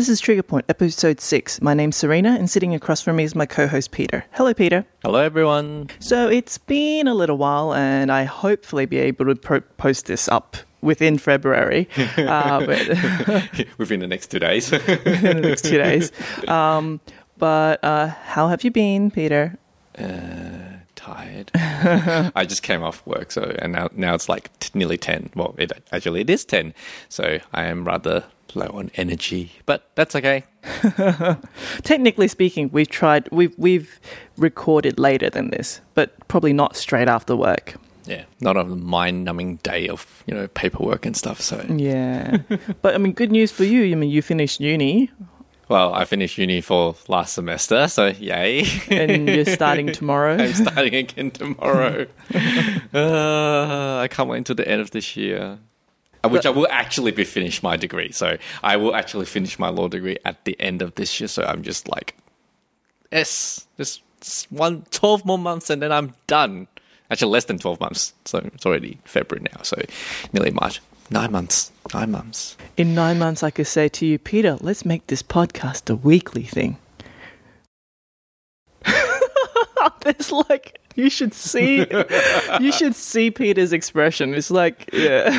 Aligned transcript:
This 0.00 0.08
is 0.08 0.18
Trigger 0.18 0.42
Point, 0.42 0.64
episode 0.70 1.20
6. 1.20 1.60
My 1.60 1.74
name's 1.74 1.94
Serena, 1.94 2.30
and 2.30 2.48
sitting 2.48 2.74
across 2.74 3.02
from 3.02 3.16
me 3.16 3.24
is 3.24 3.34
my 3.34 3.44
co 3.44 3.66
host 3.66 3.90
Peter. 3.90 4.24
Hello, 4.30 4.54
Peter. 4.54 4.86
Hello, 5.02 5.18
everyone. 5.18 5.90
So 5.98 6.26
it's 6.26 6.56
been 6.56 7.06
a 7.06 7.12
little 7.12 7.36
while, 7.36 7.74
and 7.74 8.10
I 8.10 8.24
hopefully 8.24 8.86
be 8.86 8.96
able 8.96 9.26
to 9.26 9.34
pro- 9.34 9.60
post 9.60 10.06
this 10.06 10.26
up 10.28 10.56
within 10.80 11.18
February. 11.18 11.86
Uh, 12.16 12.64
but 12.66 12.78
Within 13.76 14.00
the 14.00 14.06
next 14.06 14.28
two 14.28 14.38
days. 14.38 14.72
in 14.72 14.80
the 14.80 15.40
next 15.42 15.66
two 15.66 15.76
days. 15.76 16.12
Um, 16.48 16.98
but 17.36 17.84
uh, 17.84 18.06
how 18.06 18.48
have 18.48 18.64
you 18.64 18.70
been, 18.70 19.10
Peter? 19.10 19.58
Tired. 20.94 21.50
I 21.54 22.46
just 22.48 22.62
came 22.62 22.82
off 22.82 23.06
work, 23.06 23.32
so 23.32 23.54
and 23.58 23.72
now 23.72 23.88
now 23.92 24.14
it's 24.14 24.30
like 24.30 24.50
t- 24.60 24.70
nearly 24.72 24.96
ten. 24.96 25.30
Well, 25.34 25.54
it 25.58 25.72
actually 25.92 26.22
it 26.22 26.30
is 26.30 26.44
ten, 26.44 26.72
so 27.08 27.38
I 27.52 27.64
am 27.64 27.84
rather 27.84 28.24
low 28.56 28.70
on 28.72 28.90
energy, 28.94 29.52
but 29.66 29.90
that's 29.94 30.14
okay. 30.16 30.44
Technically 31.82 32.28
speaking, 32.28 32.70
we've 32.72 32.88
tried. 32.88 33.28
We've 33.30 33.54
we've 33.58 34.00
recorded 34.36 34.98
later 34.98 35.30
than 35.30 35.50
this, 35.50 35.80
but 35.94 36.16
probably 36.28 36.52
not 36.52 36.76
straight 36.76 37.08
after 37.08 37.36
work. 37.36 37.74
Yeah, 38.06 38.24
not 38.40 38.56
a 38.56 38.64
mind-numbing 38.64 39.56
day 39.56 39.88
of 39.88 40.24
you 40.26 40.34
know 40.34 40.48
paperwork 40.48 41.06
and 41.06 41.16
stuff. 41.16 41.40
So, 41.40 41.64
Yeah, 41.68 42.38
but 42.82 42.94
I 42.94 42.98
mean, 42.98 43.12
good 43.12 43.30
news 43.30 43.52
for 43.52 43.64
you. 43.64 43.92
I 43.92 43.94
mean, 43.94 44.10
you 44.10 44.22
finished 44.22 44.60
uni, 44.60 45.10
well, 45.70 45.94
I 45.94 46.04
finished 46.04 46.36
uni 46.36 46.60
for 46.60 46.96
last 47.06 47.34
semester, 47.34 47.86
so 47.86 48.06
yay! 48.08 48.66
and 48.90 49.28
you're 49.28 49.44
starting 49.44 49.92
tomorrow. 49.92 50.36
I'm 50.36 50.52
starting 50.52 50.96
again 50.96 51.30
tomorrow. 51.30 52.08
uh, 52.92 53.98
I 54.02 54.08
can't 54.10 54.28
wait 54.28 54.38
until 54.38 54.56
the 54.56 54.66
end 54.66 54.80
of 54.80 54.90
this 54.90 55.16
year. 55.16 55.60
Uh, 56.22 56.28
Which 56.28 56.46
I 56.46 56.50
will 56.50 56.68
actually 56.70 57.12
be 57.12 57.24
finished 57.24 57.62
my 57.62 57.76
degree. 57.76 58.12
So 58.12 58.36
I 58.62 58.76
will 58.76 58.94
actually 58.94 59.26
finish 59.26 59.58
my 59.58 59.68
law 59.68 59.88
degree 59.88 60.18
at 60.24 60.44
the 60.44 60.60
end 60.60 60.82
of 60.82 60.94
this 60.96 61.18
year. 61.20 61.28
So 61.28 61.44
I'm 61.44 61.62
just 61.62 61.88
like, 61.88 62.14
yes, 63.10 63.66
just 63.78 64.02
just 64.20 64.52
one, 64.52 64.84
12 64.90 65.24
more 65.24 65.38
months 65.38 65.70
and 65.70 65.80
then 65.82 65.92
I'm 65.92 66.12
done. 66.26 66.68
Actually, 67.10 67.32
less 67.32 67.46
than 67.46 67.58
12 67.58 67.80
months. 67.80 68.12
So 68.24 68.38
it's 68.38 68.64
already 68.64 68.98
February 69.04 69.46
now. 69.52 69.62
So 69.62 69.80
nearly 70.32 70.50
March. 70.50 70.80
Nine 71.10 71.32
months. 71.32 71.72
Nine 71.92 72.12
months. 72.12 72.56
In 72.76 72.94
nine 72.94 73.18
months, 73.18 73.42
I 73.42 73.50
could 73.50 73.66
say 73.66 73.88
to 73.88 74.06
you, 74.06 74.18
Peter, 74.18 74.56
let's 74.60 74.84
make 74.84 75.08
this 75.08 75.22
podcast 75.22 75.90
a 75.90 75.96
weekly 75.96 76.44
thing. 76.44 76.76
There's 80.00 80.32
like 80.32 80.80
you 80.96 81.08
should 81.08 81.32
see 81.34 81.86
you 82.60 82.72
should 82.72 82.94
see 82.94 83.30
Peter's 83.30 83.72
expression. 83.72 84.34
It's 84.34 84.50
like 84.50 84.90
yeah. 84.92 85.30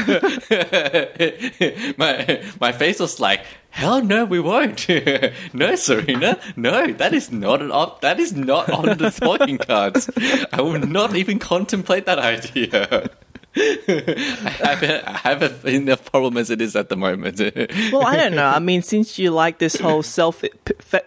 my 1.98 2.44
my 2.60 2.72
face 2.72 3.00
was 3.00 3.20
like, 3.20 3.42
hell 3.70 4.04
no, 4.04 4.26
we 4.26 4.40
won't. 4.40 4.88
no, 5.54 5.76
Serena, 5.76 6.40
no, 6.56 6.92
that 6.94 7.14
is 7.14 7.32
not 7.32 7.62
an 7.62 7.72
op- 7.72 8.02
that 8.02 8.20
is 8.20 8.34
not 8.34 8.70
on 8.70 8.98
the 8.98 9.10
talking 9.12 9.58
cards. 9.58 10.10
I 10.54 10.62
will 10.62 10.80
not 10.80 11.16
even 11.16 11.40
contemplate 11.40 12.06
that 12.06 12.20
idea. 12.20 13.10
I 13.54 14.56
have 14.60 14.84
a, 14.84 15.10
I 15.10 15.18
have 15.18 15.42
a, 15.42 15.68
enough 15.68 16.06
problem 16.06 16.38
as 16.38 16.50
it 16.50 16.62
is 16.62 16.76
at 16.76 16.90
the 16.90 16.96
moment. 16.96 17.42
Well, 17.92 18.06
I 18.06 18.16
don't 18.16 18.36
know. 18.36 18.46
I 18.46 18.60
mean, 18.60 18.82
since 18.82 19.18
you 19.20 19.32
like 19.32 19.60
this 19.60 19.76
whole 19.76 20.04
self 20.04 20.44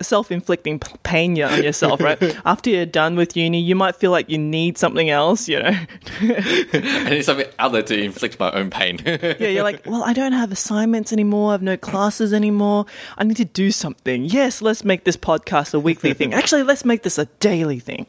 self 0.00 0.30
inflicting 0.30 0.78
pain 1.02 1.40
on 1.42 1.62
yourself, 1.62 2.00
right? 2.00 2.20
After 2.44 2.70
you're 2.70 2.86
done 2.86 3.16
with 3.16 3.36
uni, 3.36 3.60
you 3.60 3.74
might 3.74 3.96
feel 3.96 4.10
like 4.10 4.28
you 4.28 4.38
need 4.38 4.76
something 4.76 5.08
else. 5.08 5.48
You 5.48 5.62
know. 5.62 5.78
I 6.20 7.06
need 7.10 7.24
something 7.24 7.46
other 7.58 7.82
to 7.82 7.98
inflict 7.98 8.38
my 8.38 8.50
own 8.52 8.70
pain. 8.70 9.00
Yeah, 9.44 9.48
you're 9.48 9.62
like, 9.62 9.84
well, 9.86 10.04
I 10.04 10.12
don't 10.12 10.32
have 10.32 10.52
assignments 10.52 11.12
anymore. 11.12 11.50
I 11.50 11.52
have 11.52 11.62
no 11.62 11.76
classes 11.76 12.32
anymore. 12.32 12.86
I 13.16 13.24
need 13.24 13.36
to 13.38 13.44
do 13.44 13.70
something. 13.70 14.24
Yes, 14.24 14.62
let's 14.62 14.84
make 14.84 15.04
this 15.04 15.16
podcast 15.16 15.74
a 15.74 15.80
weekly 15.80 16.14
thing. 16.14 16.34
Actually, 16.34 16.62
let's 16.62 16.84
make 16.84 17.02
this 17.02 17.18
a 17.18 17.26
daily 17.40 17.80
thing. 17.80 18.06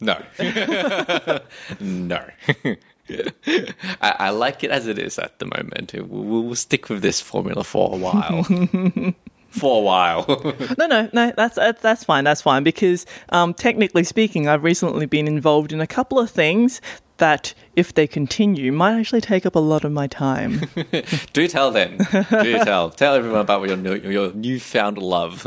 No. 0.00 0.22
no. 1.80 2.24
I, 4.00 4.14
I 4.18 4.30
like 4.30 4.62
it 4.62 4.70
as 4.70 4.86
it 4.86 4.98
is 4.98 5.18
at 5.18 5.38
the 5.38 5.46
moment. 5.46 5.94
We'll, 5.94 6.44
we'll 6.44 6.54
stick 6.54 6.88
with 6.88 7.02
this 7.02 7.20
formula 7.20 7.64
for 7.64 7.94
a 7.94 7.96
while. 7.96 8.44
for 9.48 9.78
a 9.78 9.82
while. 9.82 10.26
No, 10.78 10.86
no, 10.86 11.08
no. 11.12 11.32
That's 11.36 11.56
that's, 11.56 11.80
that's 11.80 12.04
fine. 12.04 12.24
That's 12.24 12.42
fine 12.42 12.62
because, 12.62 13.06
um, 13.30 13.54
technically 13.54 14.04
speaking, 14.04 14.46
I've 14.48 14.62
recently 14.62 15.06
been 15.06 15.26
involved 15.26 15.72
in 15.72 15.80
a 15.80 15.86
couple 15.86 16.18
of 16.18 16.30
things 16.30 16.80
that, 17.16 17.52
if 17.74 17.94
they 17.94 18.06
continue, 18.06 18.70
might 18.70 18.96
actually 18.96 19.22
take 19.22 19.44
up 19.44 19.56
a 19.56 19.60
lot 19.60 19.84
of 19.84 19.90
my 19.90 20.06
time. 20.06 20.60
Do 21.32 21.48
tell 21.48 21.72
then. 21.72 21.98
Do 22.12 22.58
tell. 22.64 22.90
Tell 22.90 23.14
everyone 23.14 23.40
about 23.40 23.66
your 23.66 23.76
new, 23.76 23.96
your 23.96 24.32
newfound 24.32 24.98
love. 24.98 25.44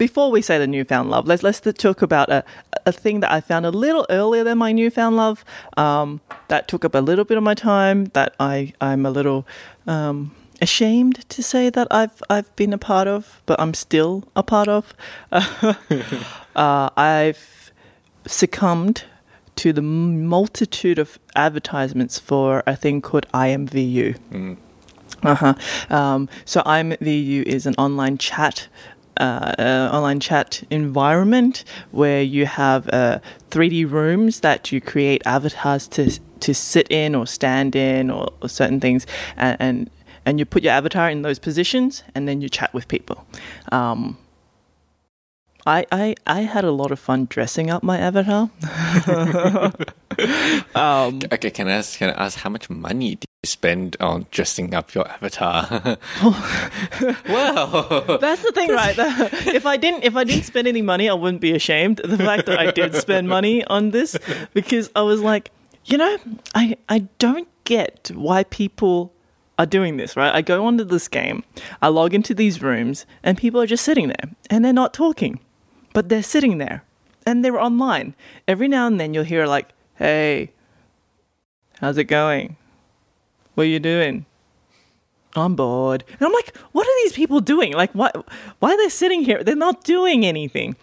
Before 0.00 0.30
we 0.30 0.40
say 0.40 0.56
the 0.56 0.66
newfound 0.66 1.10
love, 1.10 1.26
let's 1.26 1.42
let's 1.42 1.60
talk 1.60 2.00
about 2.00 2.30
a 2.30 2.42
a 2.86 2.90
thing 2.90 3.20
that 3.20 3.30
I 3.30 3.42
found 3.42 3.66
a 3.66 3.70
little 3.70 4.06
earlier 4.08 4.42
than 4.42 4.56
my 4.56 4.72
newfound 4.72 5.18
love. 5.18 5.44
Um, 5.76 6.22
that 6.48 6.68
took 6.68 6.86
up 6.86 6.94
a 6.94 7.00
little 7.00 7.26
bit 7.26 7.36
of 7.36 7.42
my 7.42 7.52
time. 7.52 8.06
That 8.14 8.34
I 8.40 8.72
I'm 8.80 9.04
a 9.04 9.10
little 9.10 9.46
um, 9.86 10.34
ashamed 10.62 11.28
to 11.28 11.42
say 11.42 11.68
that 11.68 11.86
I've 11.90 12.22
I've 12.30 12.56
been 12.56 12.72
a 12.72 12.78
part 12.78 13.08
of, 13.08 13.42
but 13.44 13.60
I'm 13.60 13.74
still 13.74 14.24
a 14.34 14.42
part 14.42 14.68
of. 14.68 14.94
uh, 15.32 16.88
I've 16.96 17.70
succumbed 18.26 19.04
to 19.56 19.70
the 19.70 19.82
multitude 19.82 20.98
of 20.98 21.18
advertisements 21.36 22.18
for 22.18 22.62
a 22.66 22.74
thing 22.74 23.02
called 23.02 23.26
IMVU. 23.34 24.16
Uh-huh. 25.22 25.54
Um, 25.90 26.30
so 26.46 26.62
IMVU 26.62 27.42
is 27.42 27.66
an 27.66 27.74
online 27.76 28.16
chat. 28.16 28.68
Uh, 29.20 29.54
uh, 29.58 29.90
online 29.92 30.18
chat 30.18 30.62
environment 30.70 31.62
where 31.90 32.22
you 32.22 32.46
have 32.46 32.88
uh, 32.88 33.18
3D 33.50 33.90
rooms 33.90 34.40
that 34.40 34.72
you 34.72 34.80
create 34.80 35.20
avatars 35.26 35.86
to 35.86 36.18
to 36.40 36.54
sit 36.54 36.90
in 36.90 37.14
or 37.14 37.26
stand 37.26 37.76
in 37.76 38.10
or, 38.10 38.32
or 38.40 38.48
certain 38.48 38.80
things, 38.80 39.06
and, 39.36 39.58
and 39.60 39.90
and 40.24 40.38
you 40.38 40.46
put 40.46 40.62
your 40.62 40.72
avatar 40.72 41.10
in 41.10 41.20
those 41.20 41.38
positions, 41.38 42.02
and 42.14 42.26
then 42.26 42.40
you 42.40 42.48
chat 42.48 42.72
with 42.72 42.88
people. 42.88 43.26
Um, 43.70 44.16
I, 45.66 45.84
I 45.92 46.14
I 46.26 46.40
had 46.40 46.64
a 46.64 46.70
lot 46.70 46.90
of 46.90 46.98
fun 46.98 47.26
dressing 47.28 47.70
up 47.70 47.82
my 47.82 47.98
avatar. 47.98 48.48
um, 50.74 51.20
okay, 51.30 51.50
can 51.50 51.68
I 51.68 51.72
ask? 51.72 51.98
Can 51.98 52.08
I 52.08 52.24
ask 52.24 52.38
how 52.38 52.48
much 52.48 52.70
money 52.70 53.10
you 53.10 53.29
spend 53.42 53.96
on 54.00 54.26
dressing 54.30 54.74
up 54.74 54.94
your 54.94 55.08
avatar? 55.08 55.98
well, 57.28 58.18
That's 58.20 58.42
the 58.42 58.52
thing, 58.52 58.70
right? 58.70 58.94
if 58.98 59.64
I 59.66 59.76
didn't, 59.76 60.04
if 60.04 60.16
I 60.16 60.24
didn't 60.24 60.44
spend 60.44 60.68
any 60.68 60.82
money, 60.82 61.08
I 61.08 61.14
wouldn't 61.14 61.40
be 61.40 61.54
ashamed. 61.54 61.98
The 62.04 62.18
fact 62.18 62.46
that 62.46 62.58
I 62.58 62.70
did 62.70 62.94
spend 62.94 63.28
money 63.36 63.64
on 63.64 63.90
this, 63.90 64.16
because 64.52 64.90
I 64.94 65.02
was 65.02 65.20
like, 65.20 65.50
you 65.86 65.96
know, 65.96 66.18
I 66.54 66.76
I 66.88 67.00
don't 67.18 67.48
get 67.64 68.10
why 68.14 68.44
people 68.44 69.12
are 69.58 69.66
doing 69.66 69.96
this. 69.96 70.16
Right? 70.16 70.34
I 70.34 70.42
go 70.42 70.66
onto 70.66 70.84
this 70.84 71.08
game, 71.08 71.42
I 71.80 71.88
log 71.88 72.12
into 72.12 72.34
these 72.34 72.60
rooms, 72.62 73.06
and 73.22 73.38
people 73.38 73.60
are 73.60 73.66
just 73.66 73.84
sitting 73.84 74.08
there, 74.08 74.34
and 74.50 74.64
they're 74.64 74.72
not 74.72 74.92
talking, 74.92 75.40
but 75.94 76.10
they're 76.10 76.22
sitting 76.22 76.58
there, 76.58 76.84
and 77.24 77.42
they're 77.42 77.60
online. 77.60 78.14
Every 78.46 78.68
now 78.68 78.86
and 78.86 79.00
then, 79.00 79.14
you'll 79.14 79.24
hear 79.24 79.46
like, 79.46 79.70
"Hey, 79.94 80.52
how's 81.80 81.96
it 81.96 82.04
going? 82.04 82.56
What 83.54 83.64
are 83.64 83.70
you 83.70 83.80
doing?" 83.80 84.26
I'm 85.36 85.54
bored. 85.54 86.04
And 86.08 86.22
I'm 86.26 86.32
like, 86.32 86.56
what 86.72 86.86
are 86.86 87.04
these 87.04 87.12
people 87.12 87.40
doing? 87.40 87.72
Like, 87.72 87.92
why, 87.92 88.10
why 88.58 88.72
are 88.72 88.76
they 88.76 88.88
sitting 88.88 89.22
here? 89.22 89.44
They're 89.44 89.54
not 89.54 89.84
doing 89.84 90.26
anything. 90.26 90.76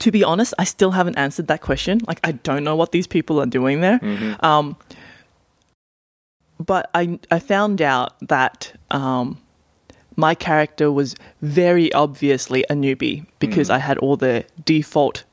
To 0.00 0.10
be 0.10 0.22
honest, 0.22 0.52
I 0.58 0.64
still 0.64 0.90
haven't 0.90 1.16
answered 1.16 1.46
that 1.46 1.60
question. 1.62 2.00
Like, 2.06 2.20
I 2.24 2.32
don't 2.32 2.64
know 2.64 2.76
what 2.76 2.92
these 2.92 3.06
people 3.06 3.40
are 3.40 3.46
doing 3.46 3.80
there. 3.80 4.00
Um, 4.40 4.76
but 6.58 6.90
I, 6.94 7.18
I 7.30 7.38
found 7.38 7.80
out 7.80 8.18
that 8.28 8.72
um, 8.90 9.40
my 10.16 10.34
character 10.34 10.92
was 10.92 11.14
very 11.40 11.92
obviously 11.92 12.64
a 12.68 12.74
newbie 12.74 13.26
because 13.38 13.70
I 13.70 13.78
had 13.78 13.96
all 13.98 14.16
the 14.16 14.44
default 14.64 15.24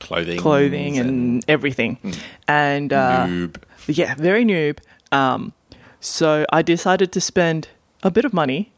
clothing, 0.00 0.38
clothing 0.38 0.98
and 0.98 1.44
everything. 1.48 1.98
And 2.46 2.92
uh, 2.92 3.26
noob. 3.26 3.56
yeah, 3.86 4.14
very 4.16 4.44
noob. 4.44 4.78
Um, 5.12 5.52
so 6.00 6.44
I 6.52 6.62
decided 6.62 7.12
to 7.12 7.20
spend 7.20 7.68
a 8.02 8.10
bit 8.10 8.24
of 8.24 8.32
money 8.32 8.72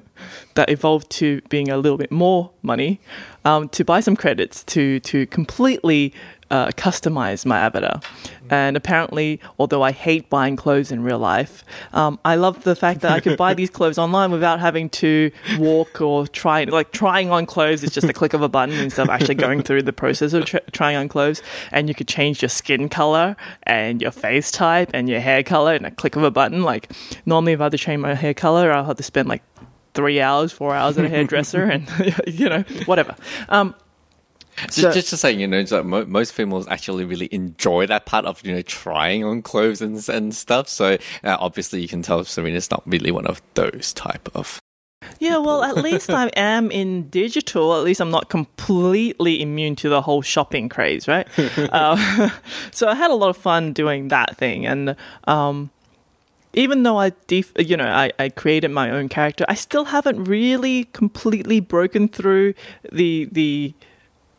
that 0.54 0.68
evolved 0.68 1.10
to 1.10 1.40
being 1.48 1.70
a 1.70 1.76
little 1.76 1.98
bit 1.98 2.10
more 2.10 2.50
money 2.62 3.00
um, 3.44 3.68
to 3.70 3.84
buy 3.84 4.00
some 4.00 4.16
credits 4.16 4.62
to 4.64 5.00
to 5.00 5.26
completely 5.26 6.12
uh, 6.50 6.68
customize 6.68 7.44
my 7.46 7.58
avatar. 7.58 8.00
And 8.50 8.76
apparently, 8.76 9.40
although 9.58 9.82
I 9.82 9.92
hate 9.92 10.28
buying 10.28 10.56
clothes 10.56 10.92
in 10.92 11.02
real 11.02 11.18
life, 11.18 11.64
um, 11.92 12.18
I 12.24 12.34
love 12.34 12.62
the 12.64 12.76
fact 12.76 13.00
that 13.00 13.12
I 13.12 13.20
could 13.20 13.38
buy 13.38 13.54
these 13.54 13.70
clothes 13.78 13.96
online 13.96 14.30
without 14.30 14.60
having 14.60 14.90
to 14.90 15.30
walk 15.58 16.00
or 16.00 16.26
try. 16.26 16.64
Like 16.64 16.92
trying 16.92 17.30
on 17.30 17.46
clothes 17.46 17.82
is 17.82 17.90
just 17.90 18.06
a 18.06 18.12
click 18.12 18.34
of 18.34 18.42
a 18.42 18.48
button 18.48 18.74
instead 18.74 19.04
of 19.04 19.10
actually 19.10 19.36
going 19.36 19.62
through 19.62 19.82
the 19.82 19.92
process 19.92 20.34
of 20.34 20.44
tr- 20.44 20.58
trying 20.72 20.96
on 20.96 21.08
clothes. 21.08 21.42
And 21.72 21.88
you 21.88 21.94
could 21.94 22.08
change 22.08 22.42
your 22.42 22.50
skin 22.50 22.88
color 22.88 23.36
and 23.62 24.02
your 24.02 24.10
face 24.10 24.50
type 24.50 24.90
and 24.92 25.08
your 25.08 25.20
hair 25.20 25.42
color 25.42 25.74
in 25.74 25.84
a 25.84 25.90
click 25.90 26.16
of 26.16 26.22
a 26.22 26.30
button. 26.30 26.62
Like 26.62 26.92
normally, 27.24 27.52
if 27.52 27.60
I 27.60 27.64
had 27.64 27.72
to 27.72 27.78
change 27.78 28.00
my 28.00 28.14
hair 28.14 28.34
color, 28.34 28.72
I'll 28.72 28.84
have 28.84 28.96
to 28.98 29.02
spend 29.02 29.28
like 29.28 29.42
three 29.94 30.20
hours, 30.20 30.52
four 30.52 30.74
hours 30.74 30.98
at 30.98 31.04
a 31.04 31.08
hairdresser, 31.08 31.64
and 31.64 31.88
you 32.26 32.48
know 32.48 32.64
whatever. 32.84 33.16
Um, 33.48 33.74
So- 34.70 34.92
just 34.92 35.10
to 35.10 35.16
say, 35.16 35.32
you 35.32 35.46
know, 35.46 35.64
like 35.70 35.84
mo- 35.84 36.06
most 36.06 36.32
females 36.32 36.66
actually 36.68 37.04
really 37.04 37.28
enjoy 37.32 37.86
that 37.86 38.06
part 38.06 38.24
of 38.24 38.44
you 38.44 38.54
know 38.54 38.62
trying 38.62 39.24
on 39.24 39.42
clothes 39.42 39.80
and 39.82 40.06
and 40.08 40.34
stuff. 40.34 40.68
So 40.68 40.96
uh, 41.24 41.36
obviously, 41.40 41.80
you 41.80 41.88
can 41.88 42.02
tell 42.02 42.24
Serena's 42.24 42.70
not 42.70 42.82
really 42.86 43.10
one 43.10 43.26
of 43.26 43.42
those 43.54 43.92
type 43.92 44.28
of. 44.34 44.60
Yeah, 45.18 45.36
well, 45.36 45.62
at 45.62 45.76
least 45.76 46.08
I 46.08 46.28
am 46.36 46.70
in 46.70 47.10
digital. 47.10 47.74
At 47.76 47.84
least 47.84 48.00
I'm 48.00 48.10
not 48.10 48.30
completely 48.30 49.42
immune 49.42 49.76
to 49.76 49.88
the 49.90 50.00
whole 50.00 50.22
shopping 50.22 50.68
craze, 50.68 51.06
right? 51.06 51.28
uh, 51.58 52.30
so 52.70 52.88
I 52.88 52.94
had 52.94 53.10
a 53.10 53.14
lot 53.14 53.28
of 53.28 53.36
fun 53.36 53.72
doing 53.72 54.08
that 54.08 54.36
thing, 54.36 54.66
and 54.66 54.96
um, 55.24 55.70
even 56.54 56.84
though 56.84 56.98
I, 56.98 57.12
def- 57.26 57.52
you 57.58 57.76
know, 57.76 57.84
I, 57.86 58.12
I 58.18 58.28
created 58.30 58.70
my 58.70 58.90
own 58.90 59.08
character, 59.08 59.44
I 59.48 59.54
still 59.54 59.86
haven't 59.86 60.24
really 60.24 60.84
completely 60.92 61.60
broken 61.60 62.08
through 62.08 62.54
the 62.90 63.28
the 63.30 63.74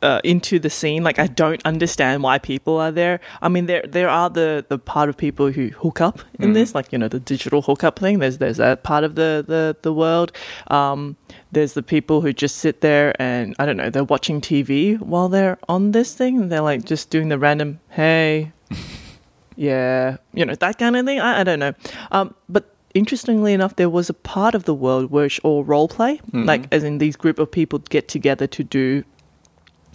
uh, 0.06 0.22
into 0.24 0.60
the 0.60 0.69
scene. 0.69 1.04
Like 1.04 1.18
I 1.18 1.25
don't 1.25 1.62
understand 1.66 2.22
why 2.22 2.38
people 2.38 2.78
are 2.78 2.92
there. 2.92 3.19
I 3.42 3.50
mean, 3.50 3.66
there 3.66 3.84
there 3.88 4.07
are 4.07 4.30
the, 4.30 4.63
the 4.69 4.78
part 4.78 5.10
of 5.10 5.18
people 5.18 5.52
who 5.52 5.69
hook 5.69 6.00
up 6.00 6.19
in 6.40 6.54
this, 6.54 6.75
like 6.75 6.92
you 6.92 7.00
know 7.00 7.07
the 7.07 7.19
digital 7.19 7.63
hookup 7.63 7.98
thing. 7.98 8.19
There's 8.19 8.38
there's 8.38 8.57
that 8.57 8.84
part 8.84 9.04
of 9.04 9.16
the 9.16 9.44
the 9.46 9.75
the 9.81 9.92
world. 9.92 10.31
Um, 10.68 11.18
there's 11.52 11.74
the 11.74 11.81
people 11.81 12.22
who 12.22 12.31
just 12.34 12.57
sit 12.57 12.81
there 12.81 13.19
and 13.19 13.56
I 13.57 13.66
don't 13.66 13.78
know. 13.78 13.90
They're 13.90 14.04
watching 14.04 14.42
TV 14.42 15.00
while 15.00 15.28
they're 15.28 15.57
on 15.68 15.92
this 15.92 16.13
thing. 16.13 16.50
They're 16.50 16.62
like 16.62 16.86
just 16.86 17.10
doing 17.10 17.30
the 17.30 17.40
random 17.40 17.80
hey, 17.90 18.51
yeah, 19.56 20.18
you 20.34 20.46
know 20.46 20.54
that 20.54 20.78
kind 20.78 20.96
of 20.96 21.06
thing. 21.06 21.19
I, 21.19 21.42
I 21.42 21.44
don't 21.44 21.60
know. 21.60 21.74
Um, 22.12 22.36
but 22.48 22.75
interestingly 22.94 23.54
enough, 23.54 23.75
there 23.75 23.90
was 23.90 24.08
a 24.08 24.13
part 24.13 24.54
of 24.54 24.66
the 24.66 24.74
world 24.75 25.10
where 25.10 25.25
it's 25.25 25.40
all 25.40 25.63
role 25.63 25.88
play, 25.88 26.22
like 26.31 26.68
as 26.72 26.84
in 26.84 27.00
these 27.00 27.16
group 27.16 27.40
of 27.40 27.50
people 27.50 27.80
get 27.80 28.08
together 28.08 28.46
to 28.46 28.63
do 28.63 29.04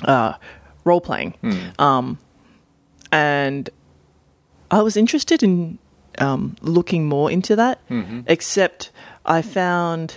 uh, 0.05 0.35
role 0.85 1.01
playing. 1.01 1.35
Um, 1.79 2.19
and 3.13 3.69
I 4.71 4.83
was 4.83 4.97
interested 4.97 5.43
in 5.43 5.79
um, 6.19 6.57
looking 6.63 7.07
more 7.07 7.31
into 7.31 7.57
that, 7.57 7.81
except 8.27 8.91
I 9.25 9.43
found 9.43 10.17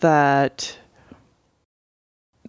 that 0.00 0.78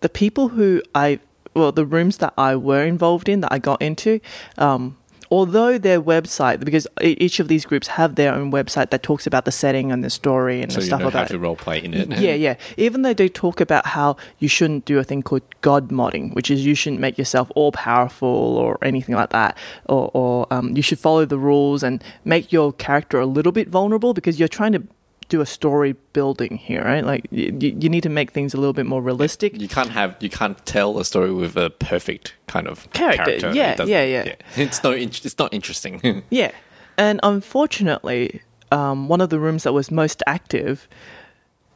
the 0.02 0.10
people 0.10 0.50
who 0.50 0.82
I, 0.96 1.20
well, 1.54 1.72
the 1.72 1.86
rooms 1.86 2.18
that 2.18 2.34
I 2.38 2.56
were 2.56 2.84
involved 2.86 3.30
in, 3.30 3.42
that 3.42 3.52
I 3.52 3.60
got 3.60 3.82
into, 3.82 4.20
um, 4.58 4.98
although 5.32 5.78
their 5.78 6.02
website, 6.02 6.60
because 6.64 6.86
each 7.02 7.40
of 7.40 7.48
these 7.48 7.66
groups 7.66 7.88
have 7.88 8.16
their 8.16 8.34
own 8.34 8.52
website 8.52 8.90
that 8.90 9.02
talks 9.02 9.26
about 9.26 9.46
the 9.46 9.52
setting 9.52 9.92
and 9.92 10.04
the 10.04 10.10
story 10.10 10.62
and 10.62 10.72
So 10.72 10.80
the 10.80 10.84
you 10.84 10.88
stuff 10.90 11.00
know 11.00 11.06
like 11.06 11.14
how 11.14 11.22
that. 11.22 11.30
to 11.30 11.40
role 11.40 11.56
play 11.56 11.82
in 11.82 11.94
it. 11.94 12.10
Yeah, 12.20 12.34
yeah. 12.34 12.56
Even 12.78 13.02
though 13.04 13.14
they 13.14 13.30
talk 13.30 13.62
about 13.62 13.86
how 13.88 14.18
you 14.40 14.50
shouldn't 14.50 14.84
do 14.86 15.00
a 15.00 15.04
thing 15.04 15.24
called 15.24 15.44
God 15.62 15.90
modding, 15.90 16.36
which 16.36 16.52
is 16.52 16.66
you 16.66 16.76
shouldn't 16.76 17.02
make 17.02 17.18
yourself 17.18 17.50
all 17.56 17.72
powerful 17.72 18.28
or 18.28 18.78
anything 18.84 19.16
like 19.16 19.30
that, 19.30 19.58
or, 19.86 20.12
or 20.14 20.48
um, 20.54 20.76
you 20.76 20.82
should 20.84 21.00
follow 21.00 21.24
the 21.26 21.38
rules 21.40 21.82
and 21.82 22.04
make 22.26 22.52
your 22.52 22.74
character 22.74 23.20
a 23.20 23.26
little 23.26 23.54
bit 23.54 23.70
vulnerable 23.70 24.14
because 24.14 24.38
you're 24.38 24.50
trying 24.50 24.74
to 24.74 24.84
do 25.32 25.42
a 25.42 25.46
story 25.46 25.94
building 26.14 26.58
here, 26.58 26.84
right? 26.84 27.04
Like 27.12 27.24
you, 27.32 27.52
you 27.60 27.90
need 27.90 28.04
to 28.04 28.10
make 28.10 28.32
things 28.32 28.54
a 28.54 28.58
little 28.58 28.74
bit 28.74 28.86
more 28.86 29.02
realistic. 29.02 29.60
You 29.60 29.68
can't 29.68 29.90
have 29.90 30.16
you 30.20 30.30
can't 30.30 30.58
tell 30.66 31.00
a 31.00 31.06
story 31.06 31.32
with 31.34 31.56
a 31.58 31.70
perfect 31.70 32.36
kind 32.48 32.68
of 32.68 32.76
Character, 32.92 33.24
character. 33.26 33.52
yeah, 33.54 33.76
doesn't- 33.76 33.92
yeah, 33.92 34.04
yeah. 34.04 34.36
It's 34.66 34.84
no, 34.84 34.92
it's 34.92 35.38
not 35.40 35.54
interesting. 35.54 35.94
Yeah. 36.30 36.52
And 36.98 37.20
unfortunately, 37.24 38.42
um, 38.72 39.08
one 39.08 39.22
of 39.22 39.30
the 39.30 39.40
rooms 39.40 39.64
that 39.64 39.74
was 39.74 39.90
most 39.92 40.22
active, 40.28 40.88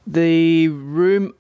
the 0.06 0.68
room 0.70 1.34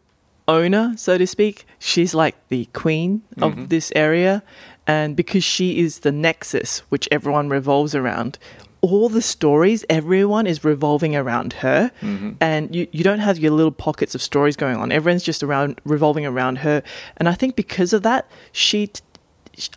owner, 0.47 0.93
so 0.97 1.17
to 1.17 1.27
speak, 1.27 1.65
she's 1.79 2.13
like 2.15 2.35
the 2.49 2.65
queen 2.73 3.21
of 3.41 3.69
this 3.69 3.91
area. 3.95 4.41
And 4.87 5.15
because 5.15 5.43
she 5.43 5.79
is 5.79 5.99
the 5.99 6.11
nexus 6.11 6.79
which 6.89 7.07
everyone 7.11 7.49
revolves 7.49 7.95
around, 7.95 8.37
all 8.91 9.09
the 9.09 9.21
stories, 9.21 9.83
everyone 9.89 10.47
is 10.47 10.63
revolving 10.63 11.15
around 11.15 11.53
her. 11.53 11.91
And 12.41 12.75
you, 12.75 12.87
you 12.91 13.03
don't 13.03 13.19
have 13.19 13.37
your 13.37 13.51
little 13.51 13.71
pockets 13.71 14.15
of 14.15 14.21
stories 14.21 14.55
going 14.55 14.77
on. 14.77 14.91
Everyone's 14.91 15.23
just 15.23 15.43
around 15.43 15.79
revolving 15.85 16.25
around 16.25 16.59
her. 16.59 16.83
And 17.17 17.27
I 17.29 17.33
think 17.33 17.55
because 17.55 17.93
of 17.93 18.03
that, 18.03 18.29
she 18.51 18.87
t- 18.87 19.01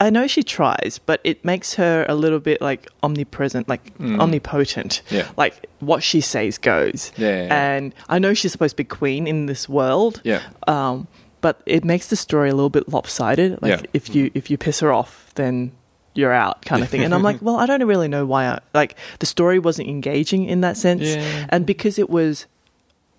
I 0.00 0.10
know 0.10 0.26
she 0.26 0.42
tries, 0.42 0.98
but 1.06 1.20
it 1.22 1.44
makes 1.44 1.74
her 1.74 2.04
a 2.08 2.16
little 2.16 2.40
bit 2.40 2.60
like 2.60 2.88
omnipresent, 3.04 3.68
like 3.68 3.92
omnipotent. 4.00 5.02
Mm. 5.08 5.16
Yeah. 5.18 5.28
Like 5.36 5.66
what 5.80 6.02
she 6.02 6.20
says 6.20 6.58
goes. 6.58 7.12
Yeah, 7.16 7.28
yeah, 7.28 7.42
yeah. 7.46 7.74
And 7.76 7.94
I 8.08 8.18
know 8.18 8.34
she's 8.34 8.50
supposed 8.52 8.72
to 8.72 8.76
be 8.76 8.84
queen 8.84 9.26
in 9.28 9.46
this 9.46 9.68
world. 9.68 10.20
Yeah. 10.24 10.42
Um, 10.66 11.06
but 11.40 11.62
it 11.66 11.84
makes 11.84 12.08
the 12.08 12.16
story 12.16 12.50
a 12.50 12.54
little 12.54 12.70
bit 12.70 12.88
lopsided. 12.88 13.62
Like 13.62 13.80
Yeah. 13.80 13.86
if 13.94 14.12
you 14.14 14.32
if 14.34 14.50
you 14.50 14.58
piss 14.58 14.80
her 14.80 14.92
off, 14.92 15.30
then 15.36 15.70
you're 16.18 16.32
out, 16.32 16.62
kind 16.64 16.82
of 16.82 16.88
thing. 16.90 17.02
And 17.04 17.14
I'm 17.14 17.22
like, 17.22 17.40
well, 17.46 17.56
I 17.56 17.66
don't 17.66 17.82
really 17.86 18.08
know 18.08 18.26
why. 18.26 18.46
I, 18.48 18.58
like 18.74 18.96
the 19.20 19.26
story 19.26 19.58
wasn't 19.58 19.88
engaging 19.88 20.44
in 20.44 20.60
that 20.62 20.76
sense, 20.76 21.02
Yeah. 21.02 21.46
and 21.48 21.64
because 21.64 21.98
it 21.98 22.10
was 22.10 22.46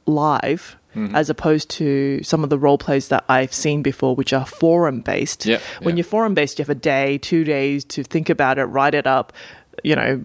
live. 0.06 0.76
Mm-hmm. 0.96 1.16
As 1.16 1.30
opposed 1.30 1.70
to 1.78 2.20
some 2.24 2.44
of 2.44 2.50
the 2.50 2.58
role 2.58 2.80
plays 2.80 3.10
that 3.10 3.24
I've 3.30 3.54
seen 3.54 3.84
before, 3.84 4.16
which 4.16 4.34
are 4.34 4.44
forum 4.44 5.02
based. 5.02 5.46
Yeah, 5.46 5.60
When 5.84 5.98
you're 5.98 6.04
forum 6.04 6.34
based, 6.34 6.58
you 6.58 6.64
have 6.64 6.70
a 6.72 6.74
day, 6.74 7.20
two 7.20 7.44
days 7.44 7.86
to 7.94 8.04
think 8.04 8.28
about 8.28 8.58
it, 8.58 8.64
write 8.66 8.96
it 8.96 9.06
up, 9.06 9.32
you 9.84 9.96
know, 9.96 10.20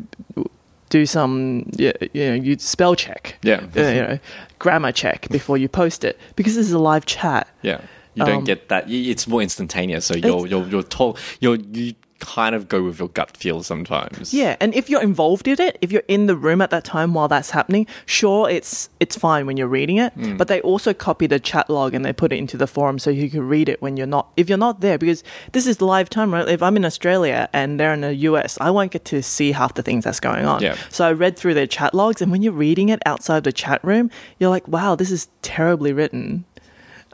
do 0.89 1.05
some, 1.05 1.69
you 1.77 1.93
you 2.15 2.27
know, 2.29 2.35
you 2.35 2.59
spell 2.59 2.95
check, 2.97 3.37
Yeah. 3.43 3.57
uh, 3.77 3.81
you 3.81 4.01
know, 4.01 4.19
grammar 4.59 4.91
check 4.93 5.29
before 5.29 5.59
you 5.59 5.69
post 5.69 6.03
it 6.03 6.19
because 6.35 6.55
this 6.55 6.67
is 6.67 6.73
a 6.73 6.79
live 6.79 7.05
chat. 7.05 7.47
Yeah, 7.61 7.83
you 8.15 8.25
don't 8.25 8.39
Um, 8.39 8.45
get 8.45 8.71
that. 8.71 8.87
It's 8.91 9.29
more 9.29 9.43
instantaneous. 9.43 10.07
So 10.07 10.15
you're 10.17 10.47
you're 10.47 10.67
you're 10.67 10.83
told 10.83 11.19
you're 11.41 11.57
you 11.57 11.93
kind 12.25 12.55
of 12.55 12.69
go 12.69 12.83
with 12.83 12.99
your 12.99 13.09
gut 13.09 13.37
feel 13.37 13.63
sometimes. 13.63 14.33
Yeah, 14.33 14.57
and 14.61 14.75
if 14.75 14.89
you're 14.89 15.03
involved 15.03 15.47
in 15.47 15.61
it, 15.61 15.79
if 15.81 15.93
you're 15.93 16.03
in 16.09 16.27
the 16.27 16.37
room 16.37 16.61
at 16.63 16.71
that 16.71 16.85
time 16.85 17.15
while 17.15 17.29
that's 17.29 17.51
happening, 17.51 17.87
sure, 18.07 18.49
it's 18.49 18.89
it's 19.01 19.17
fine 19.17 19.47
when 19.47 19.57
you're 19.57 19.69
reading 19.69 19.99
it. 19.99 20.13
Hmm. 20.15 20.37
But 20.37 20.49
they 20.49 20.61
also 20.63 20.95
copy 20.95 21.27
the 21.27 21.39
chat 21.39 21.69
log 21.69 21.95
and 21.95 22.05
they 22.05 22.13
put 22.13 22.33
it 22.33 22.37
into 22.37 22.57
the 22.57 22.67
forum 22.67 22.99
so 22.99 23.11
you 23.11 23.31
can 23.31 23.47
read 23.47 23.69
it 23.69 23.81
when 23.83 23.97
you're 23.97 24.07
not 24.07 24.33
if 24.37 24.49
you're 24.49 24.59
not 24.59 24.81
there 24.81 24.99
because 24.99 25.23
this 25.53 25.67
is 25.67 25.81
live 25.81 26.09
time, 26.09 26.33
right? 26.33 26.49
If 26.49 26.63
I'm 26.63 26.77
in 26.77 26.85
Australia 26.85 27.49
and 27.53 27.79
they're 27.79 27.93
in 27.93 28.01
the 28.01 28.15
US, 28.15 28.59
I 28.61 28.71
won't 28.71 28.91
get 28.91 29.05
to 29.07 29.23
see 29.23 29.53
half 29.53 29.75
the 29.75 29.83
things 29.83 30.05
that's 30.05 30.21
going 30.21 30.47
on. 30.47 30.63
Yeah. 30.63 30.77
So 30.91 31.07
I 31.07 31.13
read 31.13 31.37
through 31.37 31.55
their 31.55 31.67
chat 31.67 31.95
logs, 31.95 32.23
and 32.23 32.33
when 32.33 32.43
you're 32.43 32.53
reading 32.53 32.89
it 32.89 33.01
outside 33.07 33.45
the 33.45 33.53
chat 33.53 33.85
room, 33.85 34.11
you're 34.39 34.51
like, 34.51 34.67
wow, 34.67 34.95
this 34.95 35.11
is 35.11 35.29
terribly 35.43 35.93
written, 35.93 36.45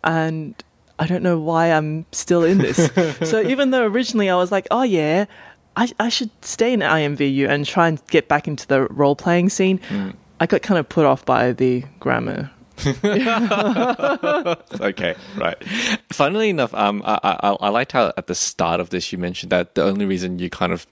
and 0.04 0.62
I 1.00 1.06
don't 1.06 1.22
know 1.22 1.38
why 1.38 1.72
I'm 1.72 2.04
still 2.12 2.44
in 2.44 2.58
this. 2.58 2.76
so 3.28 3.40
even 3.40 3.70
though 3.70 3.86
originally 3.86 4.28
I 4.28 4.36
was 4.36 4.52
like, 4.52 4.68
oh 4.70 4.82
yeah, 4.82 5.24
I, 5.74 5.90
I 5.98 6.10
should 6.10 6.30
stay 6.44 6.74
in 6.74 6.80
IMVU 6.80 7.48
and 7.48 7.64
try 7.64 7.88
and 7.88 8.06
get 8.08 8.28
back 8.28 8.46
into 8.46 8.66
the 8.66 8.82
role 8.88 9.16
playing 9.16 9.48
scene, 9.48 9.80
I 10.38 10.46
got 10.46 10.60
kind 10.60 10.78
of 10.78 10.88
put 10.88 11.06
off 11.06 11.24
by 11.24 11.52
the 11.52 11.84
grammar. 12.00 12.50
okay, 14.80 15.14
right. 15.36 15.62
Funnily 16.12 16.50
enough, 16.50 16.72
um, 16.74 17.02
I, 17.04 17.18
I 17.22 17.50
I 17.60 17.68
liked 17.68 17.92
how 17.92 18.12
at 18.16 18.26
the 18.26 18.34
start 18.34 18.80
of 18.80 18.88
this 18.88 19.12
you 19.12 19.18
mentioned 19.18 19.52
that 19.52 19.74
the 19.74 19.82
only 19.82 20.06
reason 20.06 20.38
you 20.38 20.48
kind 20.48 20.72
of 20.72 20.86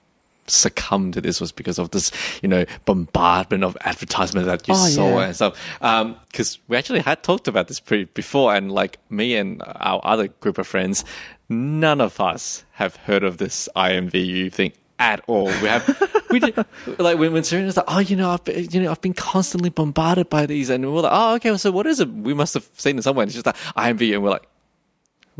succumbed 0.49 1.13
to 1.15 1.21
this 1.21 1.39
was 1.39 1.51
because 1.51 1.79
of 1.79 1.91
this, 1.91 2.11
you 2.41 2.49
know, 2.49 2.65
bombardment 2.85 3.63
of 3.63 3.77
advertisement 3.81 4.45
that 4.47 4.67
you 4.67 4.73
Oh, 4.75 4.87
saw 4.87 5.19
yeah. 5.19 5.25
and 5.27 5.35
stuff. 5.35 5.57
Um, 5.81 6.15
because 6.31 6.59
we 6.67 6.77
actually 6.77 6.99
had 7.01 7.23
talked 7.23 7.47
about 7.47 7.67
this 7.67 7.79
pre- 7.79 8.05
before, 8.05 8.53
and 8.53 8.71
like 8.71 8.97
me 9.09 9.35
and 9.35 9.61
our 9.65 10.01
other 10.03 10.27
group 10.27 10.57
of 10.57 10.67
friends, 10.67 11.03
none 11.49 12.01
of 12.01 12.19
us 12.19 12.63
have 12.71 12.95
heard 12.97 13.23
of 13.23 13.37
this 13.37 13.67
IMVU 13.75 14.51
thing 14.53 14.73
at 14.99 15.21
all. 15.27 15.45
We 15.45 15.67
have, 15.69 16.25
we 16.29 16.39
did, 16.39 16.55
like 16.99 17.17
when 17.17 17.31
when 17.31 17.43
Serena's 17.43 17.77
like, 17.77 17.85
oh, 17.87 17.99
you 17.99 18.15
know, 18.15 18.31
I've 18.31 18.43
been, 18.43 18.69
you 18.71 18.81
know, 18.81 18.91
I've 18.91 19.01
been 19.01 19.13
constantly 19.13 19.69
bombarded 19.69 20.29
by 20.29 20.45
these, 20.45 20.69
and 20.69 20.85
we're 20.85 21.01
like, 21.01 21.11
oh, 21.13 21.35
okay, 21.35 21.55
so 21.57 21.71
what 21.71 21.87
is 21.87 21.99
it? 22.01 22.09
We 22.09 22.33
must 22.33 22.53
have 22.53 22.67
seen 22.75 22.97
it 22.97 23.03
somewhere. 23.03 23.23
And 23.23 23.29
it's 23.29 23.41
just 23.41 23.45
like 23.45 23.55
IMVU, 23.77 24.13
and 24.15 24.23
we're 24.23 24.29
like, 24.31 24.47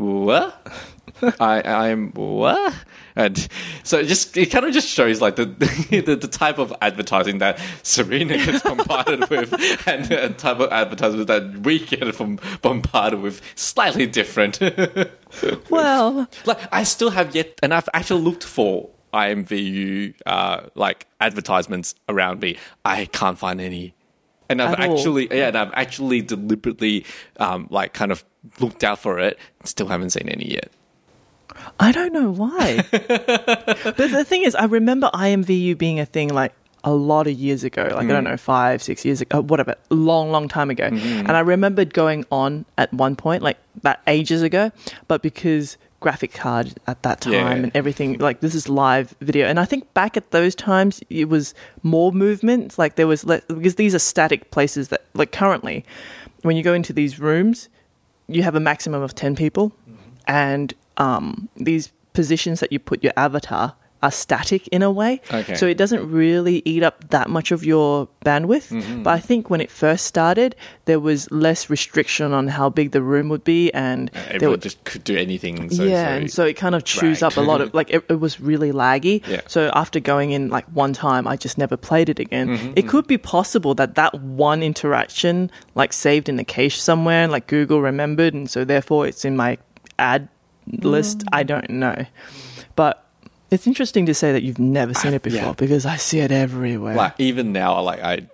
what? 0.00 0.66
I 1.38 1.62
I'm 1.62 2.12
what? 2.12 2.74
And 3.16 3.48
so 3.82 3.98
it 3.98 4.06
just 4.06 4.36
it 4.36 4.46
kind 4.46 4.64
of 4.64 4.72
just 4.72 4.88
shows 4.88 5.20
like 5.20 5.36
the 5.36 5.44
the, 6.06 6.14
the 6.14 6.28
type 6.28 6.58
of 6.58 6.72
advertising 6.80 7.38
that 7.38 7.60
Serena 7.82 8.38
gets 8.38 8.62
bombarded 8.64 9.28
with, 9.28 9.52
and 9.86 10.06
the 10.06 10.30
type 10.30 10.60
of 10.60 10.72
advertising 10.72 11.24
that 11.26 11.58
we 11.58 11.80
get 11.84 12.14
from 12.14 12.38
bombarded 12.62 13.20
with 13.20 13.42
slightly 13.54 14.06
different. 14.06 14.60
Well, 15.70 16.28
like 16.44 16.58
I 16.72 16.82
still 16.82 17.10
have 17.10 17.36
yet, 17.36 17.56
and 17.62 17.72
I've 17.72 17.88
actually 17.94 18.22
looked 18.22 18.42
for 18.42 18.90
IMVU 19.14 20.14
uh, 20.26 20.62
like 20.74 21.06
advertisements 21.20 21.94
around 22.08 22.40
me. 22.40 22.58
I 22.84 23.04
can't 23.04 23.38
find 23.38 23.60
any. 23.60 23.94
And 24.50 24.60
I've 24.60 24.78
At 24.78 24.80
all. 24.80 24.96
actually, 24.98 25.28
yeah, 25.30 25.48
and 25.48 25.56
I've 25.56 25.72
actually 25.74 26.20
deliberately, 26.22 27.06
um, 27.38 27.68
like, 27.70 27.92
kind 27.94 28.10
of 28.10 28.24
looked 28.58 28.82
out 28.82 28.98
for 28.98 29.18
it. 29.20 29.38
Still 29.64 29.86
haven't 29.86 30.10
seen 30.10 30.28
any 30.28 30.50
yet. 30.50 30.70
I 31.78 31.92
don't 31.92 32.12
know 32.12 32.30
why. 32.30 32.84
but 32.90 33.96
the 33.96 34.24
thing 34.24 34.42
is, 34.42 34.54
I 34.56 34.64
remember 34.64 35.08
IMVU 35.14 35.78
being 35.78 36.00
a 36.00 36.04
thing 36.06 36.28
like 36.30 36.52
a 36.82 36.92
lot 36.92 37.26
of 37.26 37.34
years 37.34 37.62
ago, 37.62 37.82
like 37.92 38.06
I 38.06 38.08
don't 38.08 38.24
know, 38.24 38.36
five, 38.36 38.82
six 38.82 39.04
years 39.04 39.20
ago, 39.20 39.40
whatever, 39.40 39.76
long, 39.90 40.30
long 40.30 40.48
time 40.48 40.70
ago. 40.70 40.84
And 40.84 41.30
I 41.30 41.40
remembered 41.40 41.94
going 41.94 42.24
on 42.32 42.64
at 42.76 42.92
one 42.92 43.16
point, 43.16 43.42
like 43.42 43.58
that 43.82 44.00
ages 44.06 44.42
ago, 44.42 44.72
but 45.06 45.22
because 45.22 45.76
graphic 46.00 46.32
card 46.32 46.74
at 46.86 47.02
that 47.02 47.20
time 47.20 47.32
Yeah. 47.34 47.50
and 47.52 47.70
everything, 47.74 48.18
like 48.18 48.40
this 48.40 48.54
is 48.54 48.68
live 48.68 49.14
video. 49.20 49.46
And 49.46 49.60
I 49.60 49.64
think 49.66 49.92
back 49.94 50.16
at 50.16 50.30
those 50.30 50.54
times, 50.54 51.02
it 51.10 51.28
was 51.28 51.54
more 51.82 52.10
movement. 52.12 52.78
Like 52.78 52.96
there 52.96 53.06
was, 53.06 53.24
le- 53.24 53.42
because 53.48 53.74
these 53.76 53.94
are 53.94 53.98
static 53.98 54.50
places 54.50 54.88
that, 54.88 55.04
like 55.14 55.30
currently, 55.32 55.84
when 56.42 56.56
you 56.56 56.62
go 56.62 56.72
into 56.74 56.92
these 56.92 57.18
rooms, 57.20 57.68
you 58.28 58.42
have 58.42 58.54
a 58.54 58.60
maximum 58.60 59.02
of 59.02 59.14
10 59.14 59.36
people 59.36 59.72
and 60.26 60.72
um, 60.96 61.48
these 61.56 61.92
positions 62.12 62.60
that 62.60 62.72
you 62.72 62.78
put 62.78 63.02
your 63.04 63.12
avatar 63.16 63.74
are 64.02 64.10
static 64.10 64.66
in 64.68 64.82
a 64.82 64.90
way 64.90 65.20
Okay. 65.32 65.54
so 65.54 65.66
it 65.66 65.76
doesn't 65.76 66.10
really 66.10 66.62
eat 66.64 66.82
up 66.82 67.08
that 67.10 67.28
much 67.28 67.52
of 67.52 67.64
your 67.64 68.08
bandwidth 68.24 68.68
Mm-hmm. 68.70 69.02
but 69.02 69.10
i 69.10 69.20
think 69.20 69.50
when 69.50 69.60
it 69.60 69.70
first 69.70 70.06
started 70.06 70.54
there 70.86 70.98
was 71.00 71.30
less 71.30 71.68
restriction 71.70 72.32
on 72.32 72.48
how 72.48 72.68
big 72.70 72.92
the 72.92 73.02
room 73.02 73.28
would 73.28 73.44
be 73.44 73.72
and 73.74 74.08
there 74.10 74.34
Everyone 74.36 74.52
were, 74.54 74.56
just 74.56 74.82
could 74.84 75.04
do 75.04 75.16
anything. 75.16 75.70
So, 75.70 75.84
yeah 75.84 76.04
so, 76.04 76.10
and 76.16 76.30
so 76.30 76.44
it 76.44 76.54
kind 76.54 76.74
of 76.74 76.84
chews 76.84 77.22
up 77.22 77.36
a 77.36 77.40
lot 77.40 77.60
of 77.60 77.74
like 77.74 77.90
it, 77.90 78.04
it 78.08 78.20
was 78.20 78.40
really 78.40 78.72
laggy 78.72 79.26
Yeah. 79.26 79.40
so 79.46 79.70
after 79.74 80.00
going 80.00 80.30
in 80.32 80.48
like 80.48 80.66
one 80.74 80.92
time 80.92 81.26
i 81.28 81.36
just 81.36 81.58
never 81.58 81.76
played 81.76 82.08
it 82.08 82.18
again 82.18 82.48
Mm-hmm, 82.48 82.72
it 82.76 82.88
could 82.88 83.06
be 83.06 83.18
possible 83.18 83.74
that 83.74 83.94
that 83.96 84.14
one 84.20 84.62
interaction 84.62 85.50
like 85.74 85.92
saved 85.92 86.28
in 86.28 86.36
the 86.36 86.44
cache 86.44 86.80
somewhere 86.80 87.22
and 87.22 87.32
like 87.32 87.46
google 87.46 87.80
remembered 87.82 88.32
and 88.34 88.48
so 88.50 88.64
therefore 88.64 89.06
it's 89.06 89.24
in 89.24 89.36
my 89.36 89.58
ad 89.98 90.28
list 90.82 91.18
Mm. 91.18 91.24
i 91.32 91.42
don't 91.42 91.68
know 91.70 92.06
but 92.76 93.04
it's 93.50 93.66
interesting 93.66 94.06
to 94.06 94.14
say 94.14 94.32
that 94.32 94.42
you've 94.42 94.58
never 94.58 94.94
seen 94.94 95.12
it 95.14 95.22
before 95.22 95.40
yeah. 95.40 95.52
because 95.52 95.84
i 95.86 95.96
see 95.96 96.20
it 96.20 96.30
everywhere 96.30 96.94
like 96.94 97.14
even 97.18 97.52
now, 97.52 97.80
like 97.80 98.00
I, 98.00 98.26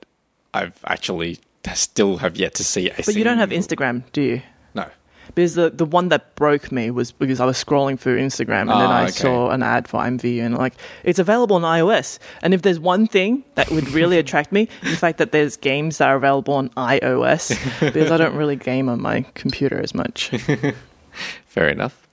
I've 0.55 0.79
actually 0.87 1.39
still 1.75 2.17
have 2.19 2.37
yet 2.37 2.55
to 2.55 2.65
see. 2.65 2.87
it. 2.87 3.05
but 3.05 3.15
you 3.15 3.25
don't 3.25 3.39
have 3.39 3.51
instagram 3.51 4.03
do 4.13 4.23
you 4.23 4.43
No. 4.75 4.87
Because 5.35 5.55
the, 5.57 5.71
the 5.71 5.85
one 5.85 6.09
that 6.11 6.37
broke 6.37 6.71
me 6.71 6.91
was 6.93 7.11
because 7.11 7.41
I 7.41 7.45
was 7.47 7.63
scrolling 7.63 7.99
through 7.99 8.19
Instagram 8.21 8.61
and 8.61 8.71
then 8.71 8.91
Ah, 8.91 9.01
I 9.01 9.03
okay. 9.05 9.11
saw 9.13 9.51
an 9.51 9.63
ad 9.63 9.89
for 9.89 10.01
MVU 10.01 10.41
and 10.41 10.57
like 10.57 10.75
it's 11.03 11.19
available 11.19 11.57
on 11.57 11.63
iOS. 11.63 12.19
And 12.43 12.55
if 12.55 12.63
there's 12.63 12.79
one 12.79 13.09
thing 13.09 13.43
that 13.57 13.69
would 13.71 13.89
really 13.91 14.19
attract 14.23 14.53
me, 14.53 14.69
the 14.85 14.97
fact 14.97 15.19
that 15.19 15.33
there's 15.33 15.57
games 15.57 15.99
that 15.99 16.09
are 16.09 16.17
available 16.17 16.55
on 16.55 16.69
iOS 16.71 17.59
because 17.81 18.13
I 18.13 18.17
don't 18.17 18.37
really 18.37 18.55
game 18.57 18.89
on 18.89 19.03
my 19.03 19.23
computer 19.35 19.81
as 19.81 19.95
much. 19.95 20.29
Fair 21.47 21.69
enough. 21.69 22.06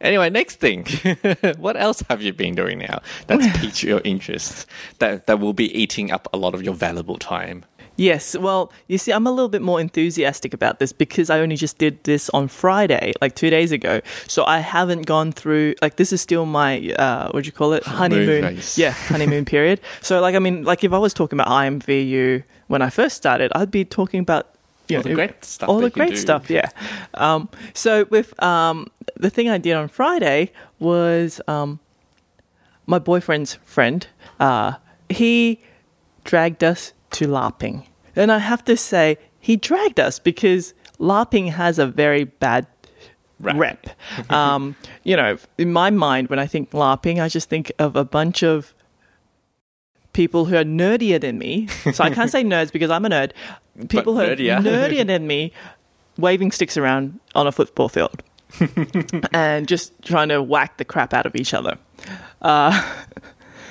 Anyway, 0.00 0.30
next 0.30 0.56
thing. 0.56 0.86
what 1.58 1.76
else 1.76 2.02
have 2.08 2.22
you 2.22 2.32
been 2.32 2.54
doing 2.54 2.78
now 2.78 3.00
that's 3.26 3.46
piqued 3.58 3.82
your 3.82 4.00
interest? 4.04 4.66
That 4.98 5.26
that 5.26 5.40
will 5.40 5.52
be 5.52 5.74
eating 5.78 6.10
up 6.10 6.28
a 6.32 6.36
lot 6.36 6.54
of 6.54 6.62
your 6.62 6.74
valuable 6.74 7.18
time. 7.18 7.64
Yes, 8.00 8.34
well, 8.34 8.72
you 8.88 8.96
see, 8.96 9.12
I'm 9.12 9.26
a 9.26 9.30
little 9.30 9.50
bit 9.50 9.60
more 9.60 9.78
enthusiastic 9.78 10.54
about 10.54 10.78
this 10.78 10.90
because 10.90 11.28
I 11.28 11.40
only 11.40 11.56
just 11.56 11.76
did 11.76 12.02
this 12.04 12.30
on 12.30 12.48
Friday, 12.48 13.12
like 13.20 13.34
two 13.34 13.50
days 13.50 13.72
ago. 13.72 14.00
So 14.26 14.46
I 14.46 14.60
haven't 14.60 15.02
gone 15.02 15.32
through 15.32 15.74
like 15.82 15.96
this 15.96 16.10
is 16.10 16.22
still 16.22 16.46
my 16.46 16.94
uh, 16.98 17.30
what 17.32 17.44
do 17.44 17.46
you 17.46 17.52
call 17.52 17.74
it 17.74 17.84
Honeymoon 17.84 18.42
honeymoon? 18.42 18.62
Yeah, 18.76 18.92
honeymoon 18.92 19.44
period. 19.56 19.82
So 20.00 20.18
like 20.22 20.34
I 20.34 20.38
mean, 20.38 20.64
like 20.64 20.82
if 20.82 20.94
I 20.94 20.98
was 20.98 21.12
talking 21.12 21.38
about 21.38 21.48
IMVU 21.48 22.42
when 22.68 22.80
I 22.80 22.88
first 22.88 23.16
started, 23.16 23.52
I'd 23.54 23.70
be 23.70 23.84
talking 23.84 24.20
about 24.20 24.54
you 24.90 24.96
All 24.98 25.02
the 25.02 25.14
great 25.14 25.44
stuff 25.44 25.68
all 25.68 25.80
the 25.80 25.90
great 25.90 26.10
do. 26.10 26.16
stuff. 26.16 26.50
Yeah. 26.50 26.68
Um, 27.14 27.48
so 27.74 28.06
with 28.10 28.40
um, 28.42 28.88
the 29.16 29.30
thing 29.30 29.48
I 29.48 29.58
did 29.58 29.74
on 29.74 29.88
Friday 29.88 30.52
was 30.78 31.40
um, 31.48 31.80
my 32.86 32.98
boyfriend's 32.98 33.54
friend. 33.64 34.06
Uh, 34.38 34.74
he 35.08 35.60
dragged 36.24 36.62
us 36.64 36.92
to 37.12 37.26
LARPing, 37.26 37.86
and 38.16 38.30
I 38.32 38.38
have 38.38 38.64
to 38.64 38.76
say 38.76 39.18
he 39.38 39.56
dragged 39.56 39.98
us 40.00 40.18
because 40.18 40.74
LARPing 40.98 41.50
has 41.52 41.78
a 41.78 41.86
very 41.86 42.24
bad 42.24 42.66
rep. 43.40 43.86
um, 44.30 44.76
you 45.02 45.16
know, 45.16 45.38
in 45.58 45.72
my 45.72 45.90
mind, 45.90 46.28
when 46.28 46.38
I 46.38 46.46
think 46.46 46.70
LARPing, 46.72 47.22
I 47.22 47.28
just 47.28 47.48
think 47.48 47.72
of 47.78 47.96
a 47.96 48.04
bunch 48.04 48.42
of 48.42 48.74
people 50.20 50.44
who 50.44 50.54
are 50.54 50.64
nerdier 50.64 51.18
than 51.18 51.38
me. 51.38 51.66
So 51.94 52.04
I 52.04 52.10
can't 52.10 52.30
say 52.30 52.44
nerds 52.54 52.70
because 52.70 52.90
I'm 52.90 53.06
a 53.06 53.08
nerd. 53.08 53.32
People 53.88 54.12
who 54.14 54.20
are 54.20 54.36
nerdier. 54.36 55.06
than 55.06 55.26
me, 55.26 55.50
waving 56.18 56.52
sticks 56.52 56.76
around 56.76 57.18
on 57.34 57.46
a 57.46 57.52
football 57.52 57.88
field 57.88 58.22
and 59.32 59.66
just 59.66 59.94
trying 60.02 60.28
to 60.28 60.42
whack 60.42 60.76
the 60.76 60.84
crap 60.84 61.14
out 61.14 61.24
of 61.24 61.34
each 61.34 61.54
other. 61.54 61.78
Uh, 62.42 62.94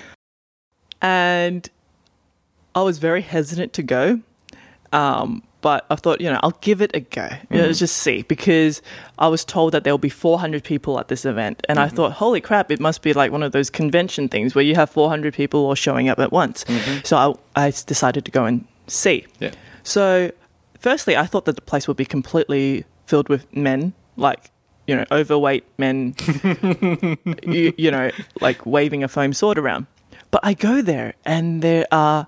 and 1.04 1.70
I 2.74 2.82
was 2.82 2.98
very 2.98 3.22
hesitant 3.22 3.74
to 3.74 3.84
go. 3.84 4.20
Um, 4.92 5.44
but 5.62 5.86
I 5.90 5.96
thought, 5.96 6.22
you 6.22 6.30
know, 6.30 6.40
I'll 6.42 6.58
give 6.62 6.82
it 6.82 6.92
a 6.94 7.02
go. 7.02 7.28
Know, 7.50 7.62
Let's 7.62 7.80
just 7.80 7.98
see 7.98 8.22
because 8.24 8.82
I 9.18 9.28
was 9.28 9.44
told 9.44 9.74
that 9.74 9.84
there 9.84 9.94
will 9.94 9.98
be 9.98 10.10
400 10.10 10.64
people 10.64 11.00
at 11.00 11.08
this 11.08 11.26
event, 11.26 11.66
and 11.68 11.80
I 11.80 11.88
mm-hmm. 11.88 11.96
thought, 11.96 12.12
holy 12.14 12.42
crap, 12.42 12.72
it 12.72 12.80
must 12.80 13.02
be 13.02 13.14
like 13.14 13.32
one 13.32 13.44
of 13.44 13.52
those 13.52 13.70
convention 13.70 14.30
things 14.30 14.56
where 14.56 14.64
you 14.64 14.76
have 14.76 14.90
400 14.90 15.34
people 15.34 15.66
all 15.66 15.76
showing 15.76 16.10
up 16.10 16.20
at 16.20 16.32
once. 16.32 16.64
Mm-hmm. 16.66 17.00
So 17.04 17.40
I, 17.56 17.68
I 17.68 17.72
decided 17.72 18.26
to 18.26 18.32
go 18.32 18.46
and 18.46 18.66
see. 18.88 19.26
Yeah. 19.40 19.52
So, 19.84 20.32
firstly, 20.80 21.18
I 21.18 21.26
thought 21.26 21.46
that 21.46 21.56
the 21.56 21.62
place 21.62 21.88
would 21.88 21.98
be 21.98 22.06
completely 22.06 22.86
filled 23.06 23.30
with 23.30 23.54
men, 23.56 23.94
like 24.16 24.52
you 24.90 24.96
know, 24.96 25.06
overweight 25.12 25.66
men, 25.78 26.16
you, 27.44 27.74
you 27.78 27.92
know, 27.92 28.10
like 28.42 28.66
waving 28.66 29.04
a 29.04 29.08
foam 29.08 29.34
sword 29.34 29.60
around. 29.60 29.86
But 30.32 30.42
I 30.44 30.56
go 30.56 30.82
there, 30.82 31.14
and 31.26 31.62
there 31.62 31.86
are, 31.92 32.26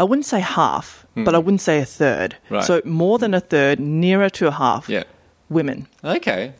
I 0.00 0.04
wouldn't 0.04 0.26
say 0.26 0.40
half, 0.40 1.06
but 1.14 1.34
I 1.34 1.38
wouldn't 1.38 1.60
say 1.60 1.78
a 1.78 1.84
third. 1.84 2.36
Hmm. 2.48 2.54
Right. 2.54 2.64
So 2.64 2.80
more 2.84 3.18
than 3.18 3.34
a 3.34 3.40
third, 3.40 3.78
nearer 3.78 4.30
to 4.30 4.46
a 4.48 4.50
half, 4.50 4.88
Yeah. 4.88 5.04
women. 5.50 5.86
Okay. 6.02 6.52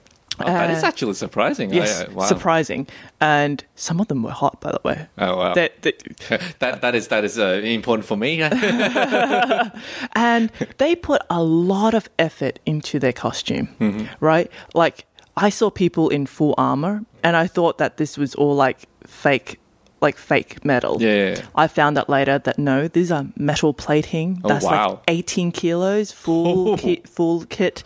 Oh, 0.43 0.45
that 0.45 0.71
is 0.71 0.83
Uh, 0.83 0.87
actually 0.87 1.15
surprising. 1.15 1.73
Yes, 1.75 2.01
I- 2.01 2.05
uh, 2.05 2.15
wow. 2.15 2.25
surprising, 2.27 2.87
and 3.21 3.63
some 3.75 4.01
of 4.01 4.09
them 4.09 4.23
were 4.23 4.31
hot, 4.33 4.59
by 4.61 4.71
the 4.73 4.81
way. 4.85 5.07
Oh 5.19 5.37
wow. 5.37 5.53
That, 5.55 5.83
that, 5.83 5.97
that 6.61 6.81
that 6.81 6.95
is 6.95 7.09
that 7.09 7.25
is 7.25 7.39
uh, 7.39 7.61
important 7.63 8.07
for 8.07 8.17
me. 8.17 8.41
and 10.15 10.51
they 10.79 10.95
put 10.97 11.23
a 11.31 11.43
lot 11.43 11.95
of 11.95 12.09
effort 12.19 12.59
into 12.65 12.99
their 12.99 13.13
costume, 13.13 13.69
Mm-hmm. 13.81 14.07
right? 14.25 14.51
Like 14.75 15.05
I 15.37 15.51
saw 15.51 15.71
people 15.71 16.09
in 16.09 16.27
full 16.27 16.55
armor, 16.57 17.03
and 17.23 17.37
I 17.37 17.47
thought 17.47 17.77
that 17.79 17.97
this 17.97 18.17
was 18.19 18.35
all 18.35 18.55
like 18.55 18.79
fake, 19.07 19.60
like 20.01 20.17
fake 20.17 20.65
metal. 20.65 20.97
Yeah, 21.01 21.35
yeah. 21.35 21.43
I 21.55 21.67
found 21.67 21.99
out 21.99 22.09
later 22.09 22.39
that 22.39 22.59
no, 22.59 22.89
these 22.89 23.13
are 23.13 23.27
metal 23.37 23.75
plating. 23.75 24.41
Oh, 24.45 24.49
That's 24.49 24.65
wow. 24.65 24.91
like 24.91 25.01
eighteen 25.09 25.53
kilos, 25.53 26.13
full 26.13 26.77
kit, 26.79 27.09
full 27.09 27.45
kit, 27.47 27.83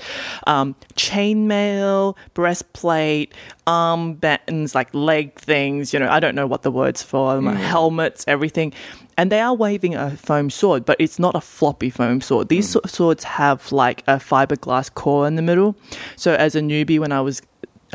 um, 0.47 0.75
chainmail, 0.95 2.17
breastplate, 2.35 3.35
arm 3.67 4.15
bands, 4.15 4.75
like 4.75 4.95
leg 4.95 5.35
things. 5.35 5.93
You 5.93 5.99
know, 6.01 6.09
I 6.09 6.21
don't 6.21 6.35
know 6.35 6.47
what 6.47 6.63
the 6.63 6.71
words 6.71 7.03
for 7.03 7.35
them. 7.35 7.49
are, 7.49 7.55
Helmets, 7.55 8.25
everything. 8.29 8.73
And 9.17 9.31
they 9.31 9.41
are 9.41 9.55
waving 9.55 9.95
a 9.95 10.17
foam 10.17 10.51
sword, 10.51 10.85
but 10.85 10.97
it's 10.99 11.21
not 11.21 11.37
a 11.37 11.41
floppy 11.41 11.89
foam 11.89 12.21
sword. 12.21 12.49
These 12.49 12.71
so- 12.71 12.81
swords 12.87 13.23
have 13.25 13.71
like 13.71 14.03
a 14.09 14.17
fiberglass 14.17 14.93
core 14.93 15.27
in 15.29 15.37
the 15.37 15.43
middle. 15.43 15.77
So 16.17 16.35
as 16.35 16.57
a 16.57 16.61
newbie, 16.61 16.99
when 16.99 17.13
I 17.13 17.21
was 17.21 17.41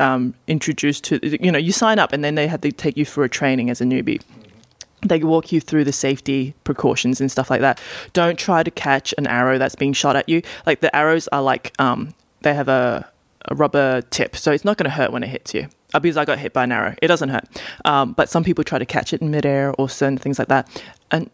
um, 0.00 0.34
introduced 0.48 1.04
to, 1.04 1.20
you 1.44 1.52
know, 1.52 1.58
you 1.58 1.72
sign 1.72 1.98
up 1.98 2.12
and 2.12 2.24
then 2.24 2.34
they 2.34 2.46
have 2.48 2.60
to 2.62 2.72
take 2.72 2.96
you 2.96 3.04
through 3.04 3.24
a 3.24 3.28
training 3.28 3.70
as 3.70 3.80
a 3.80 3.84
newbie 3.84 4.20
they 5.02 5.18
walk 5.24 5.50
you 5.50 5.60
through 5.62 5.82
the 5.82 5.92
safety 5.94 6.52
precautions 6.64 7.22
and 7.22 7.30
stuff 7.32 7.48
like 7.48 7.62
that. 7.62 7.80
Don't 8.12 8.38
try 8.38 8.62
to 8.62 8.70
catch 8.70 9.14
an 9.16 9.26
arrow 9.26 9.56
that's 9.56 9.74
being 9.74 9.94
shot 9.94 10.14
at 10.14 10.28
you. 10.28 10.42
Like 10.66 10.80
the 10.80 10.94
arrows 10.94 11.26
are 11.28 11.40
like 11.40 11.72
um, 11.78 12.12
they 12.42 12.52
have 12.52 12.68
a, 12.68 13.10
a 13.46 13.54
rubber 13.54 14.02
tip, 14.10 14.36
so 14.36 14.52
it's 14.52 14.62
not 14.62 14.76
going 14.76 14.84
to 14.84 14.90
hurt 14.90 15.10
when 15.10 15.22
it 15.22 15.28
hits 15.30 15.54
you. 15.54 15.68
Uh, 15.94 16.00
because 16.00 16.18
I 16.18 16.26
got 16.26 16.38
hit 16.38 16.52
by 16.52 16.64
an 16.64 16.72
arrow, 16.72 16.94
it 17.00 17.08
doesn't 17.08 17.30
hurt. 17.30 17.44
Um, 17.86 18.12
but 18.12 18.28
some 18.28 18.44
people 18.44 18.62
try 18.62 18.78
to 18.78 18.84
catch 18.84 19.14
it 19.14 19.22
in 19.22 19.30
midair 19.30 19.72
or 19.78 19.88
certain 19.88 20.18
things 20.18 20.38
like 20.38 20.48
that, 20.48 20.68
and 21.10 21.30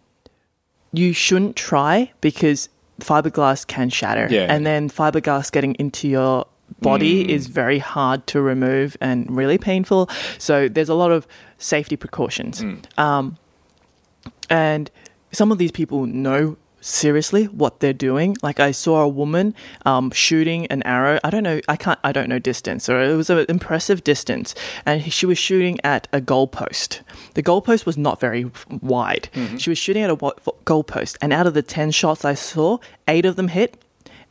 you 0.92 1.12
shouldn't 1.12 1.56
try 1.56 2.12
because 2.20 2.68
fiberglass 3.00 3.66
can 3.66 3.90
shatter, 3.90 4.28
Yeah. 4.30 4.46
and 4.48 4.64
then 4.64 4.88
fiberglass 4.88 5.50
getting 5.50 5.74
into 5.74 6.06
your 6.06 6.46
body 6.80 7.30
is 7.30 7.46
very 7.46 7.78
hard 7.78 8.26
to 8.28 8.40
remove 8.40 8.96
and 9.00 9.34
really 9.34 9.58
painful. 9.58 10.08
So 10.38 10.68
there's 10.68 10.88
a 10.88 10.94
lot 10.94 11.12
of 11.12 11.26
safety 11.58 11.96
precautions. 11.96 12.62
Um, 12.98 13.38
and 14.50 14.90
some 15.32 15.50
of 15.52 15.58
these 15.58 15.72
people 15.72 16.06
know 16.06 16.56
seriously 16.80 17.46
what 17.46 17.80
they're 17.80 17.92
doing. 17.92 18.36
Like 18.42 18.60
I 18.60 18.70
saw 18.70 19.02
a 19.02 19.08
woman 19.08 19.54
um, 19.84 20.10
shooting 20.12 20.66
an 20.66 20.82
arrow. 20.84 21.18
I 21.24 21.30
don't 21.30 21.42
know. 21.42 21.60
I 21.68 21.76
can't. 21.76 21.98
I 22.04 22.12
don't 22.12 22.28
know 22.28 22.38
distance. 22.38 22.88
Or 22.88 23.02
it 23.02 23.16
was 23.16 23.28
an 23.28 23.44
impressive 23.48 24.04
distance, 24.04 24.54
and 24.84 25.12
she 25.12 25.26
was 25.26 25.38
shooting 25.38 25.80
at 25.82 26.06
a 26.12 26.20
goalpost. 26.20 27.00
The 27.34 27.42
goalpost 27.42 27.86
was 27.86 27.98
not 27.98 28.20
very 28.20 28.50
wide. 28.70 29.28
She 29.58 29.70
was 29.70 29.78
shooting 29.78 30.02
at 30.02 30.10
a 30.10 30.16
goalpost, 30.16 31.16
and 31.20 31.32
out 31.32 31.46
of 31.46 31.54
the 31.54 31.62
ten 31.62 31.90
shots 31.90 32.24
I 32.24 32.34
saw, 32.34 32.78
eight 33.08 33.24
of 33.26 33.36
them 33.36 33.48
hit. 33.48 33.82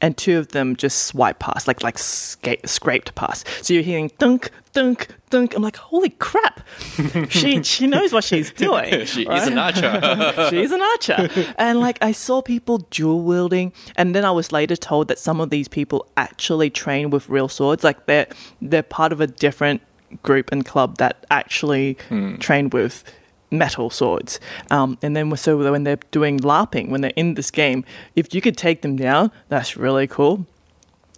And 0.02 0.18
two 0.18 0.38
of 0.38 0.50
them 0.50 0.76
just 0.76 1.04
swipe 1.04 1.40
past, 1.40 1.68
like 1.68 1.82
like 1.82 1.98
sca- 1.98 2.68
scraped 2.68 3.16
past. 3.16 3.48
So 3.62 3.74
you're 3.74 3.84
hearing 3.84 4.12
dunk, 4.18 4.52
dunk, 4.74 5.08
dunk. 5.30 5.56
I'm 5.56 5.62
like, 5.62 5.78
holy 5.78 6.10
crap! 6.10 6.62
she 7.30 7.64
she 7.64 7.88
knows 7.88 8.12
what 8.14 8.24
she's 8.24 8.52
doing. 8.52 9.06
She 9.16 9.24
is 9.24 9.48
an 9.48 9.58
archer. 9.58 10.48
She's 10.50 10.72
an 10.72 10.82
archer. 10.82 11.30
And 11.58 11.80
like 11.80 11.98
I 12.02 12.12
saw 12.12 12.42
people 12.42 12.80
dual 12.90 13.22
wielding 13.22 13.72
and 13.96 14.14
then 14.14 14.26
I 14.26 14.32
was 14.32 14.52
later 14.52 14.76
told 14.76 15.08
that 15.08 15.20
some 15.20 15.40
of 15.40 15.50
these 15.50 15.68
people 15.68 16.08
actually 16.18 16.70
train 16.70 17.10
with 17.10 17.30
real 17.30 17.48
swords. 17.48 17.84
Like 17.84 18.06
they're 18.06 18.28
they're 18.62 18.84
part 18.84 19.14
of 19.14 19.22
a 19.22 19.28
different 19.28 19.82
group 20.24 20.52
and 20.52 20.66
club 20.66 20.98
that 20.98 21.26
actually 21.32 21.98
hmm. 22.10 22.36
train 22.38 22.70
with 22.70 23.04
metal 23.52 23.90
swords. 23.90 24.40
Um, 24.72 24.98
and 25.02 25.16
then 25.16 25.36
so 25.38 25.58
when 25.72 25.84
they're 25.84 26.00
doing 26.12 26.40
LARPing, 26.40 26.90
when 26.90 27.02
they're 27.02 27.14
in 27.16 27.36
this 27.36 27.52
game, 27.52 27.86
if 28.16 28.34
you 28.34 28.42
could 28.42 28.58
take 28.58 28.82
them 28.82 28.96
down, 28.96 29.32
that's 29.50 29.78
really 29.78 30.08
cool. 30.08 30.46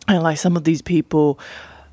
And 0.07 0.23
like 0.23 0.37
some 0.37 0.55
of 0.55 0.63
these 0.63 0.81
people, 0.81 1.39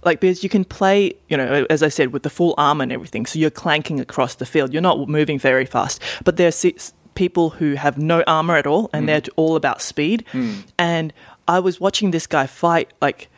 like 0.04 0.20
because 0.20 0.42
you 0.42 0.48
can 0.48 0.64
play, 0.64 1.14
you 1.28 1.36
know, 1.36 1.66
as 1.70 1.82
I 1.82 1.88
said, 1.88 2.12
with 2.12 2.22
the 2.22 2.30
full 2.30 2.54
armor 2.58 2.82
and 2.82 2.92
everything. 2.92 3.26
So 3.26 3.38
you're 3.38 3.50
clanking 3.50 4.00
across 4.00 4.36
the 4.36 4.46
field. 4.46 4.72
You're 4.72 4.82
not 4.82 5.08
moving 5.08 5.38
very 5.38 5.66
fast. 5.66 6.00
But 6.24 6.36
there 6.36 6.50
there's 6.50 6.92
people 7.14 7.50
who 7.50 7.74
have 7.74 7.96
no 7.96 8.22
armor 8.26 8.56
at 8.56 8.66
all, 8.66 8.90
and 8.92 9.08
they're 9.08 9.22
all 9.36 9.56
about 9.56 9.80
speed. 9.80 10.24
And 10.78 11.12
I 11.48 11.60
was 11.60 11.80
watching 11.80 12.10
this 12.10 12.26
guy 12.26 12.46
fight, 12.46 12.92
like 13.00 13.28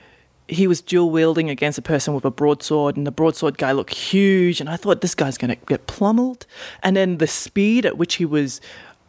he 0.49 0.67
was 0.67 0.81
dual 0.81 1.11
wielding 1.11 1.51
against 1.51 1.79
a 1.79 1.83
person 1.83 2.15
with 2.15 2.25
a 2.25 2.31
broadsword, 2.31 2.97
and 2.97 3.07
the 3.07 3.11
broadsword 3.13 3.59
guy 3.59 3.73
looked 3.73 3.95
huge, 3.95 4.61
and 4.61 4.69
I 4.71 4.77
thought 4.77 5.01
this 5.01 5.15
guy's 5.15 5.37
going 5.39 5.51
to 5.51 5.57
get 5.67 5.87
pummeled. 5.87 6.47
And 6.83 6.97
then 6.97 7.19
the 7.19 7.27
speed 7.27 7.85
at 7.87 7.99
which 7.99 8.15
he 8.15 8.25
was, 8.25 8.61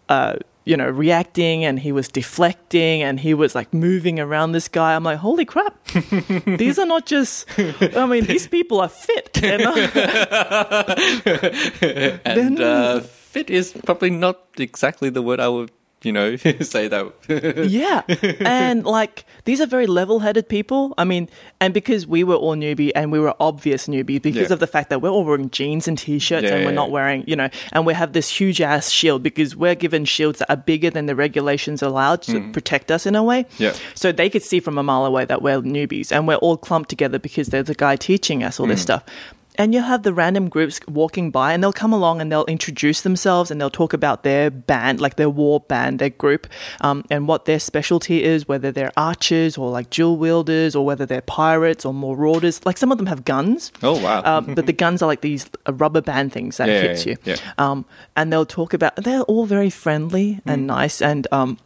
uh, 0.09 0.37
you 0.65 0.75
know, 0.75 0.89
reacting 0.89 1.63
and 1.63 1.79
he 1.79 1.91
was 1.93 2.09
deflecting 2.09 3.01
and 3.01 3.19
he 3.21 3.33
was 3.33 3.55
like 3.55 3.73
moving 3.73 4.19
around 4.19 4.51
this 4.51 4.67
guy. 4.67 4.95
I'm 4.95 5.03
like, 5.03 5.19
holy 5.19 5.45
crap! 5.45 5.81
these 6.45 6.77
are 6.77 6.85
not 6.85 7.05
just. 7.05 7.45
I 7.57 8.05
mean, 8.05 8.25
these 8.25 8.47
people 8.47 8.81
are 8.81 8.89
fit. 8.89 9.31
They're 9.41 9.59
not- 9.59 9.77
and 12.25 12.59
uh, 12.61 12.99
fit 13.01 13.49
is 13.49 13.73
probably 13.85 14.09
not 14.09 14.41
exactly 14.57 15.09
the 15.09 15.21
word 15.21 15.39
I 15.39 15.47
would, 15.47 15.71
you 16.03 16.11
know, 16.11 16.35
say 16.61 16.87
that. 16.87 17.67
yeah, 17.69 18.03
and 18.45 18.85
like 18.85 19.25
these 19.45 19.59
are 19.61 19.65
very 19.65 19.87
level-headed 19.87 20.47
people. 20.47 20.93
I 20.97 21.03
mean, 21.03 21.29
and 21.59 21.73
because 21.73 22.05
we 22.05 22.23
were 22.23 22.35
all 22.35 22.55
newbie 22.55 22.91
and 22.95 23.11
we 23.11 23.19
were 23.19 23.33
obvious 23.39 23.87
newbie 23.87 24.21
because 24.21 24.49
Yeah. 24.49 24.53
of 24.53 24.59
the 24.59 24.67
fact 24.67 24.89
that 24.89 25.01
we're 25.01 25.09
all 25.09 25.23
wearing 25.25 25.49
jeans 25.49 25.87
and 25.87 25.97
t-shirts 25.97 26.43
Yeah, 26.43 26.55
and 26.55 26.65
we're 26.65 26.71
yeah, 26.71 26.75
not 26.75 26.91
wearing, 26.91 27.23
you 27.27 27.35
know, 27.35 27.49
and 27.71 27.85
we 27.85 27.93
have 27.93 28.13
this 28.13 28.29
huge 28.29 28.61
ass 28.61 28.89
shield 28.89 29.23
because 29.23 29.55
we're 29.55 29.75
given 29.75 30.05
shields 30.05 30.39
that 30.39 30.51
are 30.51 30.57
bigger 30.57 30.89
than 30.89 31.07
the 31.07 31.15
regulations 31.15 31.81
allowed 31.81 32.21
to 32.23 32.33
mm. 32.33 32.53
protect 32.53 32.91
us 32.91 33.05
in 33.05 33.15
a 33.15 33.23
way. 33.23 33.45
Yeah. 33.57 33.73
So 33.95 34.11
they 34.11 34.29
could 34.29 34.43
see 34.43 34.59
from 34.59 34.77
a 34.77 34.83
mile 34.83 35.05
away 35.05 35.25
that 35.25 35.41
we're 35.41 35.61
newbies 35.61 36.11
and 36.11 36.27
we're 36.27 36.35
all 36.35 36.57
clumped 36.57 36.89
together 36.89 37.19
because 37.19 37.47
there's 37.47 37.69
a 37.69 37.75
guy 37.75 37.95
teaching 37.95 38.43
us 38.43 38.59
all 38.59 38.67
this 38.67 38.79
mm. 38.81 38.83
stuff. 38.83 39.03
And 39.57 39.73
you'll 39.73 39.83
have 39.83 40.03
the 40.03 40.13
random 40.13 40.49
groups 40.49 40.79
walking 40.87 41.31
by 41.31 41.51
and 41.53 41.63
they'll 41.63 41.73
come 41.73 41.91
along 41.91 42.21
and 42.21 42.31
they'll 42.31 42.45
introduce 42.45 43.01
themselves 43.01 43.49
and 43.49 43.59
they'll 43.59 43.69
talk 43.71 43.91
about 43.93 44.23
their 44.23 44.51
band, 44.51 45.01
like 45.01 45.15
their 45.15 45.29
war 45.29 45.61
band, 45.61 45.97
their 45.99 46.11
group, 46.11 46.45
um, 46.81 47.03
and 47.09 47.27
what 47.27 47.45
their 47.45 47.59
specialty 47.59 48.23
is, 48.23 48.47
whether 48.47 48.71
they're 48.71 48.91
archers 48.95 49.57
or 49.57 49.71
like 49.71 49.89
dual 49.89 50.17
wielders 50.17 50.75
or 50.75 50.85
whether 50.85 51.05
they're 51.05 51.21
pirates 51.21 51.85
or 51.85 51.93
marauders. 51.93 52.63
Like 52.65 52.77
some 52.77 52.91
of 52.91 52.97
them 52.99 53.07
have 53.07 53.25
guns. 53.25 53.71
Oh, 53.81 53.99
wow. 54.01 54.21
Um, 54.23 54.53
but 54.53 54.67
the 54.67 54.73
guns 54.73 55.01
are 55.01 55.07
like 55.07 55.21
these 55.21 55.49
uh, 55.67 55.73
rubber 55.73 56.01
band 56.01 56.31
things 56.33 56.57
that 56.57 56.67
Yeah, 56.69 56.81
hits 56.81 57.05
yeah, 57.05 57.15
you. 57.25 57.33
yeah. 57.33 57.37
Um, 57.57 57.85
and 58.15 58.31
they'll 58.31 58.45
talk 58.45 58.73
about, 58.73 58.95
they're 58.97 59.21
all 59.23 59.45
very 59.45 59.69
friendly 59.71 60.39
and 60.45 60.63
Mm. 60.63 60.65
nice. 60.67 61.01
And 61.01 61.27
um, 61.31 61.57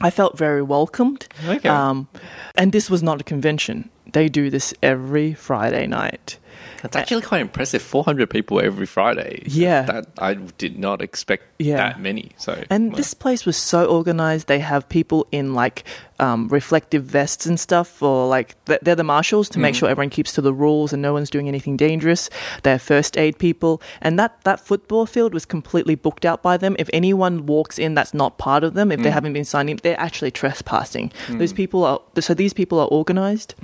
I 0.00 0.10
felt 0.10 0.36
very 0.36 0.62
welcomed. 0.62 1.26
Okay. 1.48 1.68
Um, 1.68 2.08
and 2.54 2.72
this 2.72 2.90
was 2.90 3.02
not 3.02 3.20
a 3.20 3.24
convention. 3.24 3.88
They 4.12 4.28
do 4.28 4.50
this 4.50 4.74
every 4.82 5.32
Friday 5.34 5.86
night. 5.86 6.38
That's 6.84 6.96
actually 6.96 7.22
quite 7.22 7.40
impressive. 7.40 7.80
400 7.80 8.28
people 8.28 8.60
every 8.60 8.84
Friday. 8.84 9.42
Yeah. 9.46 9.82
That 9.82 10.06
I 10.18 10.34
did 10.34 10.78
not 10.78 11.00
expect 11.00 11.44
Yeah. 11.58 11.76
that 11.78 11.98
many. 11.98 12.32
So 12.36 12.62
And 12.68 12.92
well, 12.92 12.98
this 12.98 13.14
place 13.14 13.46
was 13.46 13.56
so 13.56 13.86
organized. 13.86 14.48
They 14.48 14.58
have 14.58 14.86
people 14.90 15.26
in 15.32 15.54
like 15.54 15.84
um, 16.20 16.46
reflective 16.48 17.02
vests 17.04 17.46
and 17.46 17.58
stuff, 17.58 18.02
or 18.02 18.28
like 18.28 18.54
they're 18.66 18.94
the 18.94 19.02
marshals 19.02 19.48
to 19.48 19.58
make 19.58 19.74
sure 19.74 19.88
everyone 19.88 20.10
keeps 20.10 20.32
to 20.34 20.42
the 20.42 20.52
rules 20.52 20.92
and 20.92 21.00
no 21.00 21.12
one's 21.14 21.30
doing 21.30 21.48
anything 21.48 21.76
dangerous. 21.78 22.28
They're 22.64 22.78
first 22.78 23.16
aid 23.16 23.38
people, 23.38 23.80
and 24.02 24.18
that 24.18 24.40
that 24.44 24.60
football 24.60 25.06
field 25.06 25.32
was 25.32 25.44
completely 25.46 25.94
booked 25.96 26.24
out 26.26 26.42
by 26.42 26.56
them. 26.58 26.76
If 26.78 26.88
anyone 26.92 27.46
walks 27.46 27.78
in 27.78 27.94
that's 27.94 28.12
not 28.14 28.36
part 28.38 28.62
of 28.62 28.74
them, 28.74 28.92
if 28.92 29.00
they 29.02 29.10
haven't 29.10 29.32
been 29.32 29.44
signed 29.46 29.70
in, 29.70 29.78
they're 29.82 29.98
actually 29.98 30.30
trespassing. 30.30 31.10
Those 31.30 31.52
people 31.54 31.82
are 31.84 32.00
so 32.20 32.34
these 32.34 32.52
people 32.52 32.78
are 32.78 32.88
organized, 32.88 33.54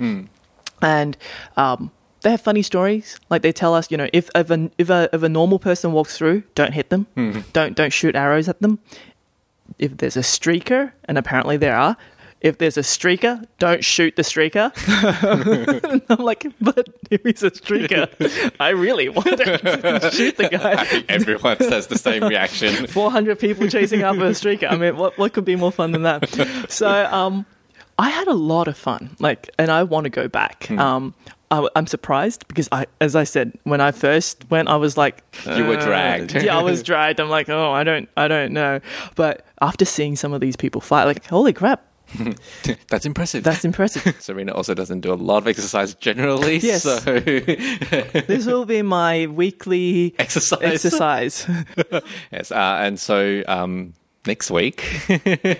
and. 0.81 1.17
Um, 1.55 1.91
they 2.21 2.31
have 2.31 2.41
funny 2.41 2.61
stories. 2.61 3.19
Like 3.29 3.41
they 3.41 3.51
tell 3.51 3.73
us, 3.73 3.89
you 3.91 3.97
know, 3.97 4.07
if 4.13 4.29
if 4.35 4.49
a 4.49 4.69
if 4.77 4.89
a, 4.89 5.09
if 5.13 5.23
a 5.23 5.29
normal 5.29 5.59
person 5.59 5.91
walks 5.91 6.17
through, 6.17 6.43
don't 6.55 6.73
hit 6.73 6.89
them, 6.89 7.07
don't 7.53 7.75
don't 7.75 7.93
shoot 7.93 8.15
arrows 8.15 8.47
at 8.47 8.61
them 8.61 8.79
if 9.79 9.97
there's 9.97 10.17
a 10.17 10.21
streaker, 10.21 10.91
and 11.05 11.17
apparently 11.17 11.57
there 11.57 11.75
are, 11.75 11.97
if 12.39 12.57
there's 12.57 12.77
a 12.77 12.81
streaker, 12.81 13.45
don't 13.59 13.83
shoot 13.83 14.15
the 14.15 14.23
streaker. 14.23 14.71
I'm 16.09 16.23
like, 16.23 16.45
but 16.59 16.87
if 17.11 17.21
he's 17.23 17.43
a 17.43 17.51
streaker, 17.51 18.09
I 18.59 18.69
really 18.69 19.09
want 19.09 19.27
to 19.27 20.09
shoot 20.11 20.37
the 20.37 20.49
guy. 20.49 21.03
everyone 21.07 21.57
says 21.59 21.87
the 21.87 21.97
same 21.97 22.23
reaction. 22.23 22.87
400 22.87 23.39
people 23.39 23.67
chasing 23.67 24.01
after 24.01 24.25
a 24.25 24.31
streaker. 24.31 24.71
I 24.71 24.77
mean, 24.77 24.97
what, 24.97 25.17
what 25.17 25.33
could 25.33 25.45
be 25.45 25.55
more 25.55 25.71
fun 25.71 25.91
than 25.91 26.03
that? 26.03 26.69
So, 26.69 26.87
um, 27.05 27.45
I 27.99 28.09
had 28.09 28.27
a 28.27 28.33
lot 28.33 28.67
of 28.67 28.77
fun, 28.77 29.15
like, 29.19 29.51
and 29.59 29.69
I 29.69 29.83
want 29.83 30.05
to 30.05 30.09
go 30.09 30.27
back. 30.27 30.71
Um, 30.71 31.13
I, 31.51 31.67
am 31.75 31.85
surprised 31.85 32.47
because 32.47 32.69
I, 32.71 32.85
as 33.01 33.15
I 33.15 33.25
said, 33.25 33.53
when 33.63 33.81
I 33.81 33.91
first 33.91 34.49
went, 34.49 34.69
I 34.69 34.77
was 34.77 34.97
like, 34.97 35.23
You 35.45 35.65
were 35.65 35.77
uh, 35.77 35.85
dragged. 35.85 36.33
yeah, 36.43 36.57
I 36.57 36.63
was 36.63 36.81
dragged. 36.89 37.19
I'm 37.19 37.29
like, 37.29 37.49
oh, 37.49 37.71
I 37.71 37.83
don't, 37.83 38.09
I 38.15 38.27
don't 38.27 38.53
know. 38.53 38.79
But 39.15 39.45
after 39.61 39.85
seeing 39.85 40.15
some 40.15 40.33
of 40.33 40.41
these 40.41 40.55
people 40.55 40.81
fight, 40.81 41.03
like, 41.03 41.25
holy 41.25 41.53
crap, 41.53 41.85
That's 42.89 43.05
impressive. 43.05 43.41
that's 43.45 43.63
impressive. 43.63 44.21
Serena 44.21 44.51
also 44.51 44.73
doesn't 44.73 44.99
do 44.99 45.13
a 45.13 45.15
lot 45.15 45.37
of 45.37 45.47
exercise 45.47 45.93
generally. 45.95 46.57
Yes. 46.57 46.83
So 46.83 46.99
this 46.99 48.45
will 48.45 48.65
be 48.65 48.81
my 48.81 49.27
weekly 49.27 50.13
exercise. 50.19 50.59
exercise. 50.61 51.47
Yes. 52.31 52.51
Uh, 52.51 52.79
and 52.81 52.99
so 52.99 53.43
um, 53.47 53.93
next 54.25 54.51
week. 54.51 54.83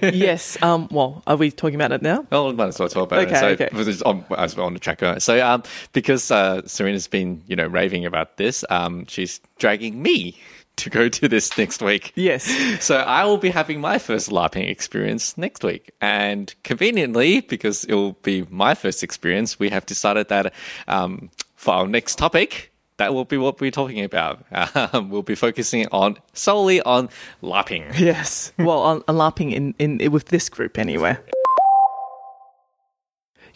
yes. 0.01 0.61
Um. 0.61 0.87
Well, 0.91 1.23
are 1.27 1.35
we 1.35 1.51
talking 1.51 1.75
about 1.75 1.91
it 1.91 2.01
now? 2.01 2.25
Oh, 2.31 2.51
might 2.53 2.67
as 2.67 2.79
well 2.79 2.89
talk 2.89 3.07
about 3.07 3.27
Okay, 3.27 3.35
it. 3.35 3.71
So, 3.71 3.81
okay. 3.87 4.03
on, 4.05 4.25
as 4.37 4.55
we're 4.55 4.63
on 4.63 4.73
the 4.73 4.79
tracker. 4.79 5.19
So, 5.19 5.45
um, 5.45 5.63
because 5.93 6.31
uh, 6.31 6.61
Serena's 6.65 7.07
been, 7.07 7.41
you 7.47 7.55
know, 7.55 7.67
raving 7.67 8.05
about 8.05 8.37
this, 8.37 8.63
um, 8.69 9.05
she's 9.07 9.39
dragging 9.59 10.01
me 10.01 10.37
to 10.77 10.89
go 10.89 11.09
to 11.09 11.27
this 11.27 11.57
next 11.57 11.81
week. 11.81 12.11
Yes. 12.15 12.49
So 12.81 12.97
I 12.97 13.25
will 13.25 13.37
be 13.37 13.49
having 13.49 13.79
my 13.79 13.99
first 13.99 14.29
LARPing 14.29 14.67
experience 14.69 15.37
next 15.37 15.63
week. 15.63 15.91
And 16.01 16.53
conveniently, 16.63 17.41
because 17.41 17.83
it 17.83 17.93
will 17.93 18.13
be 18.23 18.45
my 18.49 18.73
first 18.73 19.03
experience, 19.03 19.59
we 19.59 19.69
have 19.69 19.85
decided 19.85 20.29
that 20.29 20.53
um, 20.87 21.29
for 21.55 21.73
our 21.73 21.87
next 21.87 22.17
topic, 22.17 22.70
that 23.01 23.15
will 23.15 23.25
be 23.25 23.37
what 23.37 23.59
we're 23.59 23.71
talking 23.71 24.03
about. 24.03 24.45
Um, 24.93 25.09
we'll 25.09 25.23
be 25.23 25.33
focusing 25.33 25.87
on 25.91 26.17
solely 26.33 26.81
on 26.81 27.09
LARPing. 27.41 27.97
Yes. 27.99 28.53
Well, 28.59 28.79
on, 28.79 29.03
on 29.07 29.15
LARPing 29.15 29.53
in, 29.53 29.73
in 29.79 30.11
with 30.11 30.25
this 30.25 30.49
group 30.49 30.77
anyway. 30.77 31.17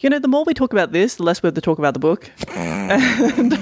You 0.00 0.10
know, 0.10 0.18
the 0.18 0.26
more 0.26 0.42
we 0.44 0.52
talk 0.52 0.72
about 0.72 0.90
this, 0.90 1.14
the 1.14 1.22
less 1.22 1.44
we 1.44 1.46
have 1.46 1.54
to 1.54 1.60
talk 1.60 1.78
about 1.78 1.94
the 1.94 2.00
book. 2.00 2.28
And, 2.56 3.54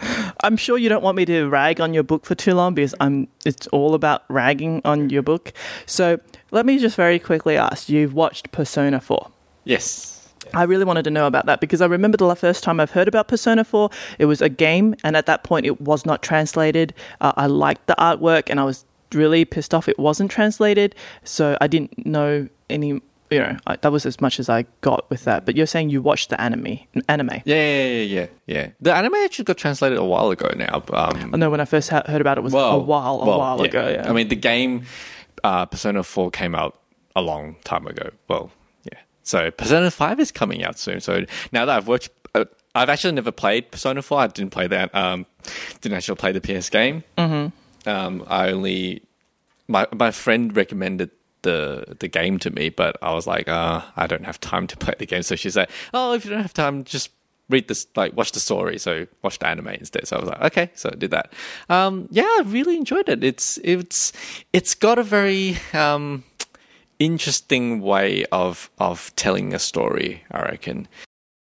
I'm 0.40 0.56
sure 0.56 0.78
you 0.78 0.88
don't 0.88 1.02
want 1.02 1.18
me 1.18 1.26
to 1.26 1.46
rag 1.48 1.78
on 1.78 1.92
your 1.92 2.02
book 2.02 2.24
for 2.24 2.34
too 2.34 2.54
long 2.54 2.72
because 2.74 2.94
I'm. 3.00 3.28
It's 3.44 3.66
all 3.66 3.94
about 3.94 4.22
ragging 4.28 4.80
on 4.84 5.10
your 5.10 5.22
book. 5.22 5.52
So 5.84 6.20
let 6.52 6.64
me 6.64 6.78
just 6.78 6.96
very 6.96 7.18
quickly 7.18 7.56
ask: 7.56 7.88
You've 7.88 8.14
watched 8.14 8.50
Persona 8.52 9.00
Four. 9.00 9.30
Yes. 9.64 10.17
I 10.54 10.64
really 10.64 10.84
wanted 10.84 11.04
to 11.04 11.10
know 11.10 11.26
about 11.26 11.46
that 11.46 11.60
because 11.60 11.80
I 11.80 11.86
remember 11.86 12.16
the 12.16 12.34
first 12.34 12.62
time 12.62 12.80
I've 12.80 12.90
heard 12.90 13.08
about 13.08 13.28
Persona 13.28 13.64
4, 13.64 13.90
it 14.18 14.26
was 14.26 14.40
a 14.42 14.48
game, 14.48 14.94
and 15.04 15.16
at 15.16 15.26
that 15.26 15.44
point 15.44 15.66
it 15.66 15.80
was 15.80 16.06
not 16.06 16.22
translated. 16.22 16.94
Uh, 17.20 17.32
I 17.36 17.46
liked 17.46 17.86
the 17.86 17.94
artwork, 17.98 18.50
and 18.50 18.60
I 18.60 18.64
was 18.64 18.84
really 19.14 19.44
pissed 19.44 19.74
off 19.74 19.88
it 19.88 19.98
wasn't 19.98 20.30
translated, 20.30 20.94
so 21.24 21.56
I 21.60 21.66
didn't 21.66 22.06
know 22.06 22.48
any 22.68 23.00
you 23.30 23.38
know 23.40 23.56
I, 23.66 23.76
that 23.76 23.92
was 23.92 24.06
as 24.06 24.20
much 24.20 24.40
as 24.40 24.48
I 24.48 24.64
got 24.80 25.08
with 25.10 25.24
that. 25.24 25.44
But 25.44 25.56
you're 25.56 25.66
saying 25.66 25.90
you 25.90 26.02
watched 26.02 26.30
the 26.30 26.40
anime, 26.40 26.78
anime. 27.08 27.30
Yeah, 27.44 27.54
yeah, 27.54 27.82
yeah, 27.82 28.02
yeah, 28.02 28.26
yeah. 28.46 28.68
The 28.80 28.94
anime 28.94 29.14
actually 29.16 29.44
got 29.44 29.58
translated 29.58 29.98
a 29.98 30.04
while 30.04 30.30
ago 30.30 30.50
now. 30.56 30.82
Um, 30.92 31.30
I 31.34 31.36
know 31.36 31.50
when 31.50 31.60
I 31.60 31.64
first 31.64 31.90
ha- 31.90 32.04
heard 32.06 32.20
about 32.20 32.38
it 32.38 32.42
was 32.42 32.54
a 32.54 32.56
while, 32.56 33.20
a 33.20 33.26
well, 33.26 33.38
while 33.38 33.60
ago. 33.62 33.88
Yeah. 33.88 34.08
I 34.08 34.12
mean, 34.12 34.28
the 34.28 34.36
game 34.36 34.84
uh, 35.44 35.66
Persona 35.66 36.02
4 36.02 36.30
came 36.30 36.54
out 36.54 36.80
a 37.16 37.22
long 37.22 37.56
time 37.64 37.86
ago. 37.86 38.10
Well, 38.28 38.50
yeah. 38.50 38.57
So 39.28 39.50
Persona 39.50 39.90
5 39.90 40.20
is 40.20 40.32
coming 40.32 40.64
out 40.64 40.78
soon. 40.78 41.00
So 41.00 41.26
now 41.52 41.66
that 41.66 41.76
I've 41.76 41.86
watched, 41.86 42.10
uh, 42.34 42.46
I've 42.74 42.88
actually 42.88 43.12
never 43.12 43.30
played 43.30 43.70
Persona 43.70 44.00
4. 44.00 44.18
I 44.18 44.26
didn't 44.28 44.52
play 44.52 44.66
that. 44.68 44.94
Um, 44.94 45.26
didn't 45.82 45.96
actually 45.96 46.16
play 46.16 46.32
the 46.32 46.40
PS 46.40 46.70
game. 46.70 47.04
Mm-hmm. 47.18 47.88
Um, 47.88 48.24
I 48.26 48.50
only 48.50 49.02
my 49.68 49.86
my 49.94 50.10
friend 50.10 50.56
recommended 50.56 51.10
the 51.42 51.96
the 52.00 52.08
game 52.08 52.38
to 52.38 52.50
me, 52.50 52.70
but 52.70 52.96
I 53.02 53.12
was 53.12 53.26
like, 53.26 53.48
uh, 53.48 53.82
I 53.96 54.06
don't 54.06 54.24
have 54.24 54.40
time 54.40 54.66
to 54.66 54.76
play 54.76 54.94
the 54.98 55.06
game. 55.06 55.22
So 55.22 55.36
she 55.36 55.50
said, 55.50 55.68
Oh, 55.92 56.14
if 56.14 56.24
you 56.24 56.30
don't 56.30 56.42
have 56.42 56.54
time, 56.54 56.84
just 56.84 57.10
read 57.50 57.68
this, 57.68 57.86
like 57.96 58.16
watch 58.16 58.32
the 58.32 58.40
story. 58.40 58.78
So 58.78 59.06
watch 59.22 59.38
the 59.38 59.46
anime 59.46 59.68
instead. 59.68 60.08
So 60.08 60.16
I 60.16 60.20
was 60.20 60.28
like, 60.28 60.42
okay, 60.52 60.70
so 60.74 60.90
I 60.90 60.96
did 60.96 61.10
that. 61.10 61.32
Um, 61.68 62.08
yeah, 62.10 62.24
I 62.24 62.42
really 62.46 62.76
enjoyed 62.76 63.08
it. 63.08 63.22
It's 63.22 63.58
it's 63.62 64.12
it's 64.52 64.74
got 64.74 64.98
a 64.98 65.02
very 65.02 65.58
um, 65.74 66.24
interesting 66.98 67.80
way 67.80 68.24
of 68.32 68.70
of 68.78 69.14
telling 69.16 69.54
a 69.54 69.58
story. 69.58 70.24
I 70.30 70.42
reckon 70.42 70.88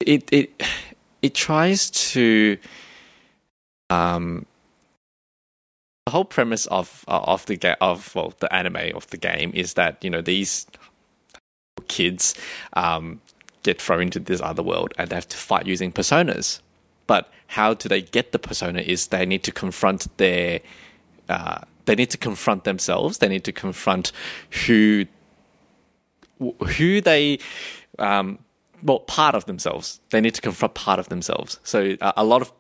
it 0.00 0.28
it 0.32 0.62
it 1.22 1.34
tries 1.34 1.90
to 1.90 2.56
um 3.90 4.46
the 6.06 6.12
whole 6.12 6.24
premise 6.24 6.66
of 6.66 7.04
of 7.06 7.46
the 7.46 7.56
ga- 7.56 7.76
of 7.80 8.14
well 8.14 8.34
the 8.40 8.52
anime 8.52 8.94
of 8.94 9.06
the 9.08 9.16
game 9.16 9.52
is 9.54 9.74
that 9.74 10.02
you 10.02 10.10
know 10.10 10.20
these 10.20 10.66
kids 11.88 12.34
um, 12.72 13.20
get 13.62 13.80
thrown 13.80 14.02
into 14.02 14.18
this 14.18 14.40
other 14.40 14.62
world 14.62 14.92
and 14.98 15.10
they 15.10 15.14
have 15.14 15.28
to 15.28 15.36
fight 15.36 15.66
using 15.66 15.92
personas. 15.92 16.60
But 17.06 17.30
how 17.48 17.74
do 17.74 17.88
they 17.88 18.02
get 18.02 18.32
the 18.32 18.38
persona? 18.38 18.80
Is 18.80 19.08
they 19.08 19.26
need 19.26 19.42
to 19.44 19.52
confront 19.52 20.16
their 20.16 20.60
uh, 21.28 21.60
they 21.84 21.94
need 21.94 22.10
to 22.10 22.18
confront 22.18 22.64
themselves. 22.64 23.18
They 23.18 23.28
need 23.28 23.44
to 23.44 23.52
confront 23.52 24.12
who 24.66 25.06
who 26.76 27.00
they 27.00 27.38
um, 27.98 28.38
well 28.82 29.00
part 29.00 29.34
of 29.34 29.44
themselves. 29.46 30.00
They 30.10 30.20
need 30.20 30.34
to 30.34 30.40
confront 30.40 30.74
part 30.74 30.98
of 30.98 31.08
themselves. 31.08 31.58
So 31.64 31.96
uh, 32.00 32.12
a 32.16 32.24
lot 32.24 32.42
of 32.42 32.52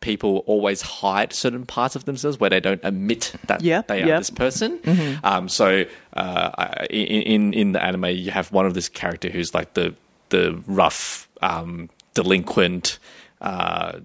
people 0.00 0.38
always 0.46 0.80
hide 0.80 1.30
certain 1.32 1.66
parts 1.66 1.94
of 1.94 2.06
themselves 2.06 2.40
where 2.40 2.48
they 2.48 2.60
don't 2.60 2.80
admit 2.84 3.34
that 3.48 3.60
Yeah, 3.62 3.82
they 3.86 4.02
are 4.02 4.06
yeah. 4.08 4.18
this 4.18 4.30
person. 4.30 4.80
Um, 5.22 5.48
so 5.48 5.84
uh, 6.14 6.84
in, 6.88 7.22
in 7.22 7.52
in 7.54 7.72
the 7.72 7.82
anime, 7.84 8.06
you 8.06 8.30
have 8.30 8.50
one 8.52 8.64
of 8.66 8.74
this 8.74 8.88
character 8.88 9.28
who's 9.30 9.52
like 9.54 9.74
the 9.74 9.94
the 10.30 10.60
rough 10.66 11.28
um, 11.42 11.90
delinquent 12.14 12.98
uh, 13.40 14.00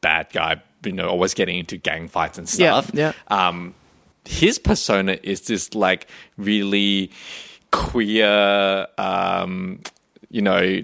bad 0.00 0.26
guy, 0.32 0.60
you 0.84 0.92
know, 0.92 1.08
always 1.08 1.34
getting 1.34 1.58
into 1.58 1.76
gang 1.76 2.08
fights 2.08 2.38
and 2.38 2.46
Yeah, 2.58 2.80
stuff. 2.80 2.90
yeah. 2.94 3.12
Um, 3.28 3.74
his 4.24 4.58
persona 4.58 5.18
is 5.22 5.42
this 5.42 5.74
like 5.74 6.06
really 6.36 7.10
queer, 7.72 8.86
um, 8.98 9.80
you 10.30 10.40
know, 10.42 10.82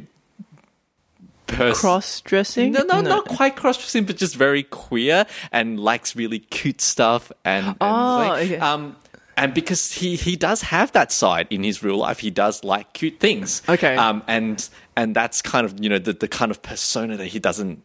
person. 1.47 1.75
Cross 1.75 2.21
dressing? 2.23 2.73
No, 2.73 2.83
no, 2.83 3.01
not 3.01 3.27
quite 3.27 3.57
cross 3.57 3.77
dressing, 3.79 4.05
but 4.05 4.17
just 4.17 4.37
very 4.37 4.65
queer 4.65 5.27
and 5.53 5.79
likes 5.81 6.17
really 6.17 6.41
cute 6.41 6.81
stuff. 6.81 7.31
And, 7.45 7.67
and 7.69 7.77
Oh, 7.81 8.17
like, 8.19 8.43
okay. 8.47 8.59
um, 8.59 8.97
and 9.37 9.55
because 9.55 9.93
he 9.93 10.17
he 10.17 10.35
does 10.35 10.63
have 10.63 10.91
that 10.93 11.13
side 11.13 11.47
in 11.51 11.63
his 11.63 11.83
real 11.83 11.97
life, 11.97 12.19
he 12.19 12.31
does 12.31 12.65
like 12.65 12.93
cute 12.93 13.21
things. 13.21 13.63
Okay. 13.69 13.95
Um, 13.97 14.23
and 14.27 14.69
and 14.97 15.15
that's 15.15 15.43
kind 15.43 15.65
of 15.65 15.83
you 15.83 15.89
know 15.89 15.99
the 15.99 16.13
the 16.13 16.27
kind 16.29 16.51
of 16.51 16.61
persona 16.61 17.17
that 17.17 17.27
he 17.27 17.39
doesn't 17.39 17.83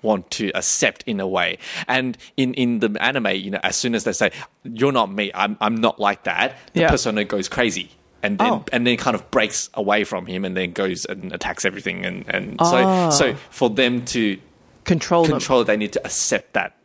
want 0.00 0.30
to 0.30 0.50
accept 0.54 1.02
in 1.06 1.20
a 1.20 1.26
way. 1.28 1.58
And 1.88 2.16
in 2.38 2.54
in 2.54 2.78
the 2.80 2.96
anime, 3.00 3.26
you 3.36 3.50
know, 3.50 3.60
as 3.62 3.76
soon 3.76 3.94
as 3.94 4.04
they 4.04 4.12
say 4.12 4.30
you're 4.62 4.92
not 4.92 5.12
me, 5.12 5.30
I'm 5.34 5.58
I'm 5.60 5.76
not 5.76 6.00
like 6.00 6.24
that, 6.24 6.56
the 6.72 6.80
Yeah. 6.80 6.90
persona 6.90 7.24
goes 7.24 7.48
crazy. 7.50 7.90
And 8.24 8.38
then, 8.38 8.52
Oh. 8.52 8.64
and 8.72 8.86
then 8.86 8.96
kind 8.96 9.14
of 9.14 9.30
breaks 9.30 9.70
away 9.74 10.04
from 10.04 10.26
him, 10.26 10.44
and 10.44 10.56
then 10.56 10.72
goes 10.72 11.04
and 11.04 11.32
attacks 11.32 11.64
everything, 11.64 12.04
and, 12.04 12.24
and 12.28 12.56
Oh. 12.58 13.10
so 13.10 13.18
so 13.18 13.34
for 13.50 13.68
them 13.70 14.04
to 14.06 14.38
Control, 14.84 15.22
them. 15.24 15.32
control, 15.32 15.64
they 15.64 15.76
need 15.76 15.92
to 15.92 16.00
accept 16.04 16.52
that 16.54 16.76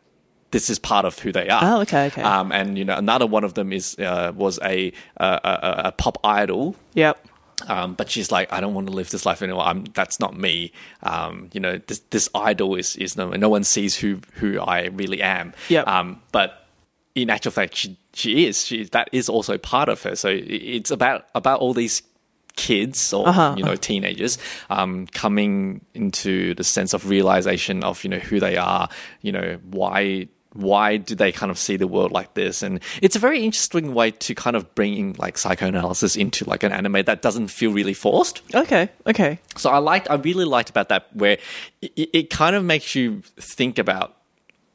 this 0.52 0.69
is 0.69 0.80
part 0.80 1.06
of 1.06 1.19
who 1.19 1.32
they 1.32 1.47
are. 1.49 1.62
Oh, 1.63 1.82
okay, 1.82 2.08
okay. 2.08 2.21
Um, 2.23 2.52
and 2.52 2.78
you 2.78 2.84
know, 2.86 2.95
another 2.97 3.28
one 3.28 3.43
of 3.43 3.54
them 3.54 3.71
is 3.71 3.95
uh, 3.99 4.32
was 4.36 4.60
a, 4.63 4.91
a 5.17 5.25
a- 5.43 5.82
a 5.86 5.91
pop 5.91 6.17
idol. 6.23 6.75
Yep. 6.95 7.28
Um, 7.67 7.93
but 7.93 8.10
she's 8.10 8.32
like, 8.32 8.52
I 8.54 8.62
don't 8.62 8.73
want 8.73 8.88
to 8.88 8.93
live 8.93 9.10
this 9.10 9.25
life 9.25 9.41
anymore. 9.41 9.63
I'm, 9.63 9.84
that's 9.93 10.17
not 10.19 10.34
me. 10.36 10.71
Um, 11.04 11.49
you 11.54 11.60
know, 11.60 11.78
this 11.78 11.99
this 12.10 12.30
idol 12.34 12.75
is 12.75 12.95
is 12.95 13.17
no 13.17 13.30
no 13.32 13.49
one 13.49 13.63
sees 13.65 13.97
who 13.97 14.19
who 14.39 14.60
I 14.62 14.86
really 14.88 15.21
am. 15.21 15.54
Yep. 15.67 15.86
Um, 15.88 16.21
but 16.32 16.65
in 17.15 17.30
actual 17.30 17.52
fact, 17.52 17.75
she 17.75 17.97
she 18.19 18.45
is. 18.47 18.65
She 18.65 18.84
that 18.86 19.10
is 19.12 19.29
also 19.29 19.58
part 19.58 19.89
of 19.89 20.01
her. 20.03 20.15
So 20.15 20.29
it's 20.29 20.91
about 20.91 21.25
about 21.34 21.60
all 21.62 21.73
these 21.73 22.03
kids 22.55 23.13
or 23.13 23.27
Uh-huh. 23.27 23.53
you 23.58 23.63
know 23.63 23.75
teenagers 23.75 24.38
um, 24.69 25.08
coming 25.08 25.82
into 25.93 26.53
the 26.55 26.63
sense 26.63 26.93
of 26.93 27.08
realization 27.10 27.84
of 27.84 28.03
you 28.03 28.10
know 28.10 28.19
who 28.19 28.39
they 28.39 28.58
are. 28.58 28.89
You 29.21 29.32
know 29.32 29.58
why 29.71 30.27
why 30.53 30.97
do 30.97 31.13
they 31.15 31.32
kind 31.32 31.51
of 31.51 31.58
see 31.60 31.77
the 31.77 31.88
world 31.88 32.12
like 32.12 32.34
this? 32.34 32.63
And 32.63 32.79
it's 33.03 33.15
a 33.15 33.19
very 33.19 33.43
interesting 33.45 33.93
way 33.93 34.10
to 34.12 34.34
kind 34.34 34.55
of 34.55 34.73
bring 34.73 34.97
in 34.97 35.13
like 35.19 35.38
psychoanalysis 35.38 36.15
into 36.15 36.43
like 36.49 36.63
an 36.63 36.71
anime 36.71 37.03
that 37.05 37.21
doesn't 37.21 37.49
feel 37.49 37.71
really 37.71 37.93
forced. 37.93 38.41
Okay. 38.55 38.89
Okay. 39.05 39.38
So 39.55 39.69
I 39.69 39.77
liked, 39.77 40.10
I 40.10 40.15
really 40.15 40.45
liked 40.45 40.71
about 40.71 40.89
that 40.89 41.05
where 41.13 41.38
it, 41.84 42.10
it 42.13 42.29
kind 42.32 42.55
of 42.55 42.63
makes 42.65 42.95
you 42.95 43.21
think 43.39 43.77
about 43.77 44.15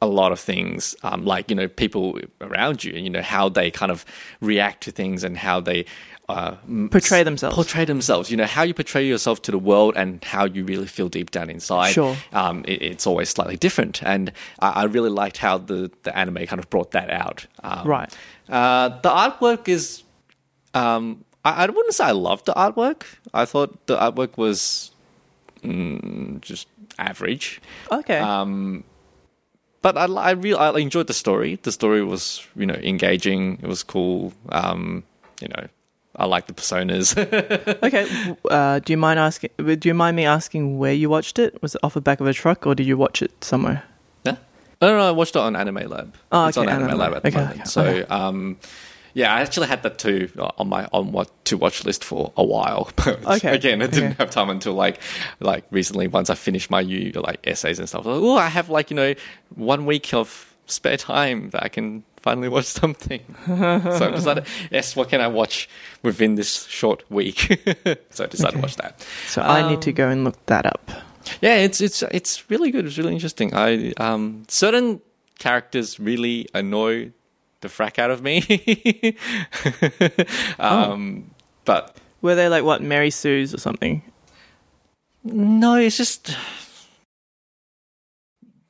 a 0.01 0.07
lot 0.07 0.31
of 0.31 0.39
things, 0.39 0.95
um, 1.03 1.25
like 1.25 1.49
you 1.49 1.55
know 1.55 1.67
people 1.67 2.19
around 2.41 2.83
you, 2.83 2.93
you 2.93 3.09
know 3.09 3.21
how 3.21 3.49
they 3.49 3.71
kind 3.71 3.91
of 3.91 4.05
react 4.41 4.83
to 4.83 4.91
things 4.91 5.23
and 5.23 5.37
how 5.37 5.59
they 5.59 5.85
uh, 6.27 6.55
Portray 6.89 7.21
themselves. 7.23 7.55
Portray 7.55 7.85
themselves. 7.85 8.31
You 8.31 8.37
know 8.37 8.45
how 8.45 8.63
you 8.63 8.73
portray 8.73 9.05
yourself 9.05 9.43
to 9.43 9.51
the 9.51 9.59
world 9.59 9.93
and 9.95 10.23
how 10.23 10.45
you 10.45 10.65
really 10.65 10.87
feel 10.87 11.07
deep 11.07 11.29
down 11.29 11.49
inside. 11.49 11.91
Sure. 11.91 12.17
Um, 12.33 12.63
it, 12.67 12.81
it's 12.81 13.05
always 13.05 13.29
slightly 13.29 13.57
different, 13.57 14.01
and 14.03 14.31
I, 14.59 14.69
I 14.69 14.83
really 14.85 15.11
liked 15.11 15.37
how 15.37 15.59
the 15.59 15.91
the 16.03 16.17
anime 16.17 16.45
kind 16.47 16.59
of 16.59 16.69
brought 16.69 16.91
that 16.91 17.09
out. 17.09 17.45
Um, 17.63 17.87
Right. 17.87 18.17
Uh, 18.49 18.89
the 18.89 19.09
artwork 19.09 19.67
is 19.67 20.03
um, 20.73 21.23
I, 21.43 21.63
I 21.63 21.65
wouldn't 21.67 21.93
say 21.93 22.05
I 22.05 22.11
loved 22.11 22.45
the 22.45 22.53
artwork. 22.53 23.03
I 23.33 23.45
thought 23.45 23.85
the 23.85 23.97
artwork 23.97 24.37
was 24.37 24.91
mm, 25.63 26.41
just 26.41 26.67
average. 26.97 27.61
Okay. 27.91 28.17
Um, 28.17 28.83
but 29.85 29.97
I, 29.97 30.05
I 30.05 30.31
really 30.31 30.57
I 30.57 30.71
enjoyed 30.79 31.05
the 31.05 31.13
story. 31.13 31.59
The 31.61 31.71
story 31.71 32.03
was 32.03 32.41
you 32.55 32.65
know 32.65 32.73
engaging. 32.81 33.59
It 33.61 33.67
was 33.67 33.83
cool. 33.83 34.33
Um, 34.49 35.03
you 35.41 35.47
know, 35.49 35.67
I 36.15 36.25
like 36.25 36.47
the 36.47 36.53
personas. 36.53 37.13
okay. 37.87 38.09
Uh, 38.49 38.79
do 38.79 38.93
you 38.93 38.97
mind 38.97 39.19
asking? 39.19 39.51
Do 39.57 39.87
you 39.87 39.93
mind 39.93 40.15
me 40.17 40.25
asking 40.25 40.79
where 40.79 40.93
you 40.93 41.07
watched 41.07 41.37
it? 41.37 41.61
Was 41.61 41.75
it 41.75 41.81
off 41.83 41.93
the 41.93 42.01
back 42.01 42.19
of 42.19 42.25
a 42.25 42.33
truck, 42.33 42.65
or 42.65 42.73
did 42.73 42.87
you 42.87 42.97
watch 42.97 43.21
it 43.21 43.31
somewhere? 43.43 43.83
yeah. 44.25 44.37
No, 44.81 44.97
no, 44.97 45.07
I 45.07 45.11
watched 45.11 45.35
it 45.35 45.39
on 45.41 45.55
Anime 45.55 45.87
Lab. 45.87 46.15
Oh, 46.31 46.47
it's 46.47 46.57
okay, 46.57 46.65
on 46.67 46.73
Anime, 46.73 46.89
Anime 46.89 46.99
Lab 46.99 47.13
at 47.13 47.21
the 47.21 47.27
Okay, 47.29 47.37
moment. 47.37 47.59
okay, 47.61 47.69
so, 47.69 48.05
um, 48.09 48.57
yeah, 49.15 49.33
I 49.33 49.41
actually 49.41 49.67
had 49.67 49.81
that 49.83 49.97
too 49.97 50.29
uh, 50.37 50.51
on 50.59 50.67
my 50.69 50.85
on 50.91 51.11
what 51.11 51.29
to 51.45 51.57
watch 51.57 51.83
list 51.85 52.03
for 52.03 52.31
a 52.37 52.43
while. 52.43 52.91
But 53.03 53.25
Okay, 53.37 53.55
again, 53.55 53.81
I 53.81 53.87
didn't 53.87 54.11
okay. 54.11 54.15
have 54.19 54.29
time 54.29 54.49
until 54.51 54.73
like 54.73 54.99
like 55.39 55.65
recently. 55.71 56.07
Once 56.07 56.29
I 56.29 56.35
finished 56.35 56.69
my 56.69 56.81
U 56.81 57.11
like 57.15 57.39
essays 57.43 57.79
and 57.79 57.87
stuff, 57.89 58.05
like, 58.05 58.21
oh, 58.21 58.35
I 58.37 58.49
have 58.49 58.69
like 58.69 58.91
you 58.91 58.95
know 58.95 59.15
one 59.55 59.85
week 59.87 60.13
of 60.13 60.53
spare 60.67 60.97
time 60.97 61.49
that 61.51 61.63
I 61.63 61.69
can 61.69 62.03
finally 62.21 62.49
watch 62.49 62.65
something. 62.81 63.21
so 63.45 64.07
I 64.07 64.11
decided, 64.11 64.45
yes, 64.71 64.95
what 64.95 65.09
can 65.09 65.21
I 65.21 65.27
watch 65.27 65.69
within 66.03 66.35
this 66.35 66.65
short 66.65 67.03
week? 67.11 67.37
so 68.09 68.23
I 68.23 68.27
decided 68.27 68.55
to 68.55 68.61
watch 68.61 68.75
that. 68.77 69.05
So 69.27 69.41
I 69.41 69.67
need 69.69 69.75
Um, 69.75 69.81
to 69.81 69.91
go 69.93 70.09
and 70.09 70.23
look 70.23 70.43
that 70.47 70.65
up. 70.65 70.91
Yeah, 71.41 71.55
it's 71.65 71.79
it's 71.81 72.03
it's 72.11 72.49
really 72.51 72.69
good. 72.71 72.85
It's 72.85 72.97
really 72.97 73.13
interesting. 73.13 73.53
I 73.53 73.93
um 73.97 74.43
certain 74.47 75.01
characters 75.39 75.99
really 75.99 76.47
annoy 76.53 77.11
the 77.61 77.67
frack 77.67 77.97
out 77.99 78.11
of 78.11 78.21
me. 78.21 79.17
um, 80.59 81.31
but 81.65 81.95
Were 82.21 82.35
they 82.35 82.47
like 82.49 82.63
what 82.63 82.81
Mary 82.81 83.09
Sue's 83.11 83.53
or 83.53 83.57
something? 83.57 84.01
no, 85.23 85.75
it's 85.75 85.97
just 85.97 86.35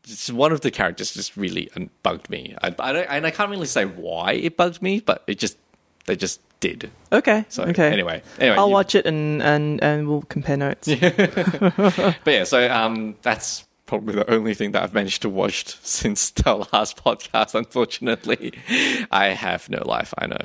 it's 0.07 0.29
one 0.31 0.51
of 0.51 0.61
the 0.61 0.71
characters 0.71 1.13
just 1.13 1.35
really 1.35 1.69
bugged 2.03 2.29
me. 2.29 2.55
I, 2.61 2.67
I 2.79 2.93
don't, 2.93 3.05
and 3.09 3.25
I 3.25 3.31
can't 3.31 3.49
really 3.49 3.65
say 3.65 3.85
why 3.85 4.33
it 4.33 4.55
bugged 4.55 4.81
me, 4.81 4.99
but 4.99 5.23
it 5.27 5.39
just 5.39 5.57
they 6.05 6.15
just 6.15 6.39
did. 6.59 6.91
Okay. 7.11 7.43
So 7.49 7.63
okay. 7.63 7.91
anyway, 7.91 8.21
anyway, 8.39 8.55
I'll 8.55 8.67
you- 8.67 8.73
watch 8.73 8.95
it 8.95 9.05
and 9.05 9.41
and 9.41 9.83
and 9.83 10.07
we'll 10.07 10.21
compare 10.23 10.57
notes. 10.57 10.87
But 10.99 12.17
yeah, 12.27 12.43
so 12.45 12.71
um, 12.71 13.15
that's 13.23 13.64
probably 13.85 14.15
the 14.15 14.29
only 14.31 14.53
thing 14.53 14.71
that 14.71 14.83
I've 14.83 14.93
managed 14.93 15.21
to 15.23 15.29
watch 15.29 15.77
since 15.81 16.31
the 16.31 16.67
last 16.73 17.03
podcast. 17.03 17.55
Unfortunately, 17.55 18.53
I 19.11 19.27
have 19.27 19.69
no 19.69 19.83
life. 19.85 20.13
I 20.17 20.27
know. 20.27 20.37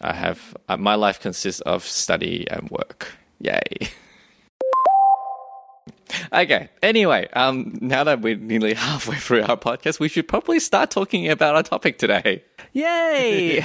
I 0.00 0.12
have 0.14 0.56
uh, 0.68 0.76
my 0.76 0.96
life 0.96 1.20
consists 1.20 1.60
of 1.60 1.84
study 1.84 2.46
and 2.50 2.68
work. 2.70 3.12
Yay. 3.38 3.60
Okay. 6.32 6.68
Anyway, 6.82 7.28
um, 7.32 7.78
now 7.80 8.04
that 8.04 8.20
we're 8.20 8.36
nearly 8.36 8.74
halfway 8.74 9.16
through 9.16 9.42
our 9.42 9.56
podcast, 9.56 9.98
we 9.98 10.08
should 10.08 10.28
probably 10.28 10.60
start 10.60 10.90
talking 10.90 11.28
about 11.28 11.54
our 11.54 11.62
topic 11.62 11.98
today. 11.98 12.42
Yay! 12.72 13.60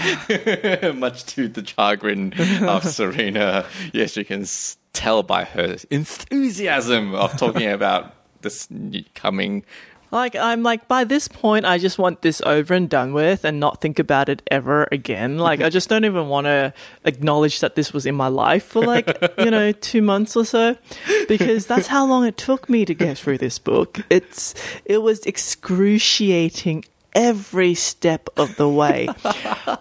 Much 0.96 1.26
to 1.28 1.48
the 1.48 1.66
chagrin 1.66 2.34
of 2.64 2.84
Serena. 2.86 3.66
Yes, 3.94 4.16
you 4.18 4.26
can 4.26 4.46
tell 4.94 5.24
by 5.24 5.44
her 5.44 5.78
enthusiasm 5.90 7.16
of 7.16 7.38
talking 7.38 7.70
about 7.70 8.14
this 8.48 8.68
coming. 9.16 9.64
Like 10.12 10.36
I'm 10.36 10.64
like 10.64 10.88
by 10.88 11.04
this 11.04 11.28
point 11.28 11.66
I 11.66 11.78
just 11.78 12.00
want 12.00 12.22
this 12.22 12.42
over 12.46 12.74
and 12.74 12.90
done 12.90 13.14
with 13.14 13.44
and 13.44 13.60
not 13.60 13.82
think 13.82 14.00
about 14.00 14.30
it 14.30 14.42
ever 14.50 14.88
again. 14.92 15.38
Like 15.38 15.62
I 15.62 15.70
just 15.70 15.90
don't 15.90 16.06
even 16.06 16.30
want 16.30 16.46
to 16.46 16.74
acknowledge 17.04 17.60
that 17.60 17.76
this 17.76 17.92
was 17.92 18.06
in 18.06 18.16
my 18.16 18.30
life 18.30 18.64
for 18.64 18.82
like, 18.82 19.18
you 19.38 19.52
know, 19.52 19.72
2 19.72 20.02
months 20.02 20.36
or 20.36 20.46
so 20.46 20.78
because 21.28 21.66
that's 21.66 21.88
how 21.88 22.06
long 22.06 22.26
it 22.26 22.38
took 22.38 22.70
me 22.70 22.86
to 22.86 22.94
get 22.94 23.18
through 23.18 23.40
this 23.40 23.60
book. 23.60 24.00
It's 24.10 24.56
it 24.86 25.02
was 25.02 25.26
excruciating 25.26 26.86
every 27.14 27.74
step 27.74 28.30
of 28.38 28.56
the 28.56 28.70
way. 28.70 29.10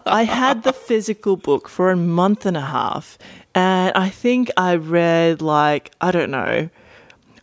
I 0.07 0.25
had 0.25 0.65
the 0.65 0.73
physical 0.73 1.37
book 1.37 1.69
for 1.69 1.93
a 1.93 1.97
month 1.97 2.47
and 2.47 2.57
a 2.57 2.63
half 2.63 3.17
and 3.55 3.93
I 3.95 4.09
think 4.09 4.51
I 4.57 4.75
read 4.75 5.41
like 5.41 5.93
I 6.01 6.11
don't 6.11 6.33
know. 6.33 6.69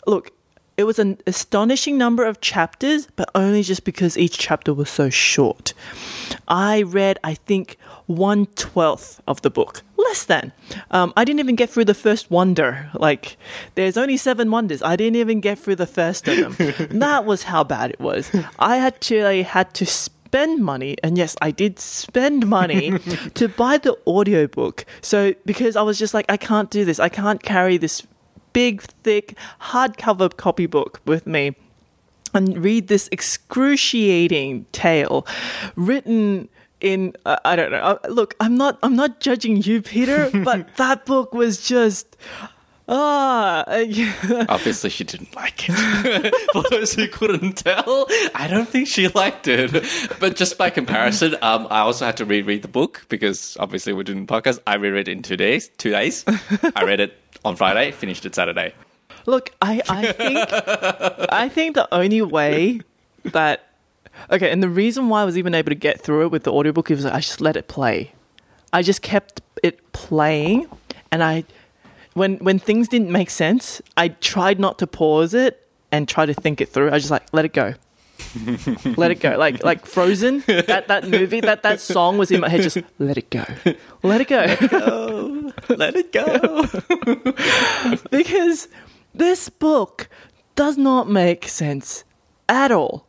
Look, 0.05 0.31
it 0.77 0.85
was 0.85 0.99
an 0.99 1.19
astonishing 1.27 1.97
number 1.97 2.25
of 2.25 2.41
chapters, 2.41 3.07
but 3.15 3.29
only 3.35 3.63
just 3.63 3.83
because 3.83 4.17
each 4.17 4.37
chapter 4.37 4.73
was 4.73 4.89
so 4.89 5.09
short. 5.09 5.73
I 6.47 6.81
read, 6.81 7.19
I 7.23 7.35
think, 7.35 7.77
one 8.07 8.47
twelfth 8.47 9.21
of 9.27 9.41
the 9.41 9.49
book, 9.49 9.81
less 9.97 10.25
than. 10.25 10.51
Um, 10.91 11.13
I 11.15 11.25
didn't 11.25 11.39
even 11.39 11.55
get 11.55 11.69
through 11.69 11.85
the 11.85 11.93
first 11.93 12.31
wonder. 12.31 12.89
Like, 12.95 13.37
there's 13.75 13.97
only 13.97 14.17
seven 14.17 14.49
wonders. 14.51 14.81
I 14.81 14.95
didn't 14.95 15.17
even 15.17 15.41
get 15.41 15.59
through 15.59 15.75
the 15.75 15.87
first 15.87 16.27
of 16.27 16.57
them. 16.57 16.73
that 16.99 17.25
was 17.25 17.43
how 17.43 17.63
bad 17.63 17.91
it 17.91 17.99
was. 17.99 18.31
I 18.59 18.77
actually 18.77 19.43
had 19.43 19.73
to 19.75 19.85
spend 20.33 20.65
money 20.65 20.95
and 21.03 21.15
yes 21.15 21.35
i 21.43 21.51
did 21.51 21.77
spend 21.77 22.47
money 22.47 22.97
to 23.35 23.47
buy 23.47 23.77
the 23.77 23.95
audiobook 24.07 24.83
so 24.99 25.31
because 25.45 25.75
i 25.75 25.81
was 25.83 25.99
just 25.99 26.11
like 26.11 26.25
i 26.27 26.35
can't 26.35 26.71
do 26.71 26.83
this 26.83 26.99
i 26.99 27.07
can't 27.07 27.43
carry 27.43 27.77
this 27.77 28.01
big, 28.53 28.81
thick, 28.81 29.35
hardcover 29.61 30.35
copybook 30.35 31.01
with 31.05 31.27
me 31.27 31.55
and 32.33 32.57
read 32.57 32.87
this 32.87 33.09
excruciating 33.11 34.65
tale 34.71 35.25
written 35.75 36.49
in 36.81 37.15
uh, 37.25 37.37
I 37.45 37.55
don't 37.55 37.71
know. 37.71 37.77
Uh, 37.77 37.97
look, 38.09 38.35
I'm 38.39 38.55
not 38.57 38.77
I'm 38.83 38.95
not 38.95 39.19
judging 39.19 39.57
you, 39.57 39.81
Peter, 39.81 40.29
but 40.43 40.75
that 40.77 41.05
book 41.05 41.33
was 41.33 41.65
just 41.65 42.17
ah. 42.89 43.63
uh, 43.67 44.45
Obviously, 44.49 44.89
she 44.89 45.05
didn't 45.05 45.33
like 45.35 45.69
it. 45.69 46.35
For 46.53 46.63
those 46.69 46.93
who 46.93 47.07
couldn't 47.07 47.53
tell, 47.53 48.07
I 48.35 48.47
don't 48.49 48.67
think 48.67 48.89
she 48.89 49.07
liked 49.07 49.47
it. 49.47 49.71
But 50.19 50.35
just 50.35 50.57
by 50.57 50.69
comparison, 50.69 51.35
um, 51.41 51.67
I 51.69 51.79
also 51.79 52.05
had 52.05 52.17
to 52.17 52.25
reread 52.25 52.61
the 52.61 52.67
book 52.67 53.05
because 53.07 53.55
obviously 53.59 53.93
we're 53.93 54.03
doing 54.03 54.27
podcast. 54.27 54.59
I 54.67 54.75
reread 54.75 55.07
it 55.07 55.11
in 55.11 55.23
two 55.23 55.37
days. 55.37 55.69
Two 55.77 55.91
days. 55.91 56.25
I 56.75 56.83
read 56.83 56.99
it 56.99 57.17
on 57.45 57.55
Friday, 57.55 57.91
finished 57.91 58.25
it 58.25 58.35
Saturday. 58.35 58.73
Look, 59.25 59.51
I, 59.61 59.81
I 59.89 60.11
think 60.11 60.37
I 61.31 61.49
think 61.49 61.75
the 61.75 61.87
only 61.93 62.21
way 62.21 62.81
that 63.23 63.69
okay, 64.29 64.51
and 64.51 64.61
the 64.61 64.69
reason 64.69 65.09
why 65.09 65.21
I 65.21 65.25
was 65.25 65.37
even 65.37 65.53
able 65.53 65.69
to 65.69 65.75
get 65.75 66.01
through 66.01 66.25
it 66.25 66.31
with 66.31 66.43
the 66.43 66.51
audiobook 66.51 66.91
is 66.91 67.05
I 67.05 67.19
just 67.19 67.41
let 67.41 67.55
it 67.55 67.67
play. 67.67 68.13
I 68.71 68.81
just 68.81 69.01
kept 69.01 69.41
it 69.61 69.91
playing 69.93 70.67
and 71.11 71.23
I 71.23 71.45
when 72.13 72.37
when 72.37 72.59
things 72.59 72.87
didn't 72.87 73.11
make 73.11 73.29
sense, 73.29 73.81
I 73.95 74.09
tried 74.09 74.59
not 74.59 74.79
to 74.79 74.87
pause 74.87 75.33
it 75.33 75.67
and 75.91 76.07
try 76.07 76.25
to 76.25 76.33
think 76.33 76.59
it 76.59 76.69
through. 76.69 76.91
I 76.91 76.99
just 76.99 77.11
like 77.11 77.23
let 77.33 77.45
it 77.45 77.53
go. 77.53 77.75
Let 78.97 79.11
it 79.11 79.19
go. 79.19 79.37
Like 79.37 79.63
like 79.63 79.85
Frozen, 79.85 80.43
that, 80.47 80.85
that 80.87 81.07
movie, 81.07 81.41
that, 81.41 81.63
that 81.63 81.79
song 81.79 82.17
was 82.17 82.31
in 82.31 82.41
my 82.41 82.49
head 82.49 82.61
just 82.61 82.77
let 82.99 83.17
it 83.17 83.29
go. 83.29 83.45
Let 84.01 84.21
it 84.21 84.27
go. 84.27 84.45
Oh, 84.71 85.53
let 85.69 85.95
it 85.95 86.11
go. 86.11 86.65
because 88.11 88.67
this 89.13 89.49
book 89.49 90.09
does 90.55 90.77
not 90.77 91.09
make 91.09 91.47
sense 91.47 92.03
at 92.49 92.71
all. 92.71 93.07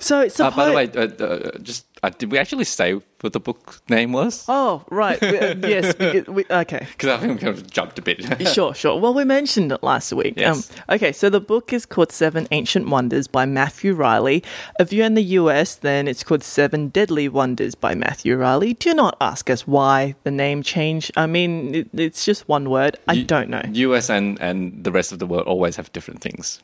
So 0.00 0.20
it's 0.22 0.40
Uh, 0.40 0.50
by 0.50 0.66
the 0.70 0.72
way, 0.72 0.90
uh, 0.96 1.24
uh, 1.24 1.58
just 1.62 1.86
uh, 2.02 2.08
did 2.08 2.32
we 2.32 2.38
actually 2.38 2.64
say 2.64 2.94
what 3.20 3.34
the 3.34 3.38
book 3.40 3.82
name 3.90 4.12
was? 4.12 4.44
oh 4.48 4.82
right, 4.90 5.20
We- 5.20 5.38
uh, 5.38 5.54
yes. 5.74 5.94
We, 5.98 6.20
we, 6.22 6.44
okay, 6.50 6.86
Because 6.92 7.10
I 7.10 7.18
think 7.20 7.34
we 7.34 7.38
kind 7.38 7.54
of 7.58 7.70
jumped 7.70 7.98
a 7.98 8.02
bit. 8.02 8.48
sure, 8.48 8.72
sure. 8.74 8.98
Well, 8.98 9.12
we 9.12 9.24
mentioned 9.24 9.72
it 9.72 9.82
last 9.82 10.12
week. 10.14 10.38
Um, 10.38 10.56
Yes. 10.56 10.70
okay, 10.88 11.12
so 11.12 11.28
the 11.28 11.40
book 11.40 11.72
is 11.74 11.84
called 11.84 12.12
Seven 12.12 12.48
Ancient 12.50 12.88
Wonders 12.88 13.28
by 13.28 13.44
Matthew 13.44 13.92
Reilly. 13.92 14.42
If 14.78 14.90
you're 14.90 15.04
in 15.04 15.14
the 15.14 15.28
US, 15.40 15.74
then 15.76 16.08
it's 16.08 16.24
called 16.24 16.42
Seven 16.44 16.88
Deadly 16.88 17.28
Wonders 17.28 17.74
by 17.74 17.94
Matthew 17.94 18.36
Reilly. 18.36 18.72
Do 18.72 18.94
not 18.94 19.16
ask 19.20 19.50
us 19.50 19.66
why 19.66 20.14
the 20.24 20.30
name 20.30 20.62
changed. 20.62 21.10
I 21.16 21.26
mean, 21.26 21.74
it, 21.74 21.88
it's 21.92 22.24
just 22.24 22.48
one 22.48 22.70
word. 22.70 22.96
I 23.06 23.22
don't 23.22 23.50
know. 23.50 23.62
US 23.88 24.08
and 24.08 24.40
and 24.40 24.82
the 24.82 24.90
rest 24.92 25.12
of 25.12 25.18
the 25.18 25.26
world 25.26 25.46
always 25.46 25.76
have 25.76 25.92
different 25.92 26.22
things. 26.22 26.62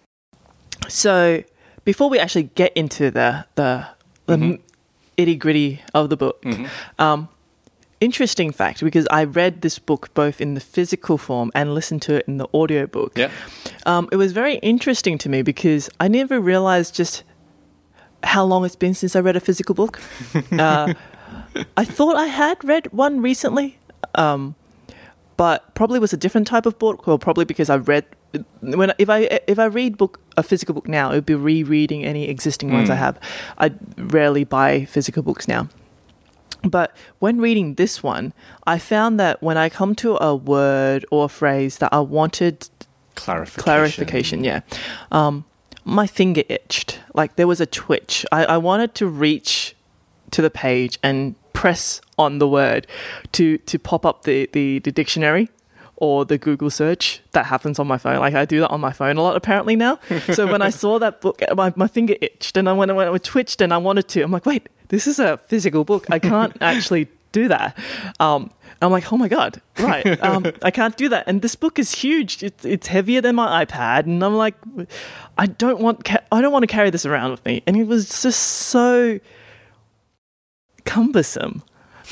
So 0.89 1.43
before 1.87 2.11
we 2.11 2.19
actually 2.19 2.51
get 2.55 2.77
into 2.77 3.11
the 3.11 3.47
the 3.55 3.87
the 4.27 4.59
itty 5.17 5.37
gritty 5.37 5.81
of 5.95 6.11
the 6.11 6.17
book, 6.19 6.45
um, 6.99 7.29
interesting 8.01 8.51
fact 8.51 8.81
because 8.81 9.07
I 9.11 9.25
read 9.25 9.63
this 9.63 9.79
book 9.79 10.13
both 10.13 10.41
in 10.41 10.55
the 10.55 10.61
physical 10.61 11.17
form 11.17 11.51
and 11.55 11.73
listened 11.73 12.03
to 12.03 12.17
it 12.17 12.29
in 12.29 12.37
the 12.37 12.49
audiobook. 12.53 13.17
Yeah. 13.17 13.31
Um, 13.87 14.09
it 14.13 14.17
was 14.17 14.33
very 14.33 14.57
interesting 14.57 15.17
to 15.19 15.29
me 15.29 15.43
because 15.43 15.89
I 16.01 16.09
never 16.09 16.41
realized 16.41 16.95
just 16.95 17.23
how 18.23 18.45
long 18.45 18.65
it's 18.65 18.77
been 18.77 18.95
since 18.95 19.15
I 19.15 19.21
read 19.21 19.37
a 19.37 19.41
physical 19.41 19.75
book. 19.75 20.01
uh, 20.53 20.93
I 21.77 21.85
thought 21.85 22.17
I 22.17 22.27
had 22.27 22.63
read 22.65 22.93
one 22.93 23.23
recently, 23.23 23.79
um, 24.17 24.57
but 25.37 25.73
probably 25.75 26.01
was 26.01 26.13
a 26.13 26.17
different 26.17 26.49
type 26.49 26.67
of 26.67 26.79
book, 26.81 27.07
or 27.07 27.17
probably 27.17 27.45
because 27.45 27.71
I 27.71 27.77
read 27.77 28.05
when 28.61 28.93
if 28.99 29.09
I 29.09 29.41
if 29.47 29.59
I 29.59 29.67
read 29.67 29.97
book 29.97 30.21
a 30.37 30.43
physical 30.43 30.75
book 30.75 30.89
now, 30.89 31.11
it 31.11 31.15
would 31.15 31.27
be 31.27 31.35
rereading 31.35 32.05
any 32.05 32.29
existing 32.29 32.73
ones 32.73 32.91
I 32.91 32.95
have. 32.97 33.19
I 33.59 33.73
rarely 33.97 34.45
buy 34.45 34.85
physical 34.85 35.23
books 35.23 35.49
now. 35.49 35.69
But 36.63 36.97
when 37.21 37.41
reading 37.41 37.75
this 37.75 38.03
one, 38.03 38.33
I 38.67 38.79
found 38.79 39.21
that 39.21 39.43
when 39.43 39.57
I 39.57 39.69
come 39.69 39.95
to 39.97 40.17
a 40.23 40.35
word 40.35 41.05
or 41.11 41.27
a 41.27 41.29
phrase 41.29 41.79
that 41.79 41.93
I 41.93 42.01
wanted 42.01 42.69
Clarification. 43.15 43.63
clarification, 43.63 44.45
yeah, 44.45 44.61
um, 45.13 45.45
my 45.85 46.07
finger 46.07 46.43
itched. 46.49 47.01
Like 47.15 47.37
there 47.37 47.47
was 47.47 47.61
a 47.61 47.67
twitch. 47.67 48.27
I, 48.33 48.45
I 48.45 48.57
wanted 48.59 48.95
to 48.97 49.07
reach 49.07 49.77
to 50.33 50.43
the 50.43 50.51
page 50.51 50.99
and 51.03 51.37
press 51.53 52.01
on 52.19 52.39
the 52.39 52.49
word 52.49 52.87
to 53.33 53.59
to 53.59 53.79
pop 53.79 54.05
up 54.05 54.25
the, 54.25 54.49
the, 54.53 54.81
the 54.81 54.93
dictionary 54.93 55.49
or 55.97 56.25
the 56.25 56.39
Google 56.39 56.71
search 56.71 57.21
that 57.33 57.47
happens 57.47 57.79
on 57.79 57.87
my 57.87 57.99
phone. 57.99 58.19
Like 58.19 58.35
I 58.35 58.45
do 58.45 58.61
that 58.61 58.69
on 58.69 58.81
my 58.81 58.93
phone 58.93 59.17
a 59.17 59.23
lot 59.23 59.37
apparently 59.37 59.77
now. 59.77 59.99
so 60.33 60.47
when 60.47 60.63
I 60.63 60.71
saw 60.71 60.99
that 60.99 61.21
book, 61.21 61.41
my, 61.55 61.73
my 61.77 61.89
finger 61.89 62.15
itched 62.21 62.57
and 62.57 62.69
I 62.69 62.73
went, 62.73 62.91
it 62.91 63.25
twitched 63.25 63.61
and 63.61 63.73
I 63.73 63.79
wanted 63.79 64.09
to, 64.09 64.23
I'm 64.23 64.31
like, 64.31 64.47
wait, 64.47 64.69
this 64.89 65.07
is 65.07 65.19
a 65.19 65.39
physical 65.39 65.85
book. 65.85 66.07
I 66.11 66.19
can't 66.19 66.57
actually 66.61 67.09
do 67.33 67.49
that. 67.49 67.77
Um, 68.21 68.51
I'm 68.83 68.93
like, 68.93 69.11
oh 69.11 69.17
my 69.17 69.29
god, 69.29 69.61
right? 69.79 70.23
Um, 70.23 70.53
I 70.63 70.71
can't 70.71 70.97
do 70.97 71.09
that. 71.09 71.25
And 71.27 71.41
this 71.41 71.55
book 71.55 71.79
is 71.79 71.93
huge. 71.93 72.43
It's 72.43 72.65
it's 72.65 72.87
heavier 72.89 73.23
than 73.23 73.35
my 73.35 73.65
iPad, 73.65 74.05
and 74.05 74.23
I'm 74.23 74.35
like, 74.35 74.55
I 75.39 75.47
don't 75.47 75.81
want 75.81 76.05
ca- 76.05 76.25
I 76.31 76.43
don't 76.43 76.53
want 76.53 76.63
to 76.65 76.67
carry 76.67 76.91
this 76.91 77.07
around 77.07 77.31
with 77.31 77.45
me. 77.47 77.63
And 77.67 77.77
it 77.77 77.87
was 77.87 78.23
just 78.23 78.41
so 78.41 79.19
cumbersome. 80.85 81.63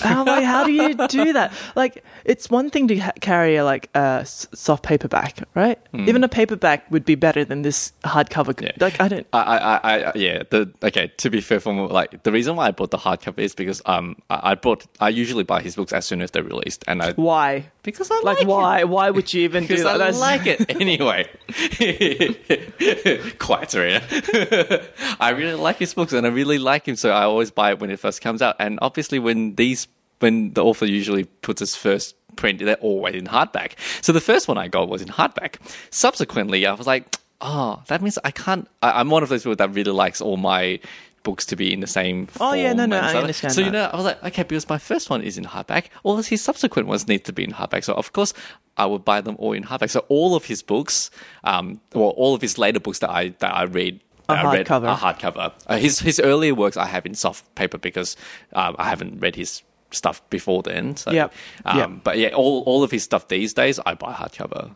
How 0.00 0.24
like 0.24 0.44
how 0.44 0.64
do 0.64 0.72
you 0.72 0.94
do 1.08 1.32
that? 1.34 1.52
Like 1.76 2.02
it's 2.24 2.50
one 2.50 2.70
thing 2.70 2.88
to 2.88 2.98
ha- 2.98 3.12
carry 3.20 3.56
a 3.56 3.64
like 3.64 3.90
a 3.94 4.18
s- 4.22 4.46
soft 4.54 4.82
paperback, 4.82 5.38
right? 5.54 5.78
Even 5.94 6.24
a 6.24 6.28
paperback 6.28 6.90
would 6.90 7.04
be 7.04 7.14
better 7.14 7.44
than 7.44 7.62
this 7.62 7.92
hardcover. 8.04 8.60
Yeah. 8.60 8.72
Like 8.80 9.00
I 9.00 9.08
don't. 9.08 9.26
I, 9.32 9.40
I, 9.40 9.56
I, 9.76 10.04
I- 10.10 10.12
yeah. 10.14 10.42
The 10.50 10.72
okay. 10.82 11.12
To 11.18 11.30
be 11.30 11.40
fair, 11.40 11.60
from 11.60 11.78
like 11.88 12.22
the 12.24 12.32
reason 12.32 12.56
why 12.56 12.66
I 12.66 12.70
bought 12.72 12.90
the 12.90 12.98
hardcover 12.98 13.38
is 13.38 13.54
because 13.54 13.80
um 13.86 14.16
I, 14.30 14.52
I 14.52 14.54
bought 14.54 14.84
I 15.00 15.08
usually 15.10 15.44
buy 15.44 15.60
his 15.62 15.76
books 15.76 15.92
as 15.92 16.04
soon 16.06 16.22
as 16.22 16.30
they're 16.32 16.42
released, 16.42 16.84
and 16.88 17.02
I 17.02 17.12
Why? 17.12 17.70
Because 17.84 18.10
I 18.10 18.16
Like 18.24 18.38
like 18.40 18.48
why? 18.48 18.82
Why 18.84 19.10
would 19.10 19.32
you 19.32 19.42
even 19.42 19.66
do 19.66 19.76
that? 19.76 19.86
I 19.86 19.98
That's- 19.98 20.18
like 20.18 20.46
it 20.46 20.68
anyway. 20.80 21.28
Quiet, 23.38 23.70
Serena. 23.70 24.02
I 25.20 25.30
really 25.30 25.54
like 25.54 25.76
his 25.78 25.94
books, 25.94 26.12
and 26.12 26.26
I 26.26 26.30
really 26.30 26.58
like 26.58 26.86
him, 26.86 26.96
so 26.96 27.10
I 27.10 27.22
always 27.22 27.50
buy 27.50 27.70
it 27.70 27.78
when 27.78 27.90
it 27.90 28.00
first 28.00 28.20
comes 28.20 28.42
out. 28.42 28.56
And 28.58 28.78
obviously, 28.82 29.18
when 29.18 29.54
these, 29.54 29.86
when 30.18 30.52
the 30.54 30.64
author 30.64 30.86
usually 30.86 31.24
puts 31.24 31.60
his 31.60 31.76
first 31.76 32.16
print, 32.36 32.58
they're 32.60 32.74
always 32.76 33.14
in 33.14 33.26
hardback. 33.26 33.72
So 34.02 34.12
the 34.12 34.20
first 34.20 34.48
one 34.48 34.58
I 34.58 34.68
got 34.68 34.88
was 34.88 35.02
in 35.02 35.08
hardback. 35.08 35.56
Subsequently, 35.90 36.66
I 36.66 36.72
was 36.72 36.86
like, 36.86 37.16
oh, 37.40 37.82
that 37.88 38.02
means 38.02 38.18
I 38.24 38.30
can't. 38.30 38.66
I, 38.82 39.00
I'm 39.00 39.10
one 39.10 39.22
of 39.22 39.28
those 39.28 39.42
people 39.42 39.56
that 39.56 39.70
really 39.74 39.92
likes 39.92 40.20
all 40.20 40.36
my 40.36 40.80
books 41.24 41.44
to 41.46 41.56
be 41.56 41.72
in 41.72 41.80
the 41.80 41.86
same. 41.88 42.28
Oh, 42.40 42.52
yeah, 42.52 42.72
no, 42.72 42.86
no, 42.86 43.00
I 43.00 43.08
stuff. 43.08 43.20
understand 43.22 43.54
So 43.54 43.60
you 43.62 43.70
know, 43.70 43.90
I 43.92 43.96
was 43.96 44.04
like, 44.04 44.22
okay, 44.22 44.44
because 44.44 44.68
my 44.68 44.78
first 44.78 45.10
one 45.10 45.22
is 45.22 45.36
in 45.36 45.44
hardback, 45.44 45.86
all 46.04 46.18
of 46.18 46.28
his 46.28 46.40
subsequent 46.40 46.86
ones 46.86 47.08
need 47.08 47.24
to 47.24 47.32
be 47.32 47.42
in 47.42 47.50
hardback. 47.50 47.82
So 47.82 47.94
of 47.94 48.12
course, 48.12 48.32
I 48.76 48.86
would 48.86 49.04
buy 49.04 49.20
them 49.20 49.34
all 49.40 49.52
in 49.52 49.64
hardback. 49.64 49.90
So 49.90 50.04
all 50.08 50.36
of 50.36 50.44
his 50.44 50.62
books, 50.62 51.10
um, 51.42 51.80
well, 51.92 52.10
all 52.10 52.34
of 52.34 52.40
his 52.40 52.56
later 52.58 52.78
books 52.78 53.00
that 53.00 53.10
I 53.10 53.30
that 53.40 53.52
I 53.54 53.64
read. 53.64 54.00
That 54.28 54.44
read 54.44 54.66
hardcover. 54.66 54.88
are 54.88 54.96
hardcover. 54.96 55.52
Uh, 55.66 55.76
his 55.76 55.98
his 55.98 56.18
earlier 56.20 56.54
works 56.54 56.76
I 56.78 56.86
have 56.86 57.04
in 57.04 57.14
soft 57.14 57.54
paper 57.56 57.76
because 57.76 58.16
um, 58.54 58.74
I 58.78 58.88
haven't 58.88 59.20
read 59.20 59.36
his 59.36 59.62
stuff 59.90 60.22
before 60.30 60.62
then. 60.62 60.96
So, 60.96 61.10
Yep. 61.10 61.34
Um, 61.66 61.78
Yep. 61.78 61.90
But 62.04 62.18
yeah, 62.18 62.28
all 62.30 62.62
all 62.62 62.82
of 62.82 62.90
his 62.90 63.02
stuff 63.02 63.28
these 63.28 63.52
days 63.52 63.78
I 63.84 63.94
buy 63.94 64.12
hardcover. 64.14 64.74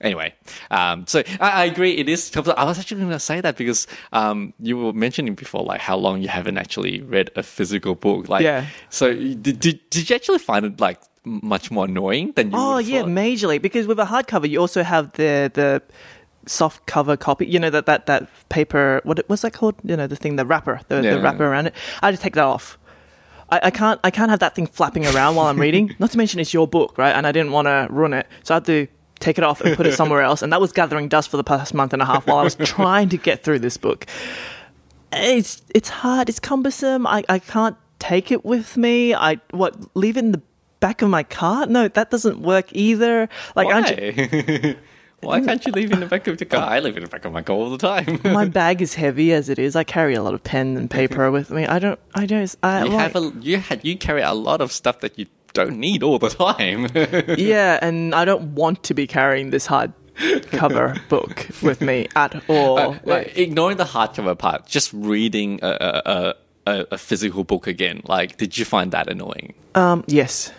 Anyway, 0.00 0.34
um, 0.70 1.06
so 1.06 1.22
I, 1.40 1.50
I 1.50 1.64
agree. 1.66 1.92
It 1.92 2.08
is. 2.08 2.30
I 2.34 2.64
was 2.64 2.78
actually 2.78 3.00
going 3.02 3.12
to 3.12 3.20
say 3.20 3.40
that 3.42 3.56
because 3.56 3.86
um, 4.12 4.54
you 4.58 4.78
were 4.78 4.92
mentioning 4.94 5.34
before, 5.34 5.62
like 5.62 5.80
how 5.80 5.96
long 5.96 6.22
you 6.22 6.28
haven't 6.28 6.56
actually 6.56 7.02
read 7.02 7.30
a 7.36 7.42
physical 7.42 7.94
book. 7.94 8.28
Like, 8.28 8.42
Yeah. 8.42 8.66
So 8.88 9.12
did, 9.14 9.60
did 9.60 9.90
did 9.90 10.08
you 10.08 10.16
actually 10.16 10.38
find 10.38 10.64
it 10.64 10.80
like 10.80 11.00
much 11.24 11.70
more 11.70 11.84
annoying 11.84 12.32
than 12.34 12.50
you? 12.50 12.56
Oh 12.56 12.78
yeah, 12.78 13.00
thought? 13.02 13.10
majorly 13.10 13.60
because 13.60 13.86
with 13.86 13.98
a 13.98 14.06
hardcover 14.06 14.48
you 14.48 14.58
also 14.58 14.82
have 14.82 15.12
the 15.12 15.50
the 15.52 15.82
soft 16.46 16.86
cover 16.86 17.16
copy. 17.16 17.46
You 17.46 17.58
know 17.58 17.70
that 17.70 17.84
that 17.86 18.06
that 18.06 18.28
paper. 18.48 19.02
What 19.04 19.28
was 19.28 19.42
that 19.42 19.52
called? 19.52 19.74
You 19.84 19.96
know 19.96 20.06
the 20.06 20.16
thing, 20.16 20.36
the 20.36 20.46
wrapper, 20.46 20.80
the, 20.88 21.02
Yeah. 21.02 21.14
the 21.16 21.20
wrapper 21.20 21.44
around 21.44 21.66
it. 21.66 21.74
I 22.02 22.06
had 22.06 22.16
to 22.16 22.22
take 22.22 22.34
that 22.34 22.44
off. 22.44 22.78
I, 23.50 23.60
I 23.64 23.70
can't 23.70 24.00
I 24.02 24.10
can't 24.10 24.30
have 24.30 24.40
that 24.40 24.54
thing 24.54 24.66
flapping 24.66 25.06
around 25.06 25.34
while 25.34 25.46
I'm 25.48 25.60
reading. 25.60 25.94
Not 25.98 26.10
to 26.12 26.16
mention 26.18 26.40
it's 26.40 26.54
your 26.54 26.66
book, 26.66 26.96
right? 26.96 27.12
And 27.14 27.26
I 27.26 27.32
didn't 27.32 27.52
want 27.52 27.66
to 27.66 27.86
ruin 27.90 28.14
it, 28.14 28.26
so 28.44 28.54
I 28.54 28.56
had 28.56 28.64
to 28.66 28.86
take 29.20 29.38
it 29.38 29.44
off 29.44 29.60
and 29.60 29.76
put 29.76 29.86
it 29.86 29.94
somewhere 29.94 30.22
else. 30.22 30.42
And 30.42 30.52
that 30.52 30.60
was 30.60 30.72
gathering 30.72 31.08
dust 31.08 31.28
for 31.28 31.36
the 31.36 31.44
past 31.44 31.74
month 31.74 31.92
and 31.92 32.02
a 32.02 32.04
half 32.04 32.26
while 32.26 32.38
I 32.38 32.42
was 32.42 32.54
trying 32.64 33.08
to 33.10 33.16
get 33.16 33.44
through 33.44 33.60
this 33.60 33.76
book. 33.76 34.06
It's 35.12 35.62
it's 35.74 35.88
hard. 35.88 36.28
It's 36.28 36.40
cumbersome. 36.40 37.06
I, 37.06 37.24
I 37.28 37.38
can't 37.38 37.76
take 37.98 38.30
it 38.30 38.44
with 38.44 38.76
me. 38.76 39.14
I 39.14 39.40
what 39.50 39.76
leave 39.94 40.16
it 40.16 40.24
in 40.24 40.32
the 40.32 40.42
back 40.80 41.02
of 41.02 41.10
my 41.10 41.22
car? 41.22 41.66
No, 41.66 41.88
that 41.88 42.10
doesn't 42.10 42.40
work 42.40 42.66
either. 42.72 43.28
Like 43.54 43.68
aren't 43.68 43.90
you- 43.90 44.76
Why? 45.20 45.40
Why 45.40 45.44
can't 45.44 45.66
you 45.66 45.72
leave 45.72 45.92
in 45.92 46.00
the 46.00 46.06
back 46.06 46.26
of 46.28 46.38
the 46.38 46.46
car? 46.46 46.62
I 46.62 46.80
leave 46.80 46.96
in 46.96 47.02
the 47.02 47.08
back 47.08 47.26
of 47.26 47.32
my 47.32 47.42
car 47.42 47.54
all 47.54 47.68
the 47.68 47.76
time. 47.76 48.20
my 48.24 48.46
bag 48.46 48.80
is 48.80 48.94
heavy 48.94 49.34
as 49.34 49.50
it 49.50 49.58
is. 49.58 49.76
I 49.76 49.84
carry 49.84 50.14
a 50.14 50.22
lot 50.22 50.32
of 50.32 50.42
pen 50.42 50.78
and 50.78 50.90
paper 50.90 51.30
with 51.30 51.50
me. 51.50 51.66
I 51.66 51.78
don't. 51.78 52.00
I 52.14 52.24
don't. 52.24 52.56
I 52.62 52.84
you 52.84 52.90
like, 52.90 53.12
have 53.12 53.16
a 53.16 53.32
you 53.40 53.58
had 53.58 53.84
you 53.84 53.98
carry 53.98 54.22
a 54.22 54.32
lot 54.32 54.62
of 54.62 54.72
stuff 54.72 55.00
that 55.00 55.18
you 55.18 55.26
don't 55.52 55.78
need 55.78 56.02
all 56.02 56.18
the 56.18 56.28
time. 56.28 56.88
yeah, 57.38 57.78
and 57.82 58.14
I 58.14 58.24
don't 58.24 58.54
want 58.54 58.82
to 58.84 58.94
be 58.94 59.06
carrying 59.06 59.50
this 59.50 59.66
hard 59.66 59.92
cover 60.52 60.96
book 61.08 61.46
with 61.62 61.80
me 61.80 62.08
at 62.16 62.42
all. 62.48 62.78
Uh, 62.78 62.98
like, 63.04 63.36
ignoring 63.36 63.76
the 63.76 63.84
hardcover 63.84 64.36
part, 64.36 64.66
just 64.66 64.92
reading 64.92 65.60
a, 65.62 65.68
a, 66.06 66.34
a, 66.66 66.86
a, 66.92 66.98
physical 66.98 67.44
book 67.44 67.66
again. 67.66 68.02
Like, 68.04 68.36
did 68.36 68.58
you 68.58 68.64
find 68.64 68.92
that 68.92 69.08
annoying? 69.08 69.54
Um, 69.74 70.04
yes, 70.06 70.52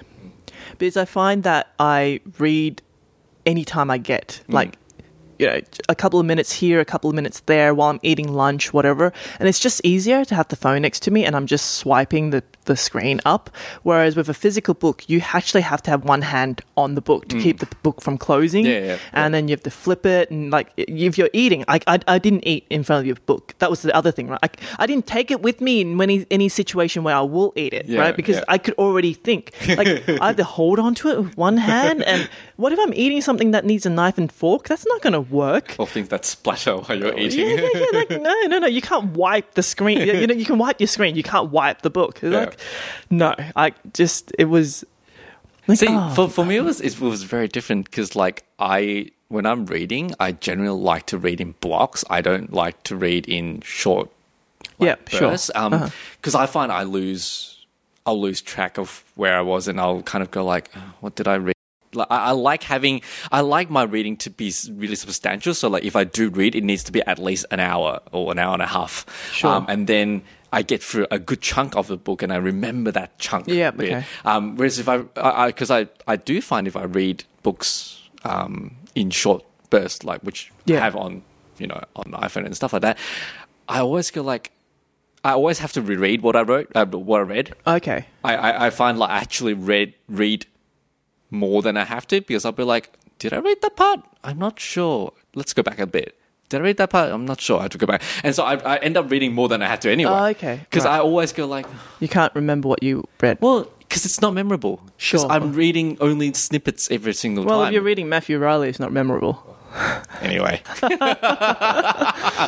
because 0.77 0.97
I 0.97 1.05
find 1.05 1.43
that 1.43 1.73
I 1.79 2.21
read 2.39 2.81
anytime 3.45 3.89
I 3.89 3.97
get 3.97 4.41
like 4.47 4.77
you 5.39 5.47
know 5.47 5.59
a 5.89 5.95
couple 5.95 6.19
of 6.19 6.25
minutes 6.25 6.51
here, 6.51 6.79
a 6.79 6.85
couple 6.85 7.09
of 7.09 7.15
minutes 7.15 7.41
there 7.41 7.73
while 7.73 7.89
I'm 7.89 7.99
eating 8.03 8.31
lunch, 8.33 8.73
whatever, 8.73 9.11
and 9.39 9.49
it's 9.49 9.59
just 9.59 9.81
easier 9.83 10.23
to 10.25 10.35
have 10.35 10.47
the 10.49 10.55
phone 10.55 10.83
next 10.83 11.01
to 11.03 11.11
me 11.11 11.25
and 11.25 11.35
I'm 11.35 11.47
just 11.47 11.75
swiping 11.75 12.29
the 12.29 12.43
the 12.65 12.75
screen 12.75 13.21
up. 13.25 13.49
Whereas 13.83 14.15
with 14.15 14.29
a 14.29 14.33
physical 14.33 14.73
book, 14.73 15.09
you 15.09 15.21
actually 15.33 15.61
have 15.61 15.81
to 15.83 15.91
have 15.91 16.03
one 16.03 16.21
hand 16.21 16.61
on 16.77 16.95
the 16.95 17.01
book 17.01 17.27
to 17.29 17.35
mm. 17.35 17.41
keep 17.41 17.59
the 17.59 17.67
book 17.83 18.01
from 18.01 18.17
closing, 18.17 18.65
Yeah, 18.65 18.79
yeah, 18.79 18.97
and 19.13 19.33
then 19.33 19.47
you 19.47 19.53
have 19.53 19.63
to 19.63 19.71
flip 19.71 20.05
it 20.05 20.31
and 20.31 20.51
like 20.51 20.71
if 20.77 21.17
you're 21.17 21.29
eating, 21.33 21.63
I 21.67 21.79
I, 21.87 21.99
I 22.07 22.17
didn't 22.19 22.45
eat 22.47 22.65
in 22.69 22.83
front 22.83 23.01
of 23.01 23.05
your 23.05 23.15
book. 23.25 23.55
That 23.59 23.69
was 23.69 23.81
the 23.81 23.95
other 23.95 24.11
thing, 24.11 24.27
right? 24.27 24.39
I, 24.43 24.49
I 24.79 24.85
didn't 24.87 25.07
take 25.07 25.31
it 25.31 25.41
with 25.41 25.61
me 25.61 25.81
in 25.81 25.99
any 26.01 26.25
any 26.31 26.49
situation 26.49 27.03
where 27.03 27.15
I 27.15 27.21
will 27.21 27.53
eat 27.55 27.73
it, 27.73 27.85
Yeah, 27.87 28.01
right? 28.01 28.15
Because 28.15 28.37
yeah. 28.37 28.45
I 28.47 28.57
could 28.57 28.75
already 28.75 29.13
think. 29.13 29.51
Like 29.67 30.07
I 30.21 30.27
have 30.27 30.35
to 30.37 30.43
hold 30.43 30.79
on 30.79 30.95
to 30.95 31.09
it 31.09 31.17
with 31.17 31.37
one 31.37 31.57
hand, 31.57 32.03
and 32.03 32.29
what 32.57 32.71
if 32.71 32.79
I'm 32.79 32.93
eating 32.93 33.21
something 33.21 33.51
that 33.51 33.65
needs 33.65 33.85
a 33.85 33.89
knife 33.89 34.17
and 34.17 34.31
fork? 34.31 34.67
That's 34.67 34.85
not 34.85 35.01
going 35.01 35.13
to 35.13 35.21
work. 35.21 35.75
Or 35.79 35.87
things 35.87 36.09
that 36.09 36.25
splatter 36.25 36.77
while 36.77 36.97
you're 36.97 37.17
Yeah, 37.17 37.23
eating? 37.25 37.49
yeah, 37.49 37.69
yeah. 37.73 37.85
Like, 37.99 38.09
no, 38.11 38.35
no, 38.47 38.59
no. 38.59 38.67
You 38.67 38.81
can't 38.81 39.11
wipe 39.15 39.53
the 39.55 39.63
screen. 39.63 39.99
You 39.99 40.13
you 40.13 40.27
know, 40.27 40.33
you 40.33 40.45
can 40.45 40.57
wipe 40.57 40.79
your 40.79 40.87
screen. 40.87 41.15
You 41.15 41.23
can't 41.23 41.51
wipe 41.51 41.81
the 41.81 41.89
book. 41.89 42.19
Like, 42.21 42.57
no. 43.09 43.35
I 43.55 43.73
just 43.93 44.31
it 44.37 44.45
was. 44.45 44.83
Like, 45.67 45.77
See, 45.77 45.87
oh, 45.89 46.09
for, 46.15 46.27
for 46.27 46.43
me, 46.43 46.57
it 46.57 46.63
was, 46.63 46.81
it 46.81 46.99
was 46.99 47.21
very 47.21 47.47
different 47.47 47.85
because, 47.85 48.15
like, 48.15 48.43
I 48.57 49.11
when 49.31 49.45
I'm 49.45 49.65
reading, 49.65 50.13
I 50.19 50.33
generally 50.33 50.77
like 50.77 51.05
to 51.07 51.17
read 51.17 51.39
in 51.39 51.53
blocks. 51.61 52.03
I 52.09 52.21
don't 52.21 52.51
like 52.51 52.81
to 52.83 52.95
read 52.95 53.27
in 53.29 53.61
short 53.61 54.09
yeah, 54.77 54.95
sure. 55.07 55.29
bursts. 55.29 55.51
Um, 55.55 55.91
because 56.17 56.35
I 56.35 56.45
find 56.45 56.71
I 56.71 56.83
lose, 56.83 57.65
I'll 58.05 58.19
lose 58.19 58.41
track 58.41 58.77
of 58.77 59.03
where 59.15 59.37
I 59.37 59.41
was, 59.41 59.67
and 59.67 59.79
I'll 59.79 60.01
kind 60.01 60.21
of 60.21 60.31
go 60.31 60.43
like, 60.43 60.69
"Oh, 60.75 60.93
what 60.99 61.15
did 61.15 61.27
I 61.27 61.35
read? 61.35 61.55
Like, 61.93 62.07
I, 62.09 62.17
I 62.17 62.31
like 62.31 62.63
having, 62.63 63.01
I 63.31 63.41
like 63.41 63.69
my 63.69 63.83
reading 63.83 64.17
to 64.17 64.29
be 64.29 64.53
really 64.71 64.95
substantial. 64.95 65.53
So, 65.53 65.69
like, 65.69 65.83
if 65.83 65.95
I 65.95 66.03
do 66.03 66.29
read, 66.29 66.55
it 66.55 66.63
needs 66.63 66.83
to 66.85 66.91
be 66.91 67.01
at 67.03 67.19
least 67.19 67.45
an 67.51 67.59
hour 67.59 67.99
or 68.11 68.31
an 68.31 68.39
hour 68.39 68.53
and 68.53 68.61
a 68.61 68.67
half. 68.67 69.05
Sure. 69.31 69.51
Um, 69.51 69.65
and 69.69 69.87
then 69.87 70.23
I 70.51 70.61
get 70.63 70.83
through 70.83 71.07
a 71.09 71.17
good 71.17 71.41
chunk 71.41 71.75
of 71.75 71.87
the 71.87 71.97
book, 71.97 72.21
and 72.21 72.33
I 72.33 72.37
remember 72.37 72.91
that 72.91 73.17
chunk. 73.19 73.47
Yeah, 73.47 73.71
okay. 73.73 74.03
Um, 74.25 74.57
whereas 74.57 74.79
if 74.79 74.89
I, 74.89 74.97
because 75.47 75.71
I, 75.71 75.87
I, 76.07 76.17
do 76.17 76.41
find 76.41 76.67
if 76.67 76.75
I 76.75 76.83
read 76.83 77.23
books 77.41 78.01
um, 78.23 78.75
in 78.93 79.11
short 79.11 79.43
bursts, 79.69 80.03
like 80.03 80.21
which 80.21 80.51
I 80.67 80.73
have 80.73 80.95
on, 80.95 81.23
you 81.57 81.67
know, 81.67 81.81
on 81.95 82.05
iPhone 82.11 82.45
and 82.45 82.55
stuff 82.55 82.73
like 82.73 82.81
that, 82.81 82.97
I 83.69 83.79
always 83.79 84.11
go 84.11 84.21
like, 84.21 84.51
I 85.23 85.31
always 85.31 85.59
have 85.59 85.71
to 85.73 85.81
reread 85.81 86.21
what 86.21 86.35
I 86.35 86.41
wrote, 86.41 86.71
uh, 86.75 86.85
what 86.85 87.19
I 87.19 87.23
read. 87.23 87.53
Okay. 87.65 88.05
I, 88.23 88.35
I, 88.35 88.65
I 88.67 88.69
find 88.71 88.99
like 88.99 89.11
I 89.11 89.17
actually 89.19 89.53
read 89.53 89.93
read 90.09 90.47
more 91.29 91.61
than 91.61 91.77
I 91.77 91.85
have 91.85 92.05
to 92.07 92.19
because 92.19 92.43
I'll 92.43 92.51
be 92.51 92.63
like, 92.63 92.91
did 93.19 93.31
I 93.33 93.37
read 93.37 93.61
that 93.61 93.75
part? 93.75 94.01
I'm 94.23 94.39
not 94.39 94.59
sure. 94.59 95.13
Let's 95.33 95.53
go 95.53 95.63
back 95.63 95.79
a 95.79 95.87
bit. 95.87 96.17
Did 96.51 96.61
I 96.61 96.63
read 96.63 96.77
that 96.77 96.89
part? 96.91 97.11
I'm 97.11 97.25
not 97.25 97.41
sure. 97.41 97.57
I 97.59 97.63
have 97.63 97.71
to 97.71 97.77
go 97.79 97.87
back, 97.87 98.03
and 98.23 98.35
so 98.35 98.43
I, 98.43 98.55
I 98.55 98.77
end 98.77 98.95
up 98.97 99.09
reading 99.09 99.33
more 99.33 99.47
than 99.49 99.61
I 99.63 99.67
had 99.67 99.81
to 99.81 99.91
anyway. 99.91 100.11
Oh, 100.11 100.25
okay. 100.35 100.59
Because 100.69 100.85
Right. 100.85 100.95
I 100.95 100.99
always 100.99 101.33
go 101.33 101.45
like, 101.47 101.65
You 101.99 102.07
can't 102.07 102.33
remember 102.35 102.67
what 102.69 102.83
you 102.83 103.07
read. 103.21 103.39
well, 103.41 103.67
because 103.79 104.05
it's 104.05 104.21
not 104.21 104.33
memorable. 104.33 104.79
Sure. 104.97 105.25
I'm 105.29 105.53
reading 105.53 105.97
only 105.99 106.31
snippets 106.33 106.89
every 106.91 107.13
single 107.13 107.43
Well, 107.45 107.55
time. 107.55 107.59
Well, 107.59 107.67
if 107.69 107.73
you're 107.73 107.81
reading 107.83 108.07
Matthew 108.09 108.37
Reilly, 108.37 108.69
it's 108.69 108.79
not 108.79 108.91
memorable. 108.93 109.57
anyway, 110.21 110.61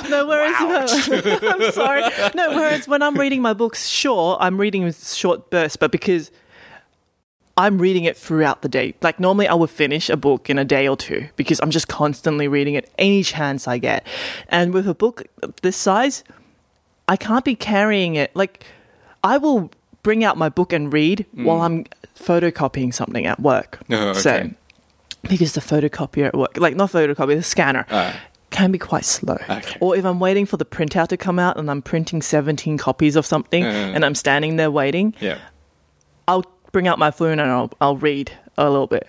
No, 0.09 0.25
whereas 0.27 0.55
I'm 0.59 1.71
sorry. 1.71 2.01
No, 2.35 2.49
whereas 2.55 2.87
when 2.87 3.01
I'm 3.01 3.15
reading 3.15 3.41
my 3.41 3.53
books, 3.53 3.87
sure, 3.87 4.37
I'm 4.39 4.59
reading 4.59 4.83
with 4.83 5.13
short 5.13 5.49
bursts, 5.49 5.77
but 5.77 5.91
because 5.91 6.31
I'm 7.55 7.77
reading 7.77 8.03
it 8.05 8.17
throughout 8.17 8.61
the 8.63 8.69
day. 8.69 8.95
Like 9.01 9.19
normally 9.19 9.47
I 9.47 9.53
would 9.53 9.69
finish 9.69 10.09
a 10.09 10.17
book 10.17 10.49
in 10.49 10.57
a 10.57 10.65
day 10.65 10.87
or 10.87 10.97
two 10.97 11.29
because 11.35 11.59
I'm 11.61 11.69
just 11.69 11.87
constantly 11.87 12.47
reading 12.47 12.73
it 12.73 12.89
any 12.97 13.21
chance 13.23 13.67
I 13.67 13.77
get. 13.77 14.05
And 14.49 14.73
with 14.73 14.87
a 14.87 14.95
book 14.95 15.23
this 15.61 15.77
size, 15.77 16.23
I 17.07 17.15
can't 17.15 17.45
be 17.45 17.55
carrying 17.55 18.15
it. 18.15 18.35
Like 18.35 18.65
I 19.23 19.37
will 19.37 19.69
bring 20.01 20.23
out 20.23 20.35
my 20.37 20.49
book 20.49 20.73
and 20.73 20.91
read 20.91 21.25
while 21.33 21.61
I'm 21.61 21.85
photocopying 22.17 22.93
something 22.93 23.25
at 23.25 23.39
work. 23.39 23.79
Oh, 23.91 24.09
okay. 24.09 24.19
So 24.19 24.49
because 25.23 25.53
the 25.53 25.61
photocopier 25.61 26.25
at 26.27 26.35
work, 26.35 26.57
like 26.57 26.75
not 26.75 26.91
photocopy, 26.91 27.35
the 27.35 27.43
scanner, 27.43 27.85
Ah. 27.91 28.19
can 28.49 28.71
be 28.71 28.79
quite 28.79 29.05
slow. 29.05 29.37
Okay. 29.49 29.77
Or 29.79 29.95
if 29.95 30.05
I'm 30.05 30.19
waiting 30.19 30.45
for 30.45 30.57
the 30.57 30.65
printout 30.65 31.07
to 31.09 31.17
come 31.17 31.39
out 31.39 31.57
and 31.57 31.69
I'm 31.71 31.81
printing 31.81 32.21
17 32.21 32.77
copies 32.77 33.15
of 33.15 33.25
something 33.25 33.63
Uh. 33.63 33.67
and 33.95 34.03
I'm 34.03 34.15
standing 34.15 34.57
there 34.57 34.69
waiting, 34.71 35.13
yeah. 35.21 35.37
Bring 36.73 36.87
out 36.87 36.97
my 36.99 37.11
phone 37.11 37.39
and 37.39 37.49
I'll, 37.51 37.71
I'll 37.79 37.97
read 37.97 38.31
a 38.57 38.67
little 38.69 38.87
bit. 38.87 39.07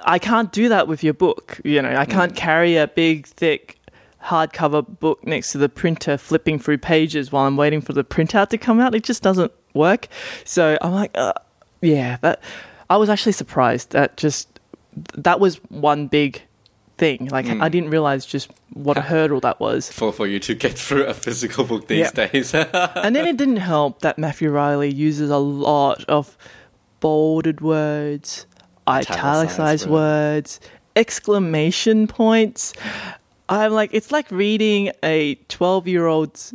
I 0.00 0.18
can't 0.18 0.52
do 0.52 0.68
that 0.68 0.86
with 0.86 1.02
your 1.02 1.14
book. 1.14 1.60
You 1.64 1.80
know, 1.82 1.88
I 1.88 2.04
Mm. 2.04 2.10
can't 2.10 2.36
carry 2.36 2.76
a 2.76 2.86
big, 2.86 3.26
thick 3.26 3.78
hardcover 4.22 4.84
book 5.00 5.26
next 5.26 5.52
to 5.52 5.58
the 5.58 5.70
printer 5.70 6.18
flipping 6.18 6.58
through 6.58 6.78
pages 6.78 7.32
while 7.32 7.46
I'm 7.46 7.56
waiting 7.56 7.80
for 7.80 7.94
the 7.94 8.04
printout 8.04 8.50
to 8.50 8.58
come 8.58 8.80
out. 8.80 8.94
It 8.94 9.02
just 9.02 9.22
doesn't 9.22 9.50
work. 9.72 10.08
So 10.44 10.76
I'm 10.82 10.92
like, 10.92 11.10
uh, 11.16 11.32
yeah, 11.80 12.18
that. 12.20 12.42
I 12.90 12.96
was 12.98 13.08
actually 13.08 13.32
surprised 13.32 13.90
that 13.92 14.16
just 14.18 14.60
that 15.14 15.40
was 15.40 15.56
one 15.70 16.06
big 16.06 16.42
thing. 16.98 17.28
Like 17.32 17.46
Mm. 17.46 17.62
I 17.62 17.68
didn't 17.70 17.90
realize 17.90 18.26
just 18.26 18.50
what 18.74 18.98
a 18.98 19.00
hurdle 19.12 19.40
that 19.40 19.58
was. 19.58 19.90
For 19.90 20.12
for 20.12 20.26
you 20.26 20.38
to 20.40 20.54
get 20.54 20.78
through 20.78 21.04
a 21.06 21.14
physical 21.14 21.64
book 21.64 21.86
these 21.88 22.10
Yeah. 22.14 22.26
days. 22.26 22.54
and 22.54 23.16
then 23.16 23.26
it 23.26 23.36
didn't 23.38 23.56
help 23.58 24.00
that 24.02 24.18
Matthew 24.18 24.50
Reilly 24.50 24.92
uses 24.92 25.30
a 25.30 25.38
lot 25.38 26.04
of 26.08 26.36
bolded 27.00 27.60
words, 27.60 28.46
Italicized 28.88 29.10
italicized 29.10 29.88
words, 29.88 30.60
exclamation 30.96 32.06
points. 32.06 32.72
I'm 33.48 33.72
like, 33.72 33.90
it's 33.92 34.12
like 34.12 34.30
reading 34.30 34.92
a 35.02 35.36
12 35.48 35.88
year 35.88 36.06
old's 36.06 36.54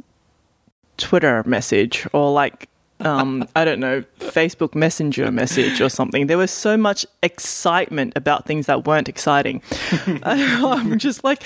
Twitter 0.98 1.44
message 1.46 2.08
or 2.14 2.32
like, 2.32 2.70
um, 3.00 3.48
I 3.56 3.66
don't 3.66 3.80
know, 3.80 4.04
Facebook 4.20 4.76
Messenger 4.76 5.32
message 5.32 5.82
or 5.82 5.90
something. 5.90 6.28
There 6.28 6.38
was 6.38 6.52
so 6.52 6.78
much 6.78 7.06
excitement 7.22 8.14
about 8.16 8.46
things 8.46 8.68
that 8.68 8.86
weren't 8.86 9.10
exciting. 9.10 9.62
I'm 10.24 11.00
just 11.00 11.24
like, 11.24 11.44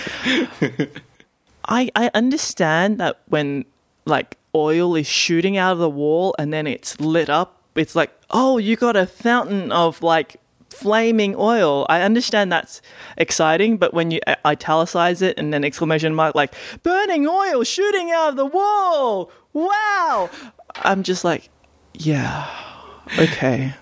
I 1.66 1.90
I 1.96 2.12
understand 2.14 3.00
that 3.00 3.22
when 3.28 3.66
like 4.06 4.38
oil 4.56 4.96
is 4.96 5.08
shooting 5.08 5.58
out 5.58 5.74
of 5.74 5.80
the 5.80 5.90
wall 5.90 6.36
and 6.40 6.52
then 6.52 6.68
it's 6.68 7.00
lit 7.00 7.30
up. 7.30 7.57
It's 7.78 7.96
like, 7.96 8.12
oh, 8.30 8.58
you 8.58 8.76
got 8.76 8.96
a 8.96 9.06
fountain 9.06 9.72
of 9.72 10.02
like 10.02 10.38
flaming 10.70 11.36
oil. 11.38 11.86
I 11.90 12.02
understand 12.02 12.52
that's 12.52 12.82
exciting, 13.18 13.78
but 13.78 13.94
when 13.94 14.12
you 14.12 14.20
italicize 14.46 15.22
it 15.22 15.38
and 15.38 15.54
then 15.54 15.64
exclamation 15.64 16.14
mark 16.14 16.36
like 16.36 16.54
burning 16.84 17.28
oil 17.28 17.64
shooting 17.64 18.12
out 18.12 18.30
of 18.30 18.36
the 18.36 18.46
wall, 18.46 19.32
wow! 19.54 20.30
I'm 20.76 21.04
just 21.04 21.24
like, 21.24 21.50
yeah, 21.94 22.48
okay. 23.18 23.74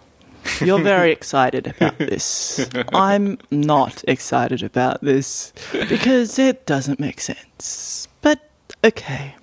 You're 0.61 0.79
very 0.79 1.11
excited 1.19 1.67
about 1.67 1.97
this. 1.97 2.69
I'm 2.93 3.39
not 3.49 4.03
excited 4.07 4.61
about 4.61 5.01
this 5.01 5.53
because 5.71 6.37
it 6.37 6.65
doesn't 6.65 6.99
make 6.99 7.19
sense. 7.19 8.07
But 8.21 8.49
okay. 8.83 9.35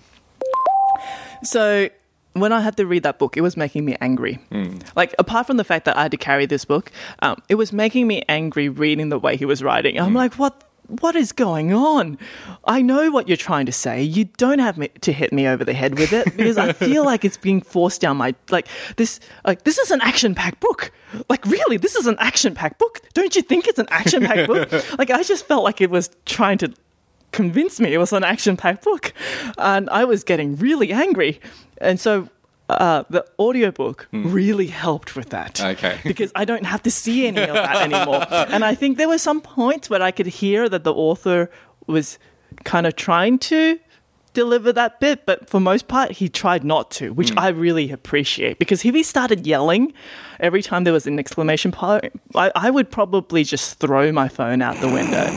So 1.42 1.88
when 2.35 2.53
I 2.53 2.61
had 2.61 2.76
to 2.78 2.87
read 2.87 3.03
that 3.03 3.18
book, 3.18 3.37
it 3.37 3.43
was 3.43 3.57
making 3.57 3.85
me 3.85 3.97
angry. 4.01 4.39
Like, 4.97 5.14
apart 5.18 5.47
from 5.47 5.57
the 5.57 5.64
fact 5.64 5.85
that 5.85 5.97
I 5.97 6.03
had 6.03 6.11
to 6.12 6.16
carry 6.16 6.47
this 6.47 6.64
book, 6.64 6.91
um, 7.20 7.43
it 7.49 7.57
was 7.57 7.72
making 7.72 8.07
me 8.07 8.22
angry 8.28 8.68
reading 8.68 9.09
the 9.11 9.18
way 9.18 9.37
he 9.37 9.45
was 9.45 9.62
writing. 9.62 9.99
I'm 10.01 10.14
like, 10.14 10.35
what? 10.35 10.64
What 11.01 11.14
is 11.16 11.33
going 11.33 11.72
on? 11.72 12.18
I 12.64 12.83
know 12.83 13.11
what 13.11 13.26
you're 13.26 13.37
trying 13.37 13.64
to 13.66 13.72
say. 13.72 14.03
You 14.03 14.24
don't 14.37 14.59
have 14.59 14.76
me, 14.76 14.89
to 15.03 15.12
hit 15.12 15.33
me 15.33 15.47
over 15.47 15.64
the 15.64 15.72
head 15.72 15.97
with 15.97 16.12
it 16.12 16.37
because 16.37 16.59
I 16.59 16.72
feel 16.72 17.05
like 17.12 17.24
it's 17.24 17.39
being 17.39 17.62
forced 17.62 18.01
down 18.03 18.18
my 18.18 18.35
like 18.51 18.66
this. 18.97 19.18
Like 19.47 19.62
this 19.62 19.78
is 19.78 19.91
an 19.91 20.03
action-packed 20.03 20.61
book. 20.61 20.93
Like 21.30 21.47
really, 21.47 21.78
this 21.78 21.95
is 21.95 22.07
an 22.07 22.16
action-packed 22.18 22.78
book. 22.78 23.01
Don't 23.14 23.35
you 23.35 23.41
think 23.43 23.68
it's 23.68 23.78
an 23.78 23.87
action-packed 23.91 24.49
book? 24.49 24.70
Like 24.99 25.11
I 25.11 25.22
just 25.22 25.47
felt 25.47 25.64
like 25.64 25.80
it 25.80 25.89
was 25.89 26.11
trying 26.26 26.59
to 26.59 26.72
convinced 27.33 27.80
me 27.80 27.93
it 27.93 27.99
was 27.99 28.12
an 28.12 28.24
action 28.24 28.57
packed 28.57 28.85
book. 28.85 29.12
And 29.59 29.89
I 29.91 30.05
was 30.05 30.24
getting 30.24 30.57
really 30.57 30.93
angry. 30.93 31.41
And 31.78 31.99
so 31.99 32.28
uh, 32.68 33.05
the 33.11 33.24
audiobook 33.39 34.09
really 34.12 34.68
helped 34.68 35.16
with 35.16 35.30
that. 35.30 35.61
Okay. 35.61 35.99
because 36.05 36.33
I 36.35 36.45
don't 36.45 36.64
have 36.64 36.83
to 36.85 36.91
see 36.91 37.26
any 37.26 37.43
of 37.43 37.55
that 37.55 37.76
anymore. 37.93 38.26
and 38.30 38.64
I 38.64 38.74
think 38.74 38.99
there 38.99 39.09
were 39.09 39.18
some 39.18 39.41
points 39.41 39.91
where 39.91 40.03
I 40.03 40.11
could 40.11 40.26
hear 40.26 40.68
that 40.68 40.85
the 40.85 40.93
author 40.95 41.51
was 41.87 42.18
kind 42.64 42.87
of 42.87 42.97
trying 42.97 43.39
to 43.39 43.78
deliver 44.35 44.72
that 44.72 45.01
bit, 45.01 45.26
but 45.26 45.49
for 45.49 45.61
most 45.61 45.89
part, 45.89 46.12
he 46.12 46.28
tried 46.28 46.64
not 46.64 46.91
to, 46.93 47.12
which 47.12 47.33
I 47.37 47.49
really 47.49 47.91
appreciate. 47.91 48.59
Because 48.59 48.85
if 48.85 48.95
he 48.95 49.03
started 49.03 49.47
yelling 49.47 49.93
every 50.41 50.62
time 50.62 50.85
there 50.85 50.93
was 50.93 51.07
an 51.07 51.18
exclamation 51.18 51.72
point, 51.72 52.12
I, 52.35 52.51
I 52.55 52.70
would 52.70 52.91
probably 52.91 53.45
just 53.45 53.78
throw 53.78 54.11
my 54.12 54.28
phone 54.28 54.62
out 54.62 54.76
the 54.80 54.89
window. 54.89 55.28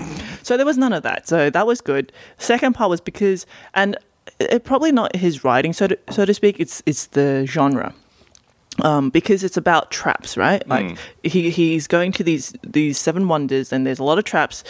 So 0.43 0.57
there 0.57 0.65
was 0.65 0.77
none 0.77 0.93
of 0.93 1.03
that. 1.03 1.27
So 1.27 1.49
that 1.49 1.67
was 1.67 1.81
good. 1.81 2.11
Second 2.37 2.73
part 2.73 2.89
was 2.89 3.01
because, 3.01 3.45
and 3.73 3.97
it 4.39 4.63
probably 4.63 4.91
not 4.91 5.15
his 5.15 5.43
writing, 5.43 5.73
so 5.73 5.87
to, 5.87 5.99
so 6.09 6.25
to 6.25 6.33
speak. 6.33 6.59
It's 6.59 6.81
it's 6.85 7.07
the 7.07 7.45
genre 7.45 7.93
um, 8.81 9.09
because 9.09 9.43
it's 9.43 9.57
about 9.57 9.91
traps, 9.91 10.37
right? 10.37 10.67
Like 10.67 10.97
he 11.23 11.49
he's 11.49 11.87
going 11.87 12.11
to 12.13 12.23
these 12.23 12.53
these 12.63 12.97
seven 12.97 13.27
wonders, 13.27 13.71
and 13.71 13.85
there's 13.85 13.99
a 13.99 14.03
lot 14.03 14.17
of 14.17 14.23
traps. 14.23 14.63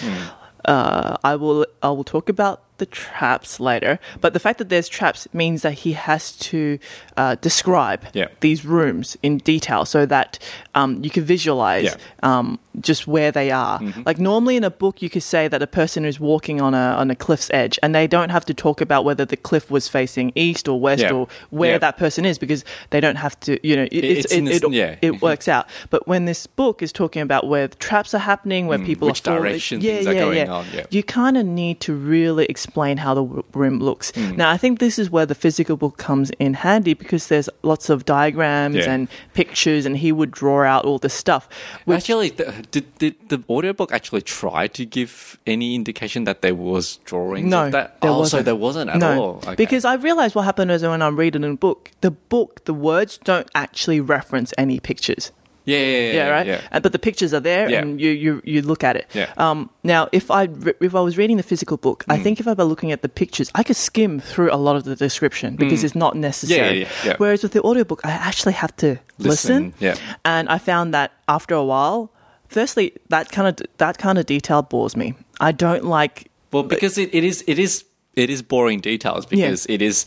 Uh, 0.66 1.18
I 1.24 1.36
will 1.36 1.66
I 1.82 1.90
will 1.90 2.04
talk 2.04 2.30
about 2.30 2.65
the 2.78 2.86
traps 2.86 3.60
later, 3.60 4.00
but 4.22 4.34
the 4.34 4.40
fact 4.40 4.58
that 4.60 4.70
there's 4.70 4.90
traps 4.90 5.28
means 5.34 5.62
that 5.62 5.74
he 5.74 5.94
has 5.94 6.32
to 6.34 6.78
uh, 7.18 7.36
describe 7.36 8.02
Yeah. 8.14 8.28
these 8.42 8.66
rooms 8.66 9.18
in 9.24 9.38
detail 9.40 9.86
so 9.86 10.06
that 10.06 10.40
um, 10.74 11.04
you 11.04 11.10
can 11.10 11.24
visualize 11.24 11.86
Yeah. 11.86 11.96
um, 12.24 12.60
just 12.82 13.08
where 13.08 13.32
they 13.32 13.52
are. 13.52 13.80
Like 14.06 14.20
normally 14.20 14.58
in 14.58 14.64
a 14.66 14.70
book, 14.70 15.02
you 15.02 15.10
could 15.10 15.24
say 15.24 15.48
that 15.48 15.62
a 15.62 15.68
person 15.68 16.04
is 16.04 16.20
walking 16.20 16.60
on 16.60 16.74
a 16.74 16.96
on 17.00 17.10
a 17.10 17.16
cliff's 17.16 17.50
edge, 17.54 17.80
and 17.82 17.96
they 17.96 18.08
don't 18.08 18.30
have 18.30 18.44
to 18.46 18.54
talk 18.54 18.82
about 18.82 19.06
whether 19.06 19.24
the 19.26 19.38
cliff 19.38 19.72
was 19.72 19.88
facing 19.88 20.32
east 20.36 20.68
or 20.68 20.78
west 20.80 21.04
Yeah. 21.04 21.14
or 21.14 21.28
where 21.52 21.72
Yeah. 21.74 21.78
that 21.78 21.98
person 21.98 22.26
is 22.26 22.38
because 22.38 22.66
they 22.90 23.00
don't 23.00 23.16
have 23.16 23.40
to. 23.42 23.52
You 23.66 23.76
know, 23.78 23.84
it, 23.84 24.04
it's, 24.04 24.26
it's 24.26 24.34
it, 24.34 24.46
this- 24.46 24.64
it, 24.64 24.72
yeah. 24.74 24.96
it 25.02 25.22
works 25.22 25.48
out. 25.48 25.68
But 25.90 26.06
when 26.08 26.26
this 26.26 26.46
book 26.48 26.82
is 26.82 26.92
talking 26.92 27.22
about 27.22 27.48
where 27.48 27.68
the 27.68 27.78
traps 27.78 28.14
are 28.14 28.20
happening, 28.20 28.68
where 28.68 28.80
people 28.80 29.08
Mm, 29.08 29.12
which 29.12 29.22
are 29.22 29.32
falling, 29.32 29.44
direction 29.44 29.80
things 29.82 30.06
are 30.08 30.14
going 30.14 30.50
on, 30.50 30.66
yeah. 30.74 30.86
you 30.90 31.02
kind 31.04 31.38
of 31.38 31.46
need 31.46 31.80
to 31.82 31.94
really 31.94 32.46
explain 32.46 32.65
how 32.74 33.14
the 33.14 33.24
room 33.54 33.80
looks. 33.80 34.12
Mm. 34.14 34.38
Now, 34.38 34.50
I 34.50 34.58
think 34.58 34.80
this 34.80 34.98
is 35.00 35.10
where 35.10 35.26
the 35.26 35.36
physical 35.36 35.78
book 35.78 35.98
comes 35.98 36.32
in 36.40 36.54
handy 36.54 36.94
because 36.94 37.28
there's 37.28 37.50
lots 37.64 37.90
of 37.90 38.06
diagrams 38.06 38.76
Yeah. 38.76 38.92
and 38.92 39.08
pictures, 39.34 39.86
and 39.86 39.98
he 39.98 40.12
would 40.12 40.32
draw 40.32 40.64
out 40.64 40.86
all 40.86 40.98
this 41.00 41.14
stuff. 41.14 41.48
Which, 41.86 41.98
Actually, 41.98 42.30
the, 42.30 42.54
did, 42.72 42.98
did 42.98 43.30
the 43.30 43.44
audiobook 43.50 43.92
actually 43.92 44.22
try 44.22 44.68
to 44.68 44.86
give 44.86 45.38
any 45.46 45.76
indication 45.76 46.24
that 46.26 46.42
there 46.42 46.56
was 46.56 46.98
drawings 47.06 47.50
no, 47.50 47.70
that? 47.70 48.02
there 48.02 48.12
oh, 48.12 48.20
wasn't. 48.20 48.40
so 48.40 48.44
there 48.44 48.56
wasn't 48.56 48.90
at 48.90 48.98
no, 48.98 49.22
all. 49.22 49.36
Okay. 49.38 49.56
because 49.56 49.86
I 49.86 49.96
realized 49.96 50.36
what 50.36 50.44
happened 50.46 50.72
is 50.72 50.84
when 50.84 51.02
I'm 51.02 51.16
reading 51.16 51.44
a 51.44 51.56
book, 51.56 51.92
the 52.02 52.12
book, 52.12 52.66
the 52.66 52.74
words 52.74 53.18
don't 53.20 53.50
actually 53.56 54.00
reference 54.00 54.54
any 54.58 54.80
pictures. 54.80 55.32
Yeah, 55.66 55.78
yeah, 55.78 55.86
yeah, 55.86 56.14
yeah, 56.14 56.30
right. 56.30 56.48
Yeah. 56.48 56.62
And, 56.72 56.84
but 56.84 56.92
the 56.92 57.00
pictures 57.00 57.34
are 57.34 57.40
there, 57.40 57.70
Yeah. 57.70 57.80
and 57.82 58.00
you, 58.00 58.10
you 58.12 58.42
you 58.44 58.62
look 58.62 58.84
at 58.84 58.96
it. 58.96 59.06
Yeah. 59.14 59.32
Um. 59.38 59.70
Now, 59.84 60.08
if 60.12 60.30
I 60.30 60.44
re- 60.44 60.74
if 60.82 60.94
I 60.96 61.02
was 61.02 61.18
reading 61.18 61.38
the 61.38 61.44
physical 61.44 61.78
book, 61.78 62.04
Mm. 62.06 62.14
I 62.16 62.24
think 62.24 62.40
if 62.40 62.48
I 62.48 62.54
were 62.54 62.64
looking 62.66 62.92
at 62.92 63.02
the 63.02 63.10
pictures, 63.10 63.52
I 63.56 63.64
could 63.64 63.76
skim 63.76 64.20
through 64.20 64.52
a 64.54 64.58
lot 64.58 64.76
of 64.76 64.84
the 64.84 64.96
description 64.96 65.56
because 65.56 65.84
it's 65.84 65.96
not 65.96 66.16
necessary. 66.16 66.78
Mm. 66.78 66.82
yeah, 66.82 67.06
yeah. 67.12 67.16
Whereas 67.18 67.44
with 67.44 67.52
the 67.54 67.62
audiobook, 67.64 68.02
I 68.06 68.12
actually 68.12 68.54
have 68.54 68.76
to 68.78 68.98
listen. 69.18 69.74
Listen, 69.74 69.74
yeah. 69.80 69.96
And 70.24 70.48
I 70.50 70.58
found 70.60 70.94
that 70.94 71.12
after 71.28 71.56
a 71.56 71.64
while, 71.64 72.12
firstly, 72.48 72.94
that 73.10 73.32
kind 73.32 73.48
of 73.48 73.66
that 73.78 73.98
kind 73.98 74.18
of 74.18 74.26
detail 74.26 74.62
bores 74.62 74.96
me. 74.96 75.14
I 75.40 75.52
don't 75.52 75.84
like. 75.84 76.30
Well, 76.52 76.64
because 76.64 76.98
it, 76.98 77.10
it 77.14 77.24
is 77.24 77.44
it 77.48 77.60
is 77.60 77.84
it 78.16 78.30
is 78.30 78.42
boring 78.42 78.80
details 78.80 79.26
because 79.26 79.66
it 79.68 79.82
is 79.82 80.06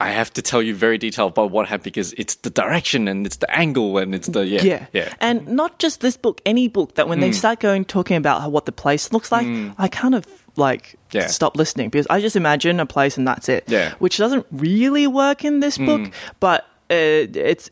I 0.00 0.10
have 0.10 0.32
to 0.34 0.42
tell 0.42 0.62
you 0.62 0.74
very 0.74 0.98
detailed 0.98 1.32
about 1.32 1.50
what 1.50 1.68
happened 1.68 1.84
because 1.84 2.12
it's 2.14 2.36
the 2.36 2.50
direction 2.50 3.08
and 3.08 3.26
it's 3.26 3.36
the 3.36 3.50
angle 3.54 3.98
and 3.98 4.14
it's 4.14 4.28
the 4.28 4.46
yeah 4.46 4.62
Yeah. 4.62 4.86
yeah. 4.92 5.12
And 5.20 5.46
not 5.48 5.78
just 5.78 6.00
this 6.00 6.16
book, 6.16 6.40
any 6.46 6.68
book 6.68 6.94
that 6.94 7.08
when 7.08 7.18
Mm. 7.18 7.22
they 7.22 7.32
start 7.32 7.60
going 7.60 7.84
talking 7.84 8.16
about 8.16 8.50
what 8.50 8.64
the 8.64 8.72
place 8.72 9.12
looks 9.12 9.30
like, 9.30 9.46
I 9.78 9.88
kind 9.88 10.14
of 10.14 10.24
like 10.56 10.96
Yeah. 11.12 11.26
stop 11.28 11.56
listening 11.56 11.90
because 11.90 12.06
I 12.10 12.20
just 12.20 12.36
imagine 12.36 12.80
a 12.80 12.86
place 12.86 13.16
and 13.18 13.26
that's 13.26 13.48
it. 13.48 13.64
Yeah. 13.68 13.90
Mm. 13.90 13.94
Which 14.00 14.16
doesn't 14.18 14.46
really 14.50 15.06
work 15.06 15.44
in 15.44 15.60
this 15.60 15.76
book, 15.78 16.10
but 16.40 16.62
uh, 16.90 17.28
it's 17.50 17.68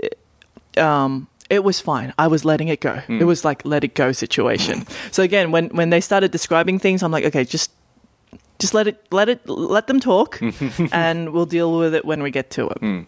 um 0.77 1.29
it 1.51 1.65
was 1.65 1.81
fine. 1.81 2.13
I 2.19 2.27
was 2.27 2.45
letting 2.45 2.69
it 2.69 2.81
go. 2.81 3.01
Mm. 3.09 3.21
It 3.21 3.25
was 3.25 3.43
like 3.45 3.65
let 3.65 3.83
it 3.83 3.95
go 3.95 4.13
situation. 4.13 4.87
so 5.11 5.23
again, 5.23 5.51
when 5.51 5.69
when 5.69 5.91
they 5.91 6.01
started 6.01 6.31
describing 6.31 6.79
things, 6.79 7.03
I'm 7.03 7.11
like, 7.11 7.25
okay, 7.25 7.45
just 7.45 7.71
just 8.59 8.75
let 8.75 8.89
it 8.89 9.07
let 9.11 9.29
it 9.29 9.49
let 9.49 9.87
them 9.87 10.01
talk 10.01 10.41
and 10.93 11.33
we'll 11.33 11.47
deal 11.47 11.79
with 11.79 11.95
it 11.95 12.05
when 12.05 12.23
we 12.23 12.31
get 12.31 12.51
to 12.51 12.69
it. 12.69 12.81
Mm. 12.81 13.07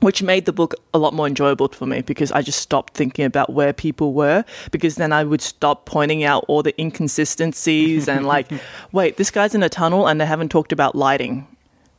which 0.00 0.22
made 0.22 0.44
the 0.44 0.52
book 0.52 0.74
a 0.92 0.98
lot 0.98 1.14
more 1.14 1.26
enjoyable 1.26 1.68
for 1.68 1.86
me 1.86 2.02
because 2.02 2.30
I 2.32 2.42
just 2.42 2.60
stopped 2.60 2.94
thinking 2.94 3.24
about 3.24 3.52
where 3.52 3.72
people 3.72 4.12
were 4.12 4.44
because 4.70 4.96
then 4.96 5.12
I 5.12 5.24
would 5.24 5.40
stop 5.40 5.86
pointing 5.86 6.22
out 6.24 6.44
all 6.48 6.62
the 6.62 6.78
inconsistencies 6.80 8.08
and 8.08 8.26
like 8.26 8.50
wait 8.92 9.16
this 9.16 9.30
guy's 9.30 9.54
in 9.54 9.62
a 9.62 9.68
tunnel 9.68 10.06
and 10.06 10.20
they 10.20 10.26
haven't 10.26 10.50
talked 10.50 10.72
about 10.72 10.94
lighting 10.94 11.46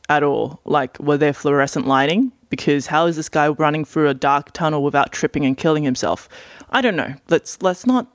at 0.08 0.22
all. 0.22 0.60
Like 0.64 0.98
were 0.98 1.16
there 1.18 1.32
fluorescent 1.32 1.86
lighting? 1.86 2.32
Because 2.50 2.86
how 2.86 3.06
is 3.06 3.16
this 3.16 3.28
guy 3.28 3.48
running 3.48 3.84
through 3.84 4.08
a 4.08 4.14
dark 4.14 4.52
tunnel 4.52 4.82
without 4.82 5.12
tripping 5.12 5.44
and 5.44 5.56
killing 5.56 5.84
himself? 5.84 6.28
I 6.70 6.80
don't 6.80 6.96
know. 6.96 7.14
Let's 7.28 7.60
let's 7.62 7.84
not 7.86 8.06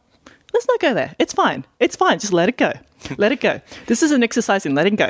let's 0.54 0.68
not 0.68 0.80
go 0.80 0.94
there. 0.94 1.16
It's 1.20 1.34
fine. 1.34 1.66
It's 1.80 1.96
fine. 1.96 2.20
Just 2.20 2.34
let 2.34 2.50
it 2.50 2.58
go. 2.58 2.74
Let 3.18 3.32
it 3.32 3.42
go. 3.42 3.62
This 3.88 4.02
is 4.04 4.12
an 4.12 4.24
exercise 4.24 4.66
in 4.66 4.76
letting 4.76 4.96
go. 4.96 5.10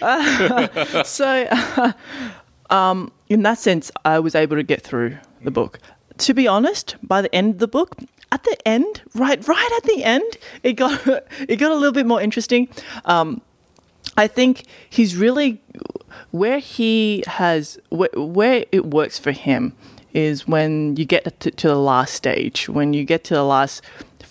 So 1.04 1.48
um, 2.70 3.12
in 3.28 3.42
that 3.42 3.58
sense, 3.58 3.90
I 4.04 4.18
was 4.18 4.34
able 4.34 4.56
to 4.56 4.62
get 4.62 4.82
through 4.82 5.18
the 5.42 5.50
book. 5.50 5.78
To 6.18 6.34
be 6.34 6.46
honest, 6.46 6.96
by 7.02 7.22
the 7.22 7.34
end 7.34 7.54
of 7.54 7.58
the 7.58 7.68
book, 7.68 7.96
at 8.30 8.44
the 8.44 8.56
end, 8.66 9.02
right, 9.14 9.46
right 9.46 9.70
at 9.76 9.84
the 9.84 10.04
end, 10.04 10.36
it 10.62 10.74
got 10.74 11.06
it 11.48 11.56
got 11.56 11.70
a 11.70 11.74
little 11.74 11.92
bit 11.92 12.06
more 12.06 12.20
interesting. 12.20 12.68
Um, 13.04 13.40
I 14.16 14.26
think 14.26 14.64
he's 14.88 15.16
really 15.16 15.60
where 16.30 16.58
he 16.58 17.24
has 17.26 17.78
where, 17.90 18.10
where 18.14 18.64
it 18.70 18.86
works 18.86 19.18
for 19.18 19.32
him 19.32 19.74
is 20.12 20.46
when 20.46 20.94
you 20.96 21.04
get 21.04 21.40
to, 21.40 21.50
to 21.50 21.68
the 21.68 21.76
last 21.76 22.14
stage, 22.14 22.68
when 22.68 22.92
you 22.92 23.04
get 23.04 23.24
to 23.24 23.34
the 23.34 23.42
last 23.42 23.82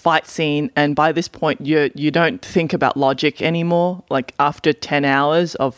fight 0.04 0.28
scene, 0.28 0.70
and 0.76 0.96
by 0.96 1.12
this 1.12 1.28
point 1.28 1.62
you 1.62 1.90
you 1.96 2.12
don't 2.12 2.42
think 2.44 2.74
about 2.74 2.98
logic 2.98 3.42
anymore. 3.42 4.04
Like 4.10 4.34
after 4.38 4.74
ten 4.74 5.06
hours 5.06 5.56
of 5.56 5.74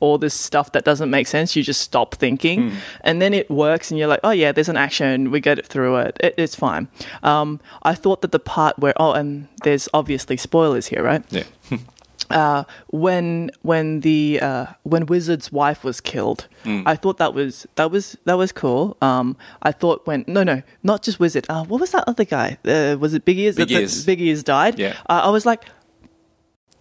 all 0.00 0.16
this 0.18 0.34
stuff 0.34 0.70
that 0.72 0.84
doesn't 0.84 1.10
make 1.10 1.26
sense, 1.26 1.56
you 1.56 1.62
just 1.62 1.80
stop 1.80 2.14
thinking, 2.14 2.72
and 3.00 3.20
then 3.22 3.34
it 3.34 3.50
works, 3.50 3.90
and 3.90 3.98
you're 3.98 4.08
like, 4.08 4.20
oh 4.22 4.30
yeah, 4.30 4.52
there's 4.52 4.68
an 4.68 4.76
action, 4.76 5.30
we 5.30 5.40
get 5.40 5.58
it 5.58 5.66
through 5.66 5.96
it, 5.96 6.16
it 6.20 6.34
it's 6.36 6.54
fine. 6.54 6.88
Um, 7.22 7.60
I 7.82 7.94
thought 7.94 8.20
that 8.22 8.32
the 8.32 8.38
part 8.38 8.78
where 8.78 8.94
oh, 8.96 9.12
and 9.12 9.48
there's 9.62 9.88
obviously 9.92 10.36
spoilers 10.36 10.86
here, 10.88 11.02
right? 11.02 11.24
yeah. 11.30 11.44
uh, 12.30 12.64
when 12.88 13.50
when 13.62 14.00
the 14.00 14.38
uh, 14.40 14.66
when 14.82 15.06
Wizard's 15.06 15.50
wife 15.52 15.82
was 15.84 16.00
killed, 16.00 16.46
I 16.64 16.96
thought 16.96 17.16
that 17.18 17.32
was 17.34 17.66
that 17.76 17.90
was 17.90 18.16
that 18.24 18.34
was 18.36 18.52
cool. 18.52 18.96
Um, 19.00 19.36
I 19.62 19.72
thought 19.72 20.06
when 20.06 20.24
no 20.26 20.42
no 20.42 20.62
not 20.82 21.02
just 21.02 21.18
Wizard. 21.18 21.46
Uh, 21.48 21.64
what 21.64 21.80
was 21.80 21.90
that 21.92 22.04
other 22.06 22.24
guy? 22.24 22.58
Uh, 22.66 22.96
was 23.00 23.14
it 23.14 23.24
Big 23.24 23.38
Ears? 23.38 23.56
Big 23.56 23.70
Ears. 23.70 24.04
Big 24.04 24.20
Ears 24.20 24.42
died. 24.42 24.78
Yeah. 24.78 24.94
Uh, 25.08 25.22
I 25.24 25.30
was 25.30 25.46
like, 25.46 25.64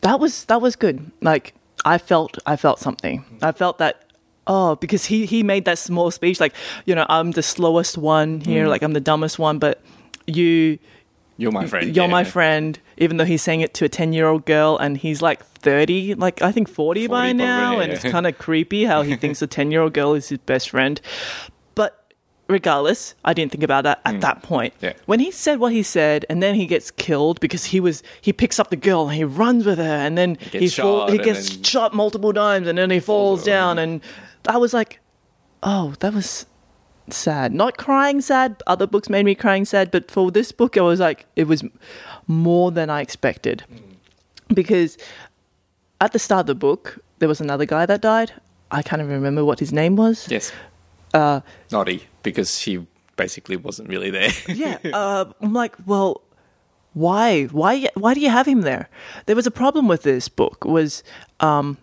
that 0.01 0.19
was 0.19 0.45
that 0.45 0.61
was 0.61 0.75
good. 0.75 1.11
Like 1.21 1.53
I 1.85 1.97
felt 1.97 2.37
I 2.45 2.55
felt 2.55 2.79
something. 2.79 3.23
I 3.41 3.51
felt 3.51 3.77
that 3.77 4.03
oh, 4.47 4.75
because 4.75 5.05
he 5.05 5.25
he 5.25 5.43
made 5.43 5.65
that 5.65 5.77
small 5.77 6.11
speech 6.11 6.39
like, 6.39 6.53
you 6.85 6.95
know, 6.95 7.05
I'm 7.09 7.31
the 7.31 7.43
slowest 7.43 7.97
one 7.97 8.41
here, 8.41 8.65
Mm. 8.65 8.69
like 8.69 8.81
I'm 8.81 8.93
the 8.93 9.01
dumbest 9.01 9.39
one, 9.39 9.59
but 9.59 9.81
you 10.25 10.77
You're 11.37 11.51
my 11.51 11.67
friend. 11.67 11.95
you're 11.95 12.05
yeah. 12.05 12.11
my 12.11 12.23
friend, 12.23 12.79
even 12.97 13.17
though 13.17 13.25
he's 13.25 13.43
saying 13.43 13.61
it 13.61 13.73
to 13.75 13.85
a 13.85 13.89
10 13.89 14.11
year 14.11 14.27
old 14.27 14.45
girl 14.45 14.77
and 14.77 14.97
he's 14.97 15.21
like 15.21 15.45
30, 15.45 16.15
like 16.15 16.41
I 16.41 16.51
think 16.51 16.67
40, 16.67 17.01
40 17.01 17.07
by 17.07 17.31
now. 17.31 17.69
probably, 17.69 17.83
and 17.83 17.93
it's 17.93 18.03
kind 18.03 18.25
of 18.25 18.37
creepy 18.37 18.85
how 18.85 19.03
he 19.03 19.15
thinks 19.15 19.41
a 19.43 19.47
10 19.47 19.71
year 19.71 19.81
old 19.81 19.93
girl 19.93 20.13
is 20.15 20.29
his 20.29 20.39
best 20.39 20.71
friend. 20.71 20.99
But 21.75 22.11
regardless, 22.47 23.13
I 23.23 23.33
didn't 23.33 23.51
think 23.51 23.63
about 23.63 23.83
that 23.83 24.01
at 24.03 24.19
that 24.21 24.41
point. 24.41 24.73
Mm. 24.79 24.81
Yeah. 24.81 24.93
When 25.05 25.19
he 25.19 25.29
said 25.29 25.59
what 25.59 25.71
he 25.71 25.83
said 25.83 26.25
and 26.27 26.41
then 26.41 26.55
he 26.55 26.65
gets 26.65 26.89
killed 26.89 27.39
because 27.39 27.65
he 27.65 27.79
was, 27.79 28.01
he 28.19 28.33
picks 28.33 28.59
up 28.59 28.71
the 28.71 28.75
girl 28.75 29.07
and 29.07 29.15
he 29.15 29.23
runs 29.23 29.63
with 29.63 29.77
her 29.77 29.83
and 29.83 30.17
then 30.17 30.35
he, 30.39 30.59
gets 30.59 30.75
fall, 30.75 31.07
shot 31.07 31.11
he 31.11 31.19
gets 31.19 31.67
shot 31.67 31.93
multiple 31.93 32.33
times 32.33 32.67
and 32.67 32.79
then 32.79 32.89
he 32.89 32.99
falls 32.99 33.41
over. 33.41 33.51
down. 33.51 33.77
And 33.77 34.01
I 34.47 34.57
was 34.57 34.73
like, 34.73 35.01
oh, 35.61 35.93
that 35.99 36.15
was 36.15 36.47
sad. 37.13 37.53
Not 37.53 37.77
crying 37.77 38.21
sad. 38.21 38.61
Other 38.67 38.87
books 38.87 39.09
made 39.09 39.25
me 39.25 39.35
crying 39.35 39.65
sad, 39.65 39.91
but 39.91 40.09
for 40.11 40.31
this 40.31 40.51
book, 40.51 40.77
I 40.77 40.81
was 40.81 40.99
like, 40.99 41.25
it 41.35 41.47
was 41.47 41.63
more 42.27 42.71
than 42.71 42.89
I 42.89 43.01
expected. 43.01 43.63
Because 44.53 44.97
at 46.01 46.13
the 46.13 46.19
start 46.19 46.41
of 46.41 46.47
the 46.47 46.55
book, 46.55 46.99
there 47.19 47.27
was 47.27 47.41
another 47.41 47.65
guy 47.65 47.85
that 47.85 48.01
died. 48.01 48.33
I 48.71 48.81
can't 48.81 49.01
even 49.01 49.13
remember 49.13 49.45
what 49.45 49.59
his 49.59 49.71
name 49.71 49.95
was. 49.95 50.27
Yes. 50.29 50.51
Uh, 51.13 51.41
Noddy, 51.71 52.03
because 52.23 52.59
he 52.59 52.85
basically 53.15 53.57
wasn't 53.57 53.89
really 53.89 54.09
there. 54.09 54.31
yeah, 54.47 54.77
uh, 54.93 55.25
I'm 55.41 55.53
like, 55.53 55.75
well, 55.85 56.21
why, 56.93 57.45
why, 57.45 57.87
why 57.95 58.13
do 58.13 58.19
you 58.19 58.29
have 58.29 58.47
him 58.47 58.61
there? 58.61 58.89
There 59.25 59.35
was 59.35 59.47
a 59.47 59.51
problem 59.51 59.87
with 59.87 60.03
this 60.03 60.29
book. 60.29 60.65
Was 60.65 61.03
um, 61.39 61.77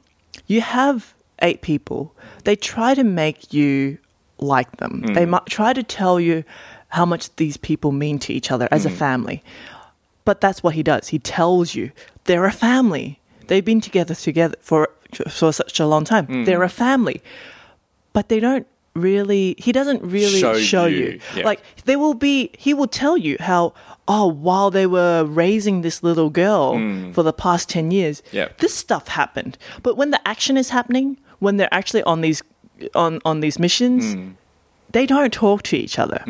you 0.46 0.60
have 0.60 1.14
eight 1.40 1.62
people. 1.62 2.14
They 2.44 2.56
try 2.56 2.94
to 2.94 3.04
make 3.04 3.52
you 3.52 3.98
like 4.44 4.76
them. 4.76 5.02
They 5.02 5.24
mm. 5.24 5.30
might 5.30 5.46
try 5.46 5.72
to 5.72 5.82
tell 5.82 6.20
you 6.20 6.44
how 6.88 7.04
much 7.04 7.34
these 7.36 7.56
people 7.56 7.92
mean 7.92 8.18
to 8.20 8.32
each 8.32 8.50
other 8.50 8.68
as 8.70 8.86
a 8.86 8.90
mm. 8.90 8.96
family. 8.96 9.42
But 10.24 10.40
that's 10.40 10.62
what 10.62 10.74
he 10.74 10.82
does. 10.82 11.08
He 11.08 11.18
tells 11.18 11.74
you 11.74 11.90
they're 12.24 12.46
a 12.46 12.52
family. 12.52 13.18
They've 13.48 13.64
been 13.64 13.80
together 13.80 14.14
together 14.14 14.56
for 14.60 14.88
for 15.30 15.52
such 15.52 15.80
a 15.80 15.86
long 15.86 16.04
time. 16.04 16.26
Mm. 16.26 16.46
They're 16.46 16.62
a 16.62 16.68
family. 16.68 17.22
But 18.12 18.28
they 18.28 18.40
don't 18.40 18.66
really 18.94 19.56
he 19.58 19.72
doesn't 19.72 20.02
really 20.02 20.40
Show 20.40 20.58
show, 20.58 20.84
you, 20.86 20.96
you. 20.96 21.20
yeah. 21.34 21.44
Like 21.44 21.60
there 21.84 21.98
will 21.98 22.14
be 22.14 22.50
he 22.56 22.72
will 22.72 22.86
tell 22.86 23.16
you 23.16 23.36
how 23.40 23.74
oh 24.06 24.26
while 24.26 24.70
they 24.70 24.86
were 24.86 25.24
raising 25.24 25.82
this 25.82 26.02
little 26.02 26.30
girl 26.30 26.78
for 27.12 27.22
the 27.24 27.32
past 27.32 27.68
10 27.68 27.90
years 27.90 28.22
Yeah. 28.30 28.48
this 28.58 28.74
stuff 28.74 29.08
happened. 29.08 29.58
But 29.82 29.96
when 29.96 30.10
the 30.10 30.26
action 30.26 30.56
is 30.56 30.70
happening, 30.70 31.18
when 31.40 31.56
they're 31.56 31.74
actually 31.74 32.04
on 32.04 32.20
these 32.20 32.42
on 32.94 33.20
on 33.24 33.40
these 33.40 33.58
missions, 33.58 34.16
they 34.92 35.06
don't 35.06 35.32
talk 35.32 35.62
to 35.64 35.76
each 35.76 35.98
other. 35.98 36.22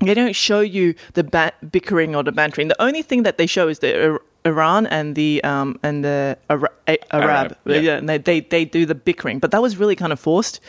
They 0.00 0.14
don't 0.14 0.34
show 0.36 0.60
you 0.60 0.94
the 1.14 1.24
ba- 1.24 1.52
bickering 1.70 2.14
or 2.16 2.22
the 2.22 2.32
bantering. 2.32 2.68
The 2.68 2.82
only 2.82 3.02
thing 3.02 3.22
that 3.22 3.38
they 3.38 3.46
show 3.46 3.68
is 3.68 3.78
the 3.78 3.94
Ir- 3.94 4.20
Iran 4.44 4.86
and 4.88 5.14
the 5.14 5.42
um 5.44 5.78
and 5.82 6.04
the 6.04 6.36
Ara- 6.50 6.68
Arab. 6.88 7.02
Arab, 7.12 7.56
yeah. 7.64 7.76
yeah, 7.78 7.96
and 7.98 8.08
they, 8.08 8.18
they 8.18 8.40
they 8.40 8.64
do 8.66 8.84
the 8.86 8.94
bickering, 8.94 9.38
but 9.38 9.50
that 9.52 9.62
was 9.62 9.76
really 9.78 9.96
kind 9.96 10.12
of 10.12 10.20
forced. 10.20 10.60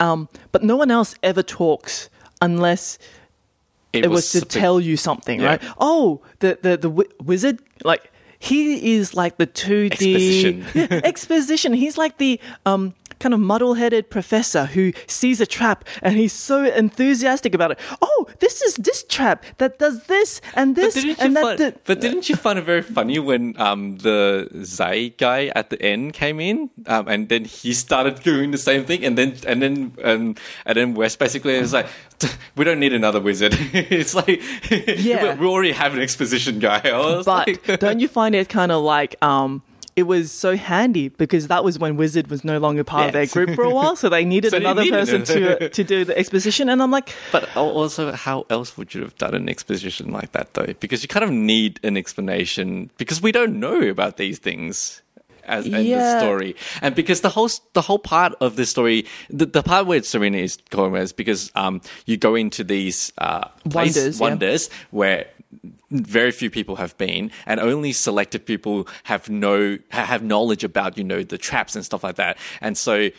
Um, 0.00 0.28
but 0.50 0.62
no 0.64 0.76
one 0.76 0.90
else 0.90 1.14
ever 1.22 1.42
talks 1.42 2.08
unless 2.42 2.98
it 3.92 4.10
was, 4.10 4.30
to 4.32 4.40
suppo- 4.40 4.48
tell 4.60 4.80
you 4.80 4.96
something, 4.96 5.40
Yeah. 5.40 5.46
right? 5.50 5.62
Oh, 5.78 6.20
the 6.40 6.58
the 6.62 6.70
the 6.76 6.88
wi- 6.90 7.12
wizard, 7.22 7.60
like 7.84 8.10
he 8.40 8.94
is 8.96 9.14
like 9.14 9.36
the 9.36 9.46
two 9.46 9.88
D 9.90 9.94
Exposition. 9.94 10.64
yeah, 10.74 11.00
exposition. 11.04 11.72
He's 11.74 11.96
like 11.96 12.18
the 12.18 12.40
um 12.66 12.94
kind 13.20 13.34
of 13.34 13.40
muddle-headed 13.40 14.10
professor 14.10 14.66
who 14.66 14.92
sees 15.06 15.40
a 15.40 15.46
trap 15.46 15.84
and 16.02 16.16
he's 16.16 16.32
so 16.32 16.64
enthusiastic 16.64 17.54
about 17.54 17.70
it. 17.72 17.78
Oh, 18.02 18.26
this 18.40 18.62
is 18.62 18.74
this 18.76 19.04
trap 19.04 19.44
that 19.58 19.78
does 19.78 20.04
this 20.04 20.40
and 20.54 20.76
this 20.76 20.96
and 21.18 21.36
that. 21.36 21.58
find, 21.58 21.78
but 21.84 22.00
didn't 22.00 22.28
you 22.28 22.36
find 22.36 22.58
it 22.58 22.62
very 22.64 22.82
funny 22.82 23.18
when 23.18 23.54
um, 23.60 23.98
the 23.98 24.48
Zay 24.64 25.10
guy 25.10 25.52
at 25.54 25.70
the 25.70 25.80
end 25.82 26.12
came 26.14 26.40
in, 26.40 26.70
um, 26.86 27.08
and 27.08 27.28
then 27.28 27.44
he 27.44 27.72
started 27.72 28.22
doing 28.22 28.50
the 28.50 28.58
same 28.58 28.84
thing, 28.84 29.04
and 29.04 29.16
then 29.18 29.34
and 29.46 29.62
then 29.62 29.92
um, 30.02 30.34
and 30.66 30.76
then 30.76 30.94
West 30.94 31.18
basically 31.18 31.58
was 31.60 31.72
like, 31.72 31.86
"We 32.56 32.64
don't 32.64 32.80
need 32.80 32.92
another 32.92 33.20
wizard." 33.20 33.54
it's 33.72 34.14
like, 34.14 34.42
Yeah. 34.70 35.34
we, 35.34 35.40
we 35.40 35.46
already 35.46 35.72
have 35.72 35.94
an 35.94 36.00
exposition 36.00 36.58
guy. 36.58 36.80
But 37.24 37.26
like- 37.26 37.80
don't 37.80 38.00
you 38.00 38.08
find 38.08 38.34
it 38.34 38.48
kind 38.48 38.72
of 38.72 38.82
like 38.82 39.16
um 39.22 39.62
it 39.96 40.04
was 40.04 40.32
so 40.32 40.56
handy 40.56 41.08
because 41.08 41.48
that 41.48 41.62
was 41.62 41.78
when 41.78 41.96
Wizard 41.96 42.28
was 42.28 42.44
no 42.44 42.58
longer 42.58 42.82
part 42.84 43.06
of 43.06 43.12
their 43.12 43.26
group 43.26 43.54
for 43.54 43.62
a 43.64 43.70
while, 43.70 43.94
so 43.96 44.08
they 44.08 44.24
needed 44.34 44.50
So 44.50 44.56
another 44.56 44.82
needed 44.82 44.94
person 44.98 45.24
to 45.24 45.68
to 45.68 45.84
do 45.84 46.04
the 46.04 46.16
exposition. 46.18 46.68
And 46.68 46.82
I'm 46.82 46.90
like, 46.90 47.14
But 47.32 47.54
also, 47.56 48.12
how 48.12 48.46
else 48.50 48.76
would 48.76 48.94
you 48.94 49.02
have 49.02 49.16
done 49.16 49.34
an 49.34 49.48
exposition 49.48 50.10
like 50.10 50.32
that, 50.32 50.54
though? 50.54 50.74
Because 50.80 51.02
you 51.02 51.08
kind 51.08 51.24
of 51.24 51.30
need 51.30 51.80
an 51.82 51.96
explanation 51.96 52.90
because 52.96 53.22
we 53.22 53.32
don't 53.32 53.60
know 53.60 53.80
about 53.82 54.16
these 54.16 54.38
things 54.38 55.02
as 55.46 55.66
in 55.66 55.72
the 55.72 56.18
story, 56.20 56.56
and 56.80 56.94
because 56.94 57.20
the 57.20 57.28
whole 57.28 57.50
the 57.74 57.82
whole 57.82 57.98
part 57.98 58.32
of 58.40 58.56
the 58.56 58.64
story, 58.64 59.04
the, 59.28 59.46
the 59.46 59.62
part 59.62 59.86
where 59.86 60.02
Serena 60.02 60.38
is 60.38 60.56
going 60.70 60.94
is 60.96 61.12
because 61.12 61.52
um 61.54 61.80
you 62.06 62.16
go 62.16 62.34
into 62.34 62.64
these 62.64 63.12
uh 63.18 63.48
place- 63.68 63.94
Wonders, 63.94 64.18
yeah. 64.18 64.26
wonders 64.26 64.70
where 64.90 65.26
very 65.90 66.30
few 66.30 66.50
people 66.50 66.76
have 66.76 66.96
been 66.98 67.30
and 67.46 67.60
only 67.60 67.92
selected 67.92 68.44
people 68.46 68.88
have 69.04 69.28
know 69.28 69.78
have 69.90 70.22
knowledge 70.22 70.64
about 70.64 70.96
you 70.98 71.04
know 71.04 71.22
the 71.22 71.38
traps 71.38 71.76
and 71.76 71.84
stuff 71.84 72.02
like 72.02 72.16
that 72.16 72.36
and 72.60 72.76
so 72.76 73.10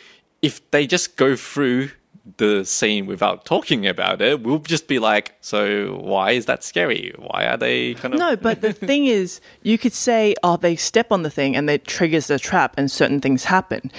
if 0.42 0.68
they 0.70 0.86
just 0.86 1.16
go 1.16 1.36
through 1.36 1.90
the 2.38 2.64
scene 2.64 3.06
without 3.06 3.44
talking 3.44 3.86
about 3.86 4.20
it 4.20 4.42
we'll 4.42 4.58
just 4.58 4.88
be 4.88 4.98
like 4.98 5.34
so 5.40 5.96
why 6.02 6.32
is 6.32 6.46
that 6.46 6.64
scary 6.64 7.14
why 7.18 7.46
are 7.46 7.56
they 7.56 7.94
kind 7.94 8.12
of 8.14 8.18
no. 8.18 8.36
But 8.36 8.60
the 8.60 8.72
thing 8.88 9.06
is, 9.06 9.40
you 9.62 9.78
could 9.78 9.92
say, 9.92 10.34
oh, 10.42 10.56
they 10.56 10.76
step 10.76 11.12
on 11.12 11.22
the 11.22 11.30
thing 11.30 11.56
and 11.56 11.68
it 11.70 11.86
triggers 11.86 12.26
the 12.26 12.38
trap, 12.38 12.74
and 12.76 12.90
certain 12.90 13.20
things 13.20 13.44
happen. 13.44 13.90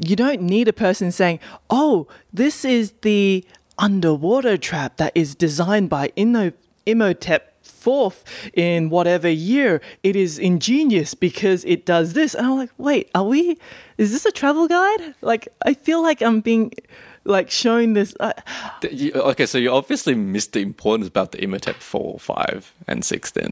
You 0.00 0.16
don't 0.16 0.42
need 0.42 0.68
a 0.68 0.72
person 0.72 1.12
saying, 1.12 1.40
oh, 1.70 2.06
this 2.32 2.64
is 2.64 2.92
the 3.02 3.44
underwater 3.78 4.56
trap 4.56 4.96
that 4.96 5.12
is 5.14 5.34
designed 5.34 5.90
by 5.90 6.08
Inno- 6.16 6.54
Imhotep 6.86 7.51
fourth 7.82 8.24
in 8.54 8.90
whatever 8.90 9.28
year. 9.28 9.80
It 10.02 10.16
is 10.16 10.38
ingenious 10.38 11.14
because 11.14 11.64
it 11.64 11.84
does 11.84 12.12
this. 12.12 12.34
And 12.34 12.46
I'm 12.46 12.56
like, 12.56 12.70
wait, 12.78 13.10
are 13.14 13.24
we? 13.24 13.58
Is 13.98 14.12
this 14.12 14.24
a 14.24 14.32
travel 14.32 14.68
guide? 14.68 15.14
Like, 15.20 15.48
I 15.66 15.74
feel 15.74 16.02
like 16.02 16.22
I'm 16.22 16.40
being 16.40 16.72
like 17.24 17.50
showing 17.50 17.92
this. 17.94 18.14
Uh, 18.18 18.32
okay 18.84 19.46
so 19.46 19.58
you 19.58 19.70
obviously 19.70 20.14
missed 20.14 20.52
the 20.52 20.60
importance 20.60 21.06
about 21.08 21.30
the 21.32 21.42
Imhotep 21.42 21.76
4 21.76 22.18
5 22.18 22.74
and 22.88 23.04
6 23.04 23.30
then 23.30 23.50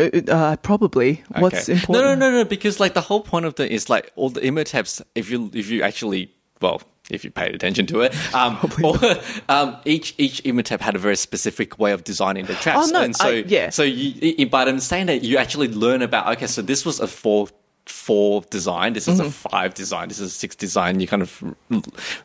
uh, 0.00 0.56
probably. 0.56 1.24
What's 1.38 1.68
important? 1.68 2.04
No, 2.04 2.14
no, 2.14 2.30
no, 2.30 2.30
no. 2.30 2.44
Because 2.44 2.78
like 2.78 2.94
the 2.94 3.00
whole 3.00 3.20
point 3.20 3.46
of 3.46 3.56
the 3.56 3.70
is 3.70 3.90
like 3.90 4.12
all 4.16 4.30
the 4.30 4.40
Imhoteps. 4.40 5.02
If 5.14 5.30
you 5.30 5.50
if 5.52 5.70
you 5.70 5.82
actually 5.82 6.30
well. 6.60 6.82
If 7.10 7.24
you 7.24 7.30
paid 7.30 7.54
attention 7.54 7.86
to 7.86 8.02
it, 8.02 8.14
um, 8.34 8.58
or, 8.84 8.96
um, 9.48 9.76
each 9.86 10.14
each 10.18 10.40
Imhotep 10.44 10.80
had 10.80 10.94
a 10.94 10.98
very 10.98 11.16
specific 11.16 11.78
way 11.78 11.92
of 11.92 12.04
designing 12.04 12.44
the 12.46 12.54
traps, 12.54 12.88
Oh, 12.88 12.92
no, 12.92 13.02
and 13.02 13.16
so 13.16 13.28
I- 13.28 13.44
yeah. 13.46 13.70
so 13.70 13.82
you, 13.82 14.46
but 14.46 14.68
I'm 14.68 14.78
saying 14.80 15.06
that 15.06 15.22
you 15.24 15.38
actually 15.38 15.68
learn 15.68 16.02
about. 16.02 16.30
Okay, 16.36 16.46
so 16.46 16.60
this 16.62 16.84
was 16.84 17.00
a 17.00 17.06
four 17.06 17.48
four 17.86 18.42
design. 18.50 18.92
This 18.92 19.08
is 19.08 19.18
a 19.18 19.22
Mm-hmm. 19.22 19.48
five 19.48 19.72
design. 19.72 20.08
This 20.08 20.20
is 20.20 20.30
a 20.32 20.34
six 20.34 20.54
design. 20.54 21.00
You 21.00 21.06
kind 21.06 21.22
of 21.22 21.42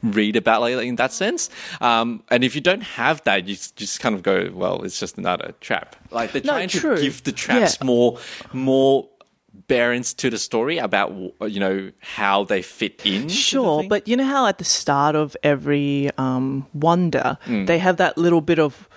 read 0.03 0.35
about 0.35 0.59
like 0.61 0.75
in 0.85 0.97
that 0.97 1.13
sense. 1.13 1.49
Um, 1.79 2.21
and 2.29 2.43
if 2.43 2.53
you 2.53 2.59
don't 2.59 2.83
have 2.83 3.23
that, 3.23 3.47
you 3.47 3.55
just 3.77 4.01
kind 4.01 4.13
of 4.15 4.23
go, 4.23 4.51
well, 4.53 4.83
it's 4.83 4.99
just 4.99 5.17
another 5.17 5.53
trap. 5.61 5.95
Like 6.11 6.33
they're 6.33 6.41
No, 6.43 6.51
trying 6.53 6.67
true. 6.67 6.97
to 6.97 7.01
give 7.01 7.23
the 7.23 7.31
traps 7.31 7.77
Yeah. 7.79 7.85
more 7.85 8.19
more 8.51 9.07
bearings 9.67 10.13
to 10.15 10.29
the 10.29 10.37
story 10.37 10.77
about 10.77 11.11
you 11.47 11.59
know 11.59 11.91
how 11.99 12.43
they 12.43 12.61
fit 12.61 13.01
in. 13.05 13.29
Sure, 13.29 13.83
but 13.87 14.07
you 14.07 14.15
know 14.17 14.25
how 14.25 14.47
at 14.47 14.57
the 14.57 14.65
start 14.65 15.15
of 15.15 15.35
every 15.43 16.09
um, 16.17 16.65
wonder, 16.73 17.37
Hmm. 17.45 17.65
they 17.65 17.77
have 17.79 17.97
that 17.97 18.17
little 18.17 18.41
bit 18.41 18.59
of 18.59 18.87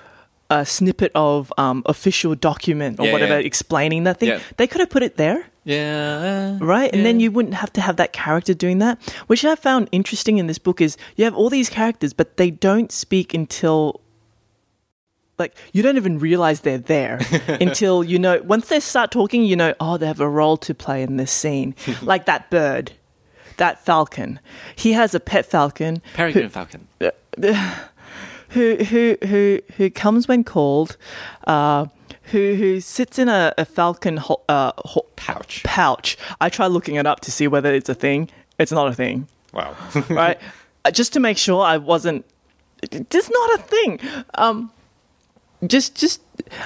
a 0.48 0.64
snippet 0.64 1.10
of 1.14 1.52
um, 1.58 1.82
official 1.86 2.34
document 2.36 3.00
or 3.00 3.06
Yeah, 3.06 3.12
whatever 3.12 3.40
yeah. 3.40 3.46
explaining 3.46 4.04
that 4.04 4.18
thing. 4.20 4.28
Yeah. 4.30 4.40
They 4.56 4.66
could 4.68 4.80
have 4.80 4.90
put 4.90 5.02
it 5.02 5.16
there, 5.16 5.44
yeah, 5.64 6.56
right? 6.60 6.92
And 6.94 7.04
then 7.04 7.18
you 7.20 7.30
wouldn't 7.32 7.54
have 7.54 7.72
to 7.72 7.80
have 7.80 7.96
that 7.96 8.12
character 8.12 8.54
doing 8.54 8.78
that. 8.78 8.98
Which 9.26 9.44
I 9.44 9.56
found 9.56 9.88
interesting 9.90 10.38
in 10.38 10.46
this 10.46 10.58
book 10.58 10.80
is 10.80 10.96
you 11.16 11.24
have 11.24 11.34
all 11.34 11.50
these 11.50 11.68
characters, 11.68 12.12
but 12.12 12.36
they 12.36 12.50
don't 12.50 12.90
speak 12.92 13.34
until. 13.34 14.00
Like 15.38 15.54
you 15.72 15.82
don't 15.82 15.96
even 15.96 16.18
realize 16.18 16.60
they're 16.60 16.78
there 16.78 17.20
until 17.60 18.02
you 18.02 18.18
know. 18.18 18.40
Once 18.42 18.68
they 18.68 18.80
start 18.80 19.10
talking, 19.10 19.44
you 19.44 19.56
know, 19.56 19.74
oh, 19.80 19.96
they 19.98 20.06
have 20.06 20.20
a 20.20 20.28
role 20.28 20.56
to 20.58 20.74
play 20.74 21.02
in 21.02 21.16
this 21.18 21.30
scene. 21.32 21.74
like 22.02 22.24
that 22.26 22.50
bird, 22.50 22.92
that 23.58 23.84
falcon. 23.84 24.40
He 24.76 24.92
has 24.92 25.14
a 25.14 25.20
pet 25.20 25.44
falcon. 25.46 26.00
Peregrine 26.14 26.48
Falcon. 26.48 26.88
who 28.50 28.76
who 28.76 29.16
who 29.26 29.60
who 29.76 29.90
comes 29.90 30.26
when 30.28 30.44
called, 30.44 30.96
uh, 31.46 31.86
who 32.32 32.54
who 32.54 32.80
sits 32.80 33.18
in 33.18 33.28
a, 33.28 33.52
a 33.58 33.64
falcon 33.64 34.16
ho- 34.16 34.42
uh, 34.48 34.72
ho- 34.78 35.06
Pouch. 35.16 35.62
pouch. 35.64 36.16
I 36.40 36.48
tried 36.48 36.68
looking 36.68 36.94
it 36.94 37.06
up 37.06 37.20
to 37.20 37.32
see 37.32 37.46
whether 37.48 37.74
it's 37.74 37.88
a 37.88 37.94
thing. 37.94 38.30
It's 38.58 38.72
not 38.72 38.88
a 38.88 38.94
thing, 38.94 39.28
Wow. 39.52 39.76
right? 40.08 40.38
uh, 40.84 40.90
just 40.90 41.12
to 41.12 41.20
make 41.20 41.36
sure 41.36 41.62
I 41.62 41.76
wasn't 41.76 42.24
just 43.10 43.30
not 43.30 43.60
a 43.60 43.62
thing. 43.62 44.00
Um, 44.34 44.70
just 45.66 45.94
just 45.94 46.20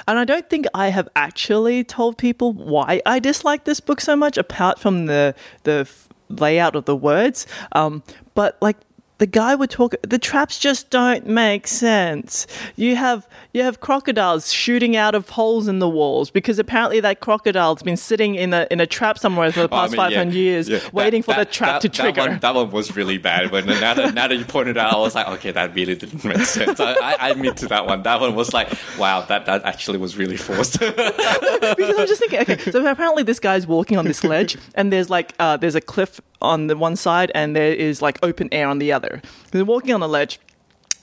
and 0.07 0.19
I 0.19 0.25
don't 0.25 0.49
think 0.49 0.65
I 0.73 0.89
have 0.89 1.07
actually 1.15 1.83
told 1.83 2.17
people 2.17 2.53
why 2.53 3.01
I 3.05 3.19
dislike 3.19 3.63
this 3.63 3.79
book 3.79 4.01
so 4.01 4.15
much, 4.15 4.37
apart 4.37 4.79
from 4.79 5.05
the 5.05 5.35
the 5.63 5.89
layout 6.29 6.75
of 6.75 6.85
the 6.85 6.95
words. 6.95 7.47
Um, 7.73 8.03
but 8.35 8.57
like 8.61 8.77
the 9.21 9.27
guy 9.27 9.53
would 9.53 9.69
talk 9.69 9.93
the 10.01 10.17
traps 10.17 10.57
just 10.57 10.89
don't 10.89 11.27
make 11.27 11.67
sense 11.67 12.47
you 12.75 12.95
have 12.95 13.27
you 13.53 13.61
have 13.61 13.79
crocodiles 13.79 14.51
shooting 14.51 14.95
out 14.95 15.13
of 15.13 15.29
holes 15.29 15.67
in 15.67 15.77
the 15.77 15.87
walls 15.87 16.31
because 16.31 16.57
apparently 16.57 16.99
that 16.99 17.19
crocodile's 17.19 17.83
been 17.83 17.95
sitting 17.97 18.33
in 18.33 18.51
a 18.51 18.65
in 18.71 18.79
a 18.79 18.87
trap 18.87 19.19
somewhere 19.19 19.51
for 19.51 19.61
the 19.67 19.69
Oh, 19.71 19.77
I 19.77 19.81
past 19.81 19.91
mean, 19.91 20.01
yeah, 20.01 20.07
500 20.09 20.33
years 20.33 20.69
yeah. 20.69 20.79
waiting 20.91 21.21
That- 21.21 21.33
for 21.35 21.39
the 21.39 21.45
trap 21.45 21.81
that- 21.81 21.81
to 21.83 21.89
trigger 22.01 22.21
That 22.21 22.29
one, 22.31 22.39
that 22.39 22.55
one 22.55 22.71
was 22.71 22.95
really 22.95 23.19
bad. 23.19 23.51
When 23.51 23.67
now 23.67 23.93
that, 23.93 24.13
now 24.15 24.27
that 24.27 24.35
you 24.35 24.43
pointed 24.45 24.77
out, 24.77 24.93
I 24.93 24.97
was 24.97 25.13
like, 25.13 25.27
okay, 25.35 25.51
that 25.51 25.75
really 25.75 25.95
didn't 25.95 26.23
make 26.25 26.39
sense. 26.39 26.79
I, 26.79 26.93
I, 26.93 27.15
I 27.19 27.29
admit 27.29 27.57
to 27.57 27.67
that 27.67 27.85
one. 27.85 28.01
That 28.03 28.19
one 28.21 28.33
was 28.35 28.53
like, 28.53 28.69
wow, 28.97 29.21
that, 29.29 29.45
that 29.45 29.63
actually 29.65 29.99
was 29.99 30.17
really 30.17 30.37
forced. 30.37 30.79
because 30.79 31.95
I'm 31.99 32.07
just 32.07 32.19
thinking, 32.21 32.39
okay, 32.41 32.57
so 32.71 32.79
apparently 32.89 33.23
this 33.23 33.39
guy's 33.39 33.67
walking 33.67 33.97
on 33.97 34.05
this 34.05 34.23
ledge, 34.23 34.57
and 34.75 34.91
there's 34.91 35.09
like 35.09 35.33
uh, 35.39 35.57
there's 35.57 35.75
a 35.75 35.81
cliff 35.81 36.19
on 36.41 36.67
the 36.67 36.75
one 36.77 36.95
side, 36.95 37.31
and 37.35 37.55
there 37.55 37.73
is 37.73 38.01
like 38.01 38.17
open 38.23 38.49
air 38.51 38.67
on 38.67 38.79
the 38.79 38.91
other. 38.91 39.10
They're 39.51 39.65
walking 39.65 39.93
on 39.93 39.99
the 39.99 40.07
ledge, 40.07 40.39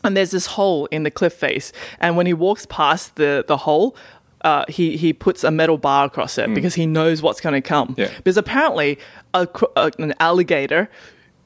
and 0.05 0.17
there's 0.17 0.31
this 0.31 0.47
hole 0.47 0.87
in 0.87 1.03
the 1.03 1.11
cliff 1.11 1.33
face, 1.33 1.73
and 2.01 2.17
when 2.17 2.27
he 2.27 2.35
walks 2.35 2.67
past 2.67 3.17
the 3.17 3.45
the 3.47 3.59
hole. 3.59 3.97
Uh, 4.43 4.65
he 4.69 4.97
he 4.97 5.13
puts 5.13 5.43
a 5.43 5.51
metal 5.51 5.77
bar 5.77 6.05
across 6.07 6.39
it 6.39 6.55
because 6.55 6.77
he 6.77 6.87
knows 6.87 7.21
what's 7.21 7.41
going 7.41 7.55
to 7.55 7.61
come. 7.61 7.97
Yeah. 7.99 8.09
Because 8.19 8.37
apparently, 8.37 8.97
a, 9.35 9.49
uh, 9.75 9.91
an 9.99 10.15
alligator 10.21 10.89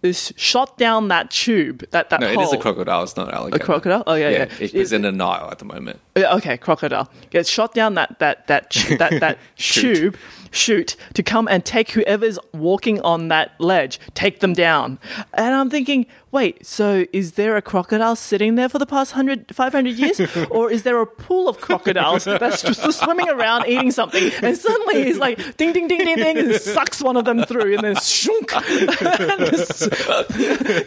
is 0.02 0.32
shot 0.36 0.76
down 0.76 1.08
that 1.08 1.30
tube. 1.30 1.84
That 1.90 2.10
that 2.10 2.20
no, 2.20 2.26
it 2.28 2.34
hole. 2.34 2.44
is 2.44 2.52
a 2.52 2.58
crocodile. 2.58 3.02
It's 3.02 3.16
not 3.16 3.28
an 3.28 3.34
alligator. 3.34 3.62
A 3.62 3.64
crocodile? 3.64 4.02
Oh 4.06 4.14
yeah, 4.14 4.28
yeah. 4.28 4.42
It, 4.60 4.74
it's 4.74 4.92
in 4.92 5.02
the 5.02 5.10
Nile 5.12 5.48
at 5.50 5.58
the 5.58 5.64
moment. 5.64 6.00
Yeah, 6.16 6.34
okay, 6.34 6.58
crocodile 6.58 7.10
gets 7.30 7.48
shot 7.48 7.72
down 7.72 7.94
that 7.94 8.18
that 8.18 8.46
that 8.48 8.70
that 8.98 9.20
that 9.20 9.38
Shoot. 9.54 9.94
tube 9.94 10.16
shoot 10.54 10.96
to 11.14 11.22
come 11.22 11.48
and 11.48 11.64
take 11.64 11.92
whoever's 11.92 12.38
walking 12.52 13.00
on 13.00 13.28
that 13.28 13.58
ledge, 13.58 13.98
take 14.14 14.40
them 14.40 14.52
down. 14.52 14.98
And 15.34 15.54
I'm 15.54 15.70
thinking, 15.70 16.06
wait, 16.32 16.66
so 16.66 17.04
is 17.12 17.32
there 17.32 17.56
a 17.56 17.62
crocodile 17.62 18.16
sitting 18.16 18.54
there 18.56 18.68
for 18.68 18.78
the 18.78 18.86
past 18.86 19.12
100, 19.12 19.54
500 19.54 19.90
years? 19.96 20.20
or 20.50 20.70
is 20.70 20.82
there 20.82 21.00
a 21.00 21.06
pool 21.06 21.48
of 21.48 21.60
crocodiles 21.60 22.24
that's 22.24 22.62
just 22.62 22.82
swimming 22.98 23.28
around 23.28 23.66
eating 23.68 23.90
something? 23.90 24.32
And 24.42 24.56
suddenly 24.56 25.04
he's 25.04 25.18
like, 25.18 25.38
ding, 25.58 25.72
ding, 25.72 25.88
ding, 25.88 25.98
ding, 26.04 26.16
ding, 26.16 26.38
and 26.38 26.54
sucks 26.54 27.00
one 27.02 27.16
of 27.16 27.24
them 27.26 27.44
through 27.44 27.74
and 27.74 27.84
then 27.84 27.96
shunk, 27.96 28.52
and 28.56 29.40
just, 29.50 29.82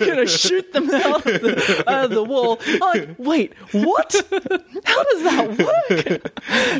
you 0.02 0.16
know, 0.16 0.26
shoot 0.26 0.74
them 0.74 0.90
out 0.90 1.26
of 1.26 1.42
the, 1.42 1.84
out 1.88 2.06
of 2.06 2.12
the 2.12 2.24
wall. 2.24 2.60
I'm 2.66 2.80
like, 2.80 3.10
wait, 3.20 3.54
what? 3.72 4.14
How 4.84 5.04
does 5.04 5.24
that 5.24 5.58
work? 5.60 6.32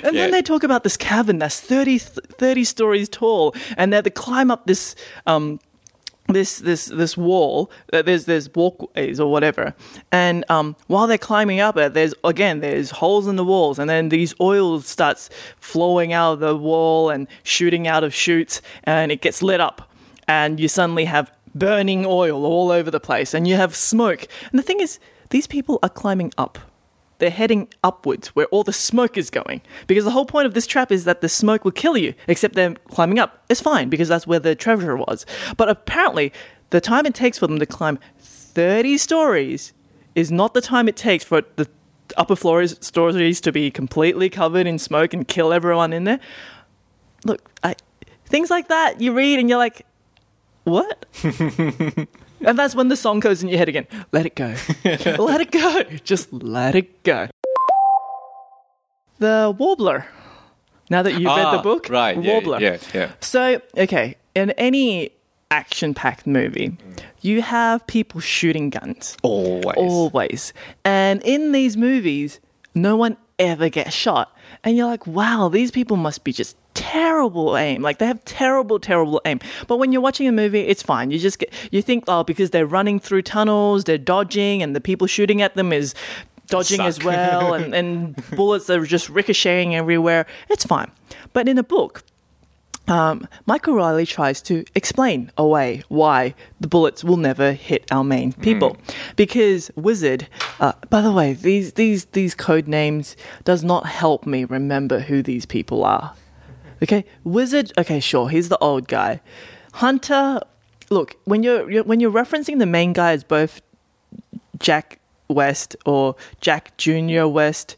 And 0.04 0.16
Yeah. 0.16 0.22
then 0.24 0.32
they 0.32 0.42
talk 0.42 0.64
about 0.64 0.84
this 0.84 0.98
cavern 0.98 1.38
that's 1.40 1.60
30, 1.60 2.00
30 2.00 2.64
stories 2.64 3.10
tall, 3.10 3.54
and 3.78 3.92
they 3.92 3.96
have 3.98 4.04
to 4.06 4.10
climb 4.10 4.50
up 4.52 4.66
this. 4.66 4.96
Um, 5.28 5.60
this 6.28 6.60
this 6.60 6.86
this 6.86 7.16
wall 7.16 7.70
uh, 7.94 8.02
there's 8.02 8.26
there's 8.26 8.50
walkways 8.54 9.20
or 9.20 9.32
whatever. 9.32 9.74
And 10.12 10.44
um 10.50 10.76
while 10.88 11.08
they're 11.08 11.18
climbing 11.18 11.60
up 11.60 11.78
it 11.78 11.94
there's 11.94 12.14
again 12.24 12.62
there's 12.62 12.92
holes 12.92 13.28
in 13.28 13.36
the 13.36 13.46
walls. 13.46 13.80
And 13.80 13.90
then 13.90 14.10
these 14.10 14.34
oil 14.42 14.82
starts 14.82 15.30
flowing 15.60 16.14
out 16.14 16.34
of 16.34 16.40
the 16.40 16.56
wall 16.56 17.10
and 17.10 17.28
shooting 17.44 17.88
out 17.88 18.04
of 18.04 18.14
chutes 18.14 18.62
and 18.84 19.12
it 19.12 19.22
gets 19.22 19.42
lit 19.42 19.62
up. 19.62 19.92
And 20.28 20.60
you 20.60 20.68
suddenly 20.68 21.06
have 21.06 21.32
burning 21.54 22.06
oil 22.06 22.46
all 22.46 22.72
over 22.72 22.90
the 22.90 23.00
place 23.00 23.34
and 23.34 23.48
you 23.48 23.56
have 23.56 23.76
smoke. 23.76 24.28
And 24.52 24.60
the 24.60 24.64
thing 24.64 24.80
is 24.80 25.00
these 25.30 25.48
people 25.48 25.80
are 25.84 25.90
climbing 25.90 26.34
up 26.38 26.58
they're 27.20 27.30
heading 27.30 27.68
upwards 27.84 28.30
where 28.30 28.46
all 28.48 28.64
the 28.64 28.74
smoke 28.74 29.18
is 29.18 29.30
going. 29.30 29.62
Because 29.88 30.04
the 30.04 30.12
whole 30.12 30.26
point 30.26 30.46
of 30.46 30.54
this 30.54 30.68
trap 30.68 30.92
is 30.92 31.06
that 31.06 31.22
the 31.22 31.30
smoke 31.30 31.64
will 31.64 31.72
kill 31.72 31.98
you, 31.98 32.14
except 32.28 32.56
they're 32.56 32.76
climbing 32.90 33.20
up. 33.20 33.44
It's 33.50 33.62
fine 33.62 33.90
because 33.90 34.08
that's 34.08 34.28
where 34.28 34.40
the 34.40 34.56
treasure 34.56 34.96
was. 34.96 35.26
But 35.58 35.70
apparently, 35.70 36.34
the 36.70 36.82
time 36.82 37.06
it 37.06 37.16
takes 37.16 37.38
for 37.38 37.48
them 37.48 37.60
to 37.60 37.66
climb 37.66 38.00
30 38.20 38.98
stories 38.98 39.74
is 40.16 40.32
not 40.32 40.54
the 40.54 40.62
time 40.62 40.88
it 40.88 40.96
takes 40.96 41.24
for 41.24 41.42
the 41.56 41.70
upper 42.18 42.36
floors 42.36 42.78
stories 42.86 43.42
to 43.42 43.52
be 43.52 43.72
completely 43.72 44.30
covered 44.30 44.68
in 44.68 44.80
smoke 44.80 45.14
and 45.14 45.28
kill 45.28 45.52
everyone 45.54 45.94
in 45.94 46.04
there. 46.04 46.20
Look, 47.24 47.50
I, 47.64 47.76
things 48.26 48.50
like 48.50 48.68
that 48.68 49.02
you 49.02 49.14
read 49.14 49.40
and 49.40 49.50
you're 49.50 49.58
like, 49.58 49.86
what? 50.64 51.06
and 52.46 52.58
that's 52.58 52.76
when 52.76 52.88
the 52.88 52.96
song 52.96 53.20
goes 53.20 53.44
in 53.44 53.50
your 53.50 53.58
head 53.58 53.70
again. 53.70 53.88
Let 54.12 54.26
it 54.26 54.36
go. 54.36 54.56
let 54.86 55.42
it 55.42 55.52
go. 55.52 55.84
Just 56.04 56.32
let 56.32 56.76
it 56.76 57.04
go. 57.04 57.28
The 59.20 59.56
Warbler. 59.58 60.06
Now 60.90 61.02
that 61.02 61.14
you've 61.14 61.26
read 61.26 61.46
Ah, 61.46 61.58
the 61.58 61.64
book, 61.64 61.90
right? 61.90 62.22
Yeah, 62.22 62.32
Warbler. 62.34 62.60
yeah, 62.60 62.78
yeah. 62.94 63.12
So, 63.20 63.60
okay, 63.78 64.16
in 64.36 64.52
any 64.52 65.12
action-packed 65.50 66.28
movie, 66.28 66.78
you 67.22 67.42
have 67.42 67.86
people 67.88 68.20
shooting 68.22 68.70
guns 68.70 69.18
Always. 69.24 69.76
always. 69.78 70.54
And 70.84 71.22
in 71.24 71.54
these 71.54 71.76
movies, 71.76 72.40
no 72.76 72.96
one 72.98 73.18
ever 73.40 73.70
gets 73.70 73.94
shot. 73.96 74.36
And 74.64 74.78
you're 74.78 74.86
like, 74.88 75.08
wow, 75.08 75.50
these 75.50 75.72
people 75.72 75.98
must 75.98 76.24
be 76.24 76.32
just 76.32 76.56
terrible 76.76 77.58
aim. 77.58 77.82
Like 77.82 77.98
they 77.98 78.06
have 78.06 78.24
terrible, 78.26 78.80
terrible 78.80 79.20
aim. 79.26 79.40
But 79.68 79.78
when 79.78 79.92
you're 79.92 80.02
watching 80.02 80.28
a 80.28 80.32
movie, 80.32 80.62
it's 80.62 80.84
fine. 80.84 81.10
You 81.10 81.18
just 81.18 81.40
get, 81.40 81.52
you 81.72 81.82
think, 81.82 82.04
oh, 82.08 82.24
because 82.24 82.52
they're 82.52 82.68
running 82.68 83.00
through 83.00 83.24
tunnels, 83.24 83.86
they're 83.86 83.98
dodging, 83.98 84.62
and 84.62 84.76
the 84.76 84.82
people 84.82 85.08
shooting 85.08 85.42
at 85.42 85.56
them 85.56 85.74
is 85.74 85.96
dodging 86.48 86.82
as 86.82 87.04
well, 87.04 87.54
and, 87.56 87.74
and 87.74 88.30
bullets 88.36 88.70
are 88.70 88.86
just 88.86 89.10
ricocheting 89.10 89.76
everywhere. 89.76 90.28
It's 90.50 90.66
fine. 90.66 90.92
But 91.34 91.50
in 91.50 91.58
a 91.58 91.64
book, 91.64 92.04
um, 92.88 93.28
Michael 93.48 93.74
Reilly 93.74 94.06
tries 94.06 94.42
to 94.44 94.64
explain 94.76 95.32
away 95.38 95.84
why 95.88 96.36
the 96.60 96.68
bullets 96.68 97.04
will 97.04 97.18
never 97.18 97.54
hit 97.54 97.92
our 97.92 98.04
main 98.04 98.34
people, 98.34 98.78
because 99.16 99.72
Wizard. 99.76 100.28
Uh, 100.60 100.74
by 100.90 101.02
the 101.02 101.12
way, 101.12 101.34
these 101.34 101.74
these 101.74 102.06
these 102.06 102.36
code 102.36 102.68
names 102.68 103.18
does 103.44 103.64
not 103.64 103.88
help 103.88 104.26
me 104.26 104.46
remember 104.46 105.00
who 105.00 105.24
these 105.24 105.46
people 105.46 105.84
are. 105.84 106.14
Okay, 106.86 107.04
Wizard. 107.24 107.72
Okay, 107.78 108.00
sure, 108.00 108.30
he's 108.30 108.50
the 108.50 108.58
old 108.60 108.88
guy. 108.88 109.20
Hunter. 109.74 110.40
Look, 110.92 111.16
when 111.26 111.42
you're, 111.44 111.70
you're 111.70 111.84
when 111.84 112.00
you're 112.00 112.12
referencing 112.12 112.60
the 112.60 112.66
main 112.68 112.94
guy 112.94 113.12
as 113.14 113.24
both 113.24 113.62
Jack 114.60 115.00
West 115.28 115.76
or 115.86 116.16
Jack 116.42 116.78
Junior 116.78 117.28
West, 117.28 117.76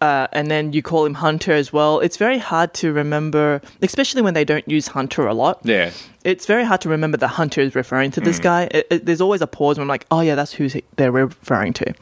uh, 0.00 0.28
and 0.32 0.48
then 0.50 0.72
you 0.72 0.80
call 0.82 1.04
him 1.04 1.14
Hunter 1.14 1.52
as 1.52 1.72
well. 1.72 1.98
It's 2.00 2.16
very 2.16 2.38
hard 2.38 2.72
to 2.74 2.92
remember, 2.92 3.60
especially 3.82 4.22
when 4.22 4.34
they 4.34 4.44
don't 4.44 4.66
use 4.68 4.86
Hunter 4.88 5.26
a 5.26 5.34
lot. 5.34 5.60
Yeah. 5.64 5.90
It's 6.22 6.46
very 6.46 6.64
hard 6.64 6.80
to 6.82 6.88
remember 6.88 7.16
that 7.18 7.28
Hunter 7.28 7.60
is 7.60 7.74
referring 7.74 8.10
to 8.12 8.20
this 8.20 8.38
guy. 8.38 8.68
It, 8.70 8.86
it- 8.90 9.06
there's 9.06 9.20
always 9.20 9.42
a 9.42 9.46
pause 9.46 9.78
when 9.78 9.82
I'm 9.82 9.88
like, 9.88 10.06
oh 10.10 10.20
yeah, 10.20 10.34
that's 10.36 10.52
who 10.52 10.68
they're 10.96 11.12
referring 11.12 11.72
to. 11.74 11.94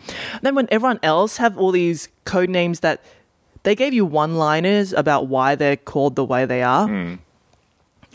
then 0.43 0.55
when 0.55 0.69
everyone 0.71 1.01
else 1.03 1.37
have 1.39 1.57
all 1.59 1.71
these 1.73 2.09
code 2.25 2.51
names 2.51 2.81
that 2.81 3.03
they 3.65 3.75
gave 3.75 3.93
you 3.93 4.05
one-liners 4.05 4.93
about 4.93 5.27
why 5.27 5.55
they're 5.57 5.77
called 5.77 6.17
the 6.17 6.25
way 6.25 6.47
they 6.47 6.63
are. 6.63 6.87
Mm. 6.87 7.19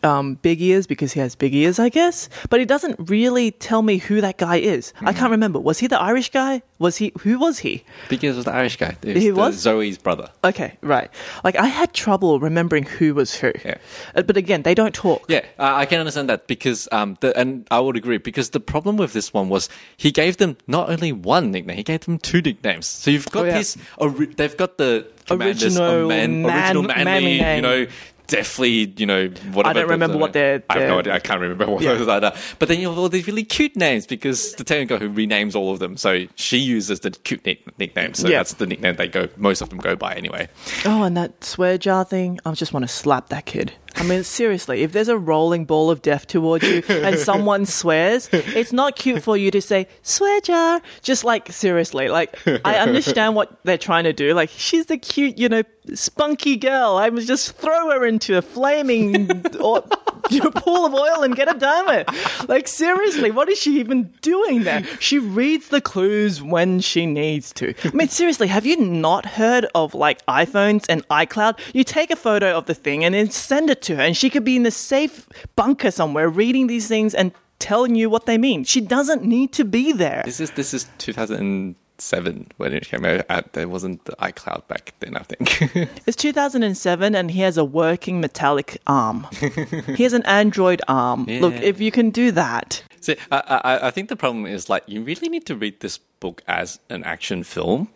Um, 0.01 0.35
big 0.35 0.61
ears 0.61 0.87
because 0.87 1.11
he 1.13 1.19
has 1.19 1.35
big 1.35 1.53
ears, 1.53 1.77
I 1.79 1.89
guess. 1.89 2.29
But 2.49 2.59
he 2.61 2.65
doesn't 2.65 3.09
really 3.09 3.51
tell 3.51 3.81
me 3.81 3.97
who 3.97 4.21
that 4.21 4.37
guy 4.37 4.55
is. 4.57 4.93
I 5.01 5.11
can't 5.13 5.31
remember. 5.31 5.59
Was 5.59 5.79
he 5.79 5.87
the 5.87 5.99
Irish 5.99 6.29
guy? 6.31 6.61
Was 6.77 6.95
he? 6.97 7.11
Who 7.19 7.37
was 7.37 7.59
he? 7.59 7.83
Because 8.07 8.37
was 8.37 8.45
the 8.45 8.53
Irish 8.53 8.77
guy. 8.77 8.95
It 9.03 9.17
He 9.17 9.31
was? 9.31 9.55
Zoe's 9.55 9.97
brother. 9.97 10.29
Okay, 10.43 10.77
right. 10.81 11.09
Like 11.43 11.57
I 11.57 11.65
had 11.65 11.93
trouble 11.93 12.39
remembering 12.39 12.83
who 12.85 13.13
was 13.13 13.35
who. 13.35 13.51
Yeah. 13.65 13.75
Uh, 14.15 14.21
But 14.21 14.37
again, 14.37 14.61
they 14.63 14.73
don't 14.73 14.95
talk. 14.95 15.25
Yeah, 15.27 15.43
uh, 15.59 15.73
I 15.75 15.85
can 15.85 15.99
understand 15.99 16.29
that 16.29 16.47
because, 16.47 16.87
um, 16.93 17.17
the, 17.19 17.37
and 17.37 17.67
I 17.69 17.79
would 17.81 17.97
agree 17.97 18.17
because 18.19 18.51
the 18.51 18.59
problem 18.61 18.95
with 18.95 19.11
this 19.13 19.33
one 19.33 19.49
was 19.49 19.67
he 19.97 20.11
gave 20.11 20.37
them 20.37 20.55
not 20.67 20.89
only 20.89 21.11
one 21.11 21.51
nickname, 21.51 21.75
he 21.75 21.83
gave 21.83 22.01
them 22.01 22.17
two 22.19 22.41
nicknames. 22.41 22.87
So 22.87 23.11
you've 23.11 23.29
got 23.31 23.41
Oh, 23.43 23.45
yeah. 23.47 23.57
this, 23.57 23.77
ori- 23.97 24.27
they've 24.27 24.55
got 24.55 24.77
the 24.77 25.05
commanders, 25.25 25.63
Original 25.77 26.07
man, 26.07 26.41
man- 26.43 26.77
original 26.77 26.83
manly, 26.83 27.39
name. 27.39 27.55
you 27.57 27.61
know, 27.61 27.87
deathly, 28.29 28.93
you 28.97 29.05
know, 29.05 29.27
whatever. 29.51 29.67
I 29.69 29.73
don't 29.73 29.89
remember 29.89 30.23
are. 30.23 30.31
they're, 30.33 30.63
I 30.69 30.79
have 30.79 30.87
no 30.87 30.99
idea. 30.99 31.13
I 31.13 31.19
can't 31.19 31.41
remember 31.41 31.67
what 31.67 31.83
Yeah. 31.83 31.95
those 31.95 32.07
are. 32.07 32.21
But 32.59 32.69
then 32.69 32.79
you 32.79 32.87
have 32.89 32.97
all 32.97 33.09
these 33.09 33.27
really 33.27 33.43
cute 33.43 33.75
names 33.75 34.05
because 34.07 34.53
the 34.53 34.63
Tenga 34.63 34.97
who 34.97 35.09
renames 35.09 35.55
all 35.55 35.71
of 35.73 35.79
them. 35.79 35.97
So 35.97 36.25
she 36.35 36.57
uses 36.57 37.01
the 37.01 37.11
cute 37.11 37.45
nick- 37.45 37.77
nickname. 37.77 38.13
So 38.13 38.27
Yeah. 38.29 38.37
that's 38.37 38.53
the 38.53 38.67
nickname 38.67 38.95
they 38.95 39.07
go. 39.07 39.27
Most 39.35 39.61
of 39.61 39.69
them 39.69 39.79
go 39.79 39.95
by 39.95 40.13
anyway. 40.13 40.47
Oh, 40.85 41.03
and 41.03 41.17
that 41.17 41.43
swear 41.43 41.77
jar 41.77 42.05
thing. 42.05 42.39
I 42.45 42.51
just 42.53 42.71
want 42.71 42.83
to 42.83 42.87
slap 42.93 43.29
that 43.29 43.45
kid. 43.45 43.73
I 43.95 44.03
mean, 44.03 44.23
seriously, 44.23 44.83
if 44.83 44.91
there's 44.91 45.07
a 45.07 45.17
rolling 45.17 45.65
ball 45.65 45.91
of 45.91 46.01
death 46.01 46.27
towards 46.27 46.63
you 46.63 46.83
and 46.89 47.17
someone 47.29 47.65
swears, 47.65 48.29
it's 48.31 48.71
not 48.71 48.95
cute 48.95 49.23
for 49.23 49.35
you 49.35 49.51
to 49.51 49.61
say, 49.61 49.87
swear 50.03 50.39
jar. 50.41 50.81
Just 51.01 51.23
like, 51.23 51.51
seriously, 51.51 52.07
like, 52.07 52.35
I 52.65 52.77
understand 52.77 53.35
what 53.35 53.59
they're 53.63 53.77
trying 53.77 54.05
to 54.05 54.13
do. 54.13 54.33
Like, 54.33 54.49
she's 54.49 54.85
the 54.85 54.97
cute, 54.97 55.37
you 55.37 55.49
know, 55.49 55.63
spunky 55.93 56.55
girl. 56.55 56.97
I 56.97 57.09
would 57.09 57.25
just 57.25 57.57
throw 57.57 57.91
her 57.91 58.05
into 58.05 58.37
a 58.37 58.41
flaming 58.41 59.29
or, 59.57 59.83
you 60.29 60.41
know, 60.41 60.51
pool 60.51 60.85
of 60.85 60.93
oil 60.93 61.23
and 61.23 61.35
get 61.35 61.47
her 61.47 61.57
done 61.57 61.87
with. 61.87 62.49
Like, 62.49 62.67
seriously, 62.67 63.31
what 63.31 63.49
is 63.49 63.59
she 63.59 63.79
even 63.79 64.13
doing 64.21 64.63
there? 64.63 64.83
She 64.99 65.19
reads 65.19 65.69
the 65.69 65.81
clues 65.81 66.41
when 66.41 66.79
she 66.79 67.05
needs 67.05 67.51
to. 67.53 67.73
I 67.83 67.91
mean, 67.91 68.07
seriously, 68.07 68.47
have 68.47 68.65
you 68.65 68.77
not 68.77 69.25
heard 69.25 69.65
of 69.75 69.93
like 69.93 70.25
iPhones 70.27 70.85
and 70.87 71.07
iCloud? 71.09 71.59
You 71.73 71.83
take 71.83 72.11
a 72.11 72.15
photo 72.15 72.55
of 72.57 72.65
the 72.65 72.75
thing 72.75 73.03
and 73.03 73.15
then 73.15 73.29
send 73.29 73.69
it 73.69 73.78
to 73.83 73.95
her, 73.97 74.01
and 74.03 74.15
she 74.15 74.29
could 74.29 74.43
be 74.43 74.55
in 74.55 74.63
the 74.63 74.71
safe 74.71 75.27
bunker 75.55 75.91
somewhere 75.91 76.29
reading 76.29 76.67
these 76.67 76.87
things 76.87 77.13
and 77.13 77.31
telling 77.59 77.95
you 77.95 78.09
what 78.09 78.25
they 78.25 78.37
mean. 78.37 78.63
She 78.63 78.81
doesn't 78.81 79.23
need 79.23 79.51
to 79.53 79.65
be 79.65 79.91
there. 79.91 80.21
This 80.25 80.39
is 80.39 80.51
this 80.51 80.73
is 80.73 80.87
2007 80.99 82.47
when 82.57 82.73
it 82.73 82.85
came 82.87 83.05
out. 83.05 83.25
Uh, 83.29 83.41
There 83.51 83.67
wasn't 83.67 84.05
the 84.05 84.13
iCloud 84.13 84.67
back 84.67 84.93
then, 84.99 85.15
I 85.17 85.23
think. 85.23 85.61
It's 86.07 86.15
2007 86.15 87.15
and 87.15 87.31
he 87.31 87.41
has 87.41 87.57
a 87.57 87.65
working 87.65 88.21
metallic 88.21 88.81
arm. 88.87 89.27
he 89.95 90.03
has 90.03 90.13
an 90.13 90.23
Android 90.25 90.81
arm. 90.87 91.25
Look, 91.25 91.55
if 91.55 91.81
you 91.81 91.91
can 91.91 92.09
do 92.11 92.31
that. 92.31 92.83
See, 93.01 93.15
I, 93.31 93.39
I, 93.63 93.87
I 93.87 93.91
think 93.91 94.09
the 94.09 94.15
problem 94.15 94.45
is 94.45 94.69
like 94.69 94.83
you 94.87 95.01
really 95.03 95.29
need 95.29 95.45
to 95.47 95.55
read 95.55 95.79
this 95.81 95.97
book 96.19 96.41
as 96.47 96.79
an 96.89 97.03
action 97.03 97.43
film. 97.43 97.89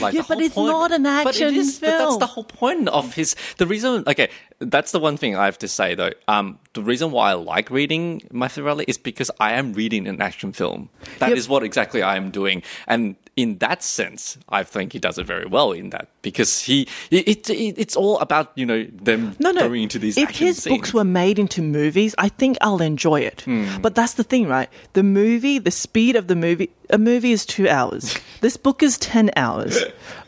Like 0.00 0.14
Yeah, 0.14 0.22
but 0.28 0.40
it's 0.40 0.56
not 0.56 0.92
an 0.92 1.02
But 1.04 1.26
action 1.28 1.54
film. 1.54 1.80
But 1.80 1.98
that's 1.98 2.16
the 2.18 2.26
whole 2.26 2.44
point 2.44 2.88
of 2.88 3.14
his. 3.14 3.34
The 3.56 3.66
reason. 3.66 4.04
Okay, 4.06 4.28
that's 4.58 4.92
the 4.92 4.98
one 5.00 5.16
thing 5.16 5.34
I 5.36 5.44
have 5.46 5.58
to 5.58 5.68
say 5.68 5.94
though. 5.94 6.10
Um, 6.28 6.58
the 6.74 6.82
reason 6.82 7.10
why 7.10 7.30
I 7.30 7.34
like 7.34 7.70
reading 7.70 8.22
Reilly 8.30 8.84
is 8.86 8.98
because 8.98 9.30
I 9.40 9.52
am 9.52 9.72
reading 9.72 10.06
an 10.06 10.20
action 10.20 10.52
film. 10.52 10.90
That 11.18 11.32
is 11.32 11.44
Yep. 11.46 11.50
what 11.50 11.62
exactly 11.62 12.02
I 12.02 12.16
am 12.16 12.30
doing, 12.30 12.62
and 12.86 13.16
in 13.38 13.58
that 13.58 13.84
sense, 13.84 14.36
I 14.48 14.64
think 14.64 14.92
he 14.92 14.98
does 14.98 15.16
it 15.16 15.24
very 15.24 15.46
well 15.46 15.70
in 15.70 15.90
that 15.90 16.08
because 16.22 16.60
he. 16.62 16.88
It, 17.12 17.48
it, 17.48 17.78
it's 17.78 17.94
all 17.94 18.18
about 18.18 18.50
you 18.56 18.66
know 18.66 18.84
them 18.92 19.36
No, 19.38 19.52
no. 19.52 19.68
going 19.68 19.84
into 19.84 19.98
these. 20.00 20.18
if 20.18 20.30
his 20.30 20.66
books 20.66 20.92
were 20.92 21.04
made 21.04 21.38
into 21.38 21.62
movies, 21.62 22.16
I 22.18 22.30
think 22.30 22.58
I'll 22.60 22.82
enjoy 22.82 23.20
it. 23.20 23.42
Hmm. 23.42 23.80
But 23.80 23.94
that's 23.94 24.14
the 24.14 24.24
thing, 24.24 24.48
right? 24.48 24.68
The 24.94 25.04
movie, 25.04 25.60
the 25.60 25.70
speed 25.70 26.16
of 26.16 26.26
the 26.26 26.34
movie, 26.34 26.70
a 26.90 26.98
movie 26.98 27.30
is 27.30 27.46
two 27.46 27.68
hours. 27.68 28.18
this 28.40 28.56
book 28.56 28.82
is 28.82 28.98
10 28.98 29.30
hours. 29.36 29.78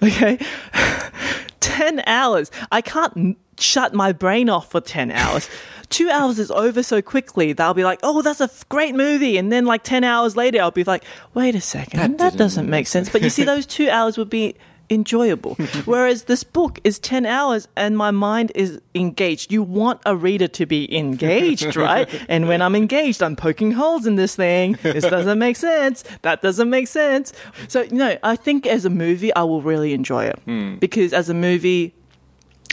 Okay? 0.03 0.39
10 1.61 2.03
hours. 2.07 2.51
I 2.73 2.81
can't 2.81 3.17
n- 3.17 3.37
shut 3.59 3.95
my 3.95 4.13
brain 4.13 4.49
off 4.49 4.71
for 4.71 4.81
10 4.81 5.11
hours. 5.11 5.49
Two 5.91 6.09
hours 6.09 6.39
is 6.39 6.53
over 6.53 6.85
so 6.85 7.03
quickly. 7.03 7.53
They'll 7.53 7.75
be 7.75 7.83
like, 7.83 7.99
"Oh, 8.05 8.23
that's 8.23 8.41
a 8.41 8.45
f- 8.45 8.69
great 8.69 8.95
movie," 8.95 9.37
and 9.37 9.51
then 9.51 9.65
like 9.67 9.83
ten 9.83 10.05
hours 10.05 10.37
later, 10.37 10.61
I'll 10.61 10.71
be 10.71 10.85
like, 10.85 11.03
"Wait 11.35 11.57
a 11.57 11.61
second, 11.61 11.99
that, 12.19 12.31
didn't 12.31 12.39
doesn't 12.39 12.71
make 12.71 12.87
sense." 12.87 13.09
But 13.09 13.23
you 13.23 13.29
see, 13.29 13.43
those 13.43 13.67
two 13.67 13.91
hours 13.91 14.17
would 14.17 14.31
be 14.31 14.55
enjoyable. 14.91 15.55
Whereas 15.85 16.25
this 16.25 16.45
book 16.45 16.81
is 16.85 16.99
10 16.99 17.27
hours 17.27 17.69
and 17.77 17.97
my 17.97 18.11
mind 18.11 18.53
is 18.55 18.81
engaged. 18.95 19.53
You 19.53 19.63
want 19.63 20.01
a 20.05 20.17
reader 20.17 20.49
to 20.49 20.67
be 20.67 20.95
engaged, 20.97 21.77
right? 21.89 22.09
and 22.29 22.49
when 22.49 22.61
I'm 22.61 22.75
engaged, 22.75 23.23
I'm 23.23 23.37
poking 23.37 23.73
holes 23.73 24.07
in 24.07 24.17
this 24.17 24.37
thing. 24.37 24.79
This 24.83 25.05
doesn't 25.17 25.39
make 25.39 25.57
sense. 25.57 26.05
That 26.23 26.43
doesn't 26.43 26.69
make 26.69 26.89
sense. 26.89 27.33
So, 27.69 27.83
you 27.83 27.97
know, 27.97 28.19
I 28.23 28.37
think 28.37 28.67
as 28.67 28.85
a 28.85 28.91
movie, 28.91 29.35
I 29.35 29.45
will 29.45 29.63
really 29.63 29.93
enjoy 29.93 30.25
it 30.25 30.39
hmm. 30.45 30.77
because 30.77 31.13
as 31.13 31.29
a 31.29 31.35
movie, 31.35 31.95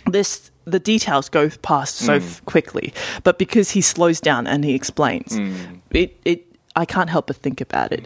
this 0.05 0.51
the 0.65 0.80
details 0.80 1.30
go 1.30 1.49
past 1.61 1.95
so 1.95 2.20
hmm. 2.20 2.26
f- 2.26 2.43
quickly 2.45 2.93
but 3.24 3.39
because 3.39 3.72
he 3.72 3.82
slows 3.82 4.20
down 4.20 4.45
and 4.45 4.65
he 4.65 4.74
explains 4.76 5.38
hmm. 5.38 5.55
it 5.91 6.20
it 6.26 6.45
i 6.76 6.86
can't 6.86 7.09
help 7.09 7.28
but 7.28 7.38
think 7.38 7.61
about 7.61 7.91
it 7.91 8.05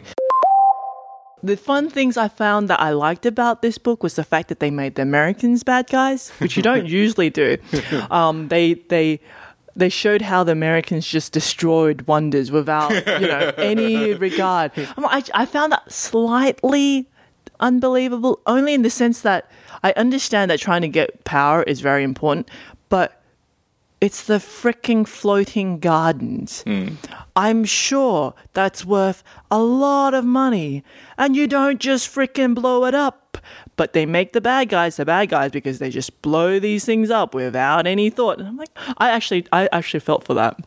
the 1.42 1.56
fun 1.56 1.90
things 1.90 2.16
I 2.16 2.28
found 2.28 2.68
that 2.68 2.80
I 2.80 2.90
liked 2.90 3.26
about 3.26 3.62
this 3.62 3.78
book 3.78 4.02
was 4.02 4.14
the 4.14 4.24
fact 4.24 4.48
that 4.48 4.60
they 4.60 4.70
made 4.70 4.94
the 4.94 5.02
Americans 5.02 5.62
bad 5.64 5.88
guys, 5.88 6.30
which 6.38 6.56
you 6.56 6.62
don't 6.62 6.86
usually 7.02 7.30
do. 7.30 7.58
Um, 8.10 8.48
they 8.48 8.74
they 8.74 9.20
they 9.74 9.88
showed 9.88 10.22
how 10.22 10.44
the 10.44 10.52
Americans 10.52 11.06
just 11.06 11.32
destroyed 11.32 12.02
wonders 12.02 12.50
without 12.50 12.90
you 12.92 13.26
know 13.26 13.52
any 13.58 14.14
regard. 14.14 14.72
Um, 14.96 15.06
I 15.06 15.24
I 15.34 15.46
found 15.46 15.72
that 15.72 15.90
slightly 15.90 17.08
unbelievable, 17.60 18.40
only 18.46 18.74
in 18.74 18.82
the 18.82 18.90
sense 18.90 19.22
that 19.22 19.50
I 19.82 19.92
understand 19.96 20.50
that 20.50 20.60
trying 20.60 20.82
to 20.82 20.88
get 20.88 21.24
power 21.24 21.62
is 21.62 21.80
very 21.80 22.04
important, 22.04 22.50
but 22.88 23.21
it's 24.02 24.24
the 24.24 24.38
freaking 24.38 25.06
floating 25.06 25.78
gardens. 25.78 26.62
Hmm. 26.62 26.96
I'm 27.36 27.64
sure 27.64 28.34
that's 28.52 28.84
worth 28.84 29.22
a 29.48 29.62
lot 29.62 30.12
of 30.12 30.24
money, 30.24 30.82
and 31.16 31.36
you 31.36 31.46
don't 31.46 31.78
just 31.78 32.12
freaking 32.12 32.56
blow 32.56 32.84
it 32.84 32.94
up. 32.94 33.38
But 33.76 33.92
they 33.92 34.04
make 34.04 34.32
the 34.32 34.40
bad 34.40 34.68
guys 34.68 34.96
the 34.96 35.04
bad 35.04 35.28
guys 35.28 35.52
because 35.52 35.78
they 35.78 35.88
just 35.88 36.20
blow 36.20 36.58
these 36.58 36.84
things 36.84 37.10
up 37.10 37.32
without 37.32 37.86
any 37.86 38.10
thought. 38.10 38.40
And 38.40 38.48
I'm 38.48 38.56
like, 38.56 38.76
I 38.98 39.08
actually, 39.10 39.46
I 39.52 39.68
actually 39.70 40.00
felt 40.00 40.24
for 40.24 40.34
that. 40.34 40.58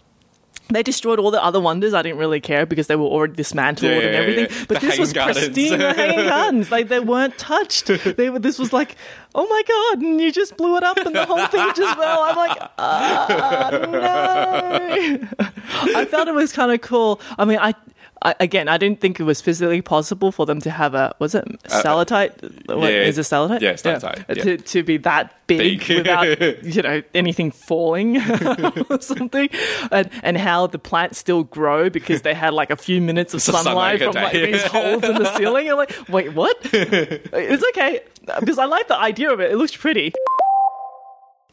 They 0.70 0.82
destroyed 0.82 1.20
all 1.20 1.30
the 1.30 1.44
other 1.44 1.60
wonders. 1.60 1.94
I 1.94 2.02
didn't 2.02 2.18
really 2.18 2.40
care 2.42 2.66
because 2.66 2.88
they 2.88 2.96
were 2.96 3.06
already 3.06 3.34
dismantled 3.36 3.92
Yeah, 3.92 3.98
and 4.00 4.16
everything. 4.16 4.48
yeah. 4.50 4.66
But 4.68 4.82
The 4.82 4.88
this 4.88 4.98
was 5.00 5.14
gardens. 5.14 5.46
pristine. 5.46 5.78
The 5.78 5.94
hanging 6.02 6.26
gardens, 6.28 6.72
like 6.72 6.88
they 6.88 7.00
weren't 7.00 7.38
touched. 7.38 7.88
They 8.18 8.30
were. 8.32 8.40
This 8.40 8.58
was 8.58 8.74
like, 8.74 8.96
oh 9.36 9.46
my 9.48 9.62
god! 9.68 10.02
And 10.04 10.20
you 10.20 10.32
just 10.32 10.58
blew 10.58 10.76
it 10.78 10.84
up, 10.84 10.98
and 10.98 11.14
the 11.16 11.26
whole 11.26 11.46
thing 11.48 11.72
just 11.76 11.96
fell. 12.00 12.20
I'm 12.24 12.36
like, 12.36 12.58
ah, 12.80 13.70
no. 13.82 15.28
I 16.00 16.06
felt 16.06 16.28
it 16.28 16.34
was 16.34 16.52
kind 16.52 16.72
of 16.72 16.82
cool. 16.82 17.22
I 17.38 17.46
mean, 17.46 17.60
I. 17.60 17.74
I, 18.26 18.36
again, 18.40 18.68
I 18.68 18.78
didn't 18.78 19.00
think 19.02 19.20
it 19.20 19.24
was 19.24 19.40
physically 19.42 19.82
possible 19.82 20.32
for 20.32 20.46
them 20.46 20.60
to 20.62 20.70
have 20.72 20.96
a 20.96 21.16
was 21.20 21.36
it 21.36 21.46
stalactite? 21.68 22.42
What, 22.68 22.78
Uh, 22.78 22.82
yeah. 22.88 23.04
is 23.04 23.18
it 23.18 23.24
stalactite? 23.26 23.62
Yeah, 23.62 23.76
stalactite, 23.76 24.26
yeah. 24.30 24.44
To, 24.44 24.58
to 24.58 24.84
be 24.84 24.98
that 24.98 25.34
big, 25.48 25.80
Big. 25.88 25.98
without 25.98 26.64
you 26.64 26.82
know 26.82 27.02
anything 27.14 27.52
falling 27.52 28.18
or 28.90 29.00
something, 29.02 29.50
and 29.92 30.10
and 30.24 30.38
how 30.38 30.68
the 30.68 30.80
plants 30.80 31.20
still 31.20 31.44
grow 31.44 31.90
because 31.90 32.24
they 32.24 32.34
had 32.34 32.54
like 32.54 32.72
a 32.72 32.76
few 32.78 33.00
minutes 33.02 33.34
of 33.34 33.42
sunlight 33.42 33.64
sunlight 33.64 34.00
from 34.02 34.14
like 34.16 34.34
these 34.34 34.64
holes 34.76 35.04
in 35.04 35.16
the 35.16 35.38
ceiling. 35.38 35.70
I'm 35.70 35.78
like, 35.78 35.96
wait, 36.10 36.34
what? 36.34 36.58
it's 36.74 37.64
okay 37.70 38.02
because 38.40 38.58
I 38.58 38.66
like 38.66 38.88
the 38.88 38.98
idea 38.98 39.32
of 39.32 39.40
it. 39.40 39.52
It 39.52 39.58
looks 39.58 39.76
pretty. 39.76 40.14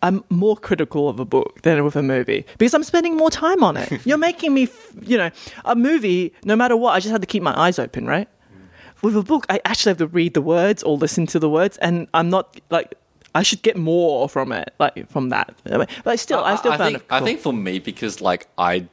I'm 0.03 0.25
more 0.31 0.57
critical 0.57 1.09
of 1.09 1.21
a 1.21 1.25
book 1.25 1.63
than 1.63 1.83
with 1.85 1.97
a 1.97 2.03
movie 2.03 2.45
because 2.59 2.75
I'm 2.75 2.83
spending 2.83 3.17
more 3.17 3.31
time 3.31 3.63
on 3.63 3.77
it. 3.77 4.01
You're 4.07 4.19
making 4.19 4.53
me, 4.53 4.65
f- 4.65 4.93
you 5.01 5.17
know, 5.17 5.31
a 5.65 5.77
movie. 5.77 6.33
No 6.45 6.57
matter 6.57 6.77
what, 6.77 6.93
I 6.93 7.01
just 7.01 7.13
had 7.13 7.21
to 7.21 7.27
keep 7.27 7.43
my 7.43 7.59
eyes 7.59 7.79
open, 7.79 8.07
right? 8.07 8.29
Mm. 8.29 9.03
With 9.03 9.17
a 9.17 9.23
book, 9.23 9.47
I 9.49 9.61
actually 9.65 9.91
have 9.91 9.99
to 9.99 10.09
read 10.09 10.35
the 10.35 10.43
words 10.43 10.83
or 10.83 10.97
listen 10.97 11.27
to 11.29 11.39
the 11.39 11.49
words, 11.49 11.77
and 11.79 12.09
I'm 12.15 12.31
not 12.31 12.61
like 12.71 12.95
I 13.35 13.43
should 13.43 13.63
get 13.63 13.77
more 13.77 14.29
from 14.29 14.53
it, 14.53 14.75
like 14.79 15.09
from 15.11 15.31
that. 15.31 15.55
But 15.65 16.19
still, 16.19 16.41
I, 16.41 16.57
still 16.57 16.73
found 16.73 16.83
think, 16.83 16.97
it. 16.97 17.09
Cool. 17.09 17.19
I 17.19 17.21
think 17.23 17.41
for 17.41 17.53
me 17.53 17.79
because 17.79 18.21
like 18.21 18.49
I 18.59 18.89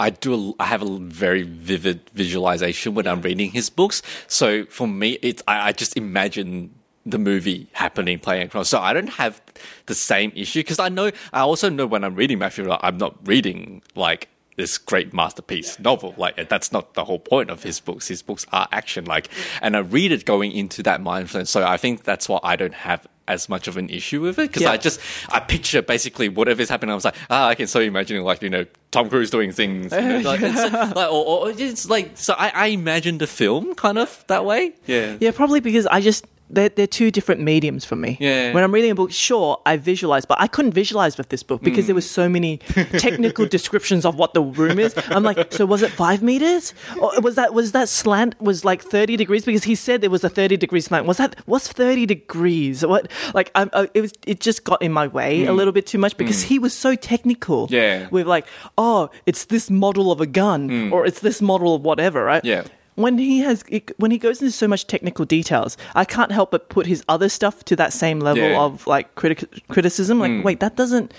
I 0.00 0.10
do 0.10 0.34
a, 0.58 0.62
I 0.62 0.66
have 0.66 0.82
a 0.82 0.98
very 0.98 1.42
vivid 1.42 2.08
visualization 2.14 2.94
when 2.94 3.06
I'm 3.06 3.20
reading 3.20 3.50
his 3.50 3.68
books. 3.70 4.02
So 4.28 4.64
for 4.66 4.88
me, 4.88 5.18
it's 5.22 5.42
I, 5.46 5.68
I 5.68 5.72
just 5.72 5.96
imagine 5.96 6.74
the 7.04 7.18
movie 7.18 7.68
happening 7.72 8.18
playing 8.18 8.44
across. 8.46 8.68
So 8.68 8.78
I 8.78 8.92
don't 8.92 9.08
have 9.10 9.40
the 9.86 9.94
same 9.94 10.32
issue 10.34 10.60
because 10.60 10.78
I 10.78 10.88
know 10.88 11.10
I 11.32 11.40
also 11.40 11.68
know 11.68 11.86
when 11.86 12.04
I'm 12.04 12.14
reading 12.14 12.38
Matthew, 12.38 12.64
Reilly, 12.64 12.78
I'm 12.82 12.98
not 12.98 13.16
reading 13.26 13.82
like 13.94 14.28
this 14.56 14.78
great 14.78 15.12
masterpiece 15.12 15.78
novel. 15.78 16.14
Like 16.16 16.48
that's 16.48 16.72
not 16.72 16.94
the 16.94 17.04
whole 17.04 17.18
point 17.18 17.50
of 17.50 17.62
his 17.62 17.80
books. 17.80 18.08
His 18.08 18.22
books 18.22 18.46
are 18.52 18.68
action 18.70 19.04
like, 19.06 19.28
and 19.60 19.76
I 19.76 19.80
read 19.80 20.12
it 20.12 20.24
going 20.24 20.52
into 20.52 20.82
that 20.84 21.00
mindfulness. 21.00 21.50
So 21.50 21.64
I 21.66 21.76
think 21.76 22.04
that's 22.04 22.28
why 22.28 22.38
I 22.42 22.56
don't 22.56 22.74
have 22.74 23.06
as 23.28 23.48
much 23.48 23.68
of 23.68 23.76
an 23.76 23.88
issue 23.88 24.20
with 24.20 24.38
it 24.38 24.48
because 24.48 24.62
Yeah. 24.62 24.72
I 24.72 24.76
just 24.76 25.00
I 25.30 25.40
picture 25.40 25.80
basically 25.80 26.28
whatever's 26.28 26.68
happening. 26.68 26.92
I 26.92 26.94
was 26.94 27.04
like, 27.04 27.14
ah, 27.30 27.48
I 27.48 27.54
can 27.54 27.66
so 27.66 27.80
imagine 27.80 28.22
like 28.22 28.42
you 28.42 28.50
know 28.50 28.66
Tom 28.90 29.08
Cruise 29.08 29.30
doing 29.30 29.52
things, 29.52 29.92
you 29.92 30.00
know, 30.00 30.18
like, 30.20 30.40
it's, 30.42 30.72
like 30.96 31.10
or, 31.10 31.24
or 31.24 31.50
it's 31.50 31.88
like 31.88 32.10
so 32.14 32.34
I, 32.36 32.50
I 32.54 32.66
imagine 32.66 33.18
the 33.18 33.26
film 33.26 33.74
kind 33.74 33.98
of 33.98 34.24
that 34.28 34.44
way. 34.44 34.74
Yeah, 34.86 35.16
Yeah, 35.20 35.30
probably 35.30 35.60
because 35.60 35.86
I 35.86 36.00
just 36.00 36.26
they're, 36.50 36.68
they're 36.68 36.86
two 36.86 37.10
different 37.10 37.40
mediums 37.40 37.84
for 37.84 37.96
me. 37.96 38.18
Yeah. 38.20 38.52
When 38.52 38.62
I'm 38.62 38.72
reading 38.72 38.90
a 38.90 38.94
book, 38.94 39.10
sure, 39.10 39.60
I 39.64 39.76
visualize, 39.76 40.24
but 40.24 40.40
I 40.40 40.46
couldn't 40.46 40.72
visualize 40.72 41.16
with 41.16 41.30
this 41.30 41.42
book 41.42 41.62
because 41.62 41.86
there 41.86 41.94
hmm. 41.94 41.96
was 41.96 42.10
so 42.10 42.28
many 42.28 42.58
technical 42.98 43.46
descriptions 43.46 44.04
of 44.04 44.16
what 44.16 44.34
the 44.34 44.42
room 44.42 44.78
is. 44.78 44.94
I'm 45.08 45.22
like, 45.22 45.52
so 45.52 45.64
was 45.64 45.82
it 45.82 45.90
five 45.90 46.22
meters, 46.22 46.74
or 47.00 47.20
was 47.20 47.36
that 47.36 47.54
was 47.54 47.72
that 47.72 47.88
slant 47.88 48.40
was 48.40 48.64
like 48.64 48.82
thirty 48.82 49.16
degrees? 49.16 49.44
Because 49.44 49.64
he 49.64 49.74
said 49.74 50.00
there 50.00 50.10
was 50.10 50.24
a 50.24 50.28
thirty 50.28 50.56
degree 50.56 50.80
slant. 50.80 51.06
Was 51.06 51.16
that 51.16 51.36
what's 51.46 51.68
thirty 51.68 52.06
degrees? 52.06 52.84
What 52.84 53.10
like 53.34 53.50
I, 53.54 53.62
I, 53.62 53.66
uh, 53.72 53.86
it 53.94 54.02
was? 54.02 54.12
It 54.26 54.40
just 54.40 54.64
got 54.64 54.82
in 54.82 54.92
my 54.92 55.06
way 55.06 55.44
a 55.44 55.50
hmm. 55.50 55.56
little 55.56 55.72
bit 55.72 55.86
too 55.86 55.98
much 55.98 56.16
because 56.16 56.42
hmm. 56.42 56.48
he 56.48 56.58
was 56.58 56.74
so 56.74 56.94
technical. 56.94 57.66
Yeah. 57.70 58.08
With 58.10 58.26
like, 58.26 58.46
oh, 58.76 59.10
it's 59.26 59.46
this 59.46 59.70
model 59.70 60.12
of 60.12 60.20
a 60.20 60.26
gun, 60.26 60.92
or 60.92 61.06
it's 61.06 61.20
this 61.20 61.40
model 61.40 61.74
of 61.74 61.82
whatever, 61.82 62.24
right? 62.24 62.44
Yeah. 62.44 62.64
When 62.94 63.18
he 63.18 63.40
has 63.40 63.64
when 63.96 64.10
he 64.10 64.18
goes 64.18 64.40
into 64.42 64.52
so 64.52 64.68
much 64.68 64.86
technical 64.86 65.24
details, 65.24 65.76
I 65.94 66.04
can't 66.04 66.30
help 66.32 66.50
but 66.50 66.68
put 66.68 66.86
his 66.86 67.02
other 67.08 67.28
stuff 67.28 67.64
to 67.64 67.76
that 67.76 67.92
same 67.92 68.20
level 68.20 68.42
Yeah. 68.44 68.60
of 68.60 68.86
like 68.86 69.14
critic, 69.14 69.44
criticism. 69.68 70.18
Like, 70.20 70.44
wait, 70.44 70.60
that 70.60 70.76
doesn't 70.76 71.12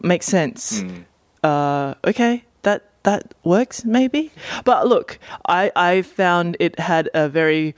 make 0.00 0.22
sense. 0.22 0.82
uh, 1.44 1.94
okay, 2.06 2.44
that 2.62 2.82
that 3.04 3.34
works 3.44 3.84
maybe. 3.84 4.30
But 4.64 4.86
look, 4.88 5.18
I 5.46 5.70
I 5.76 6.02
found 6.02 6.56
it 6.60 6.78
had 6.78 7.08
a 7.14 7.28
very 7.28 7.74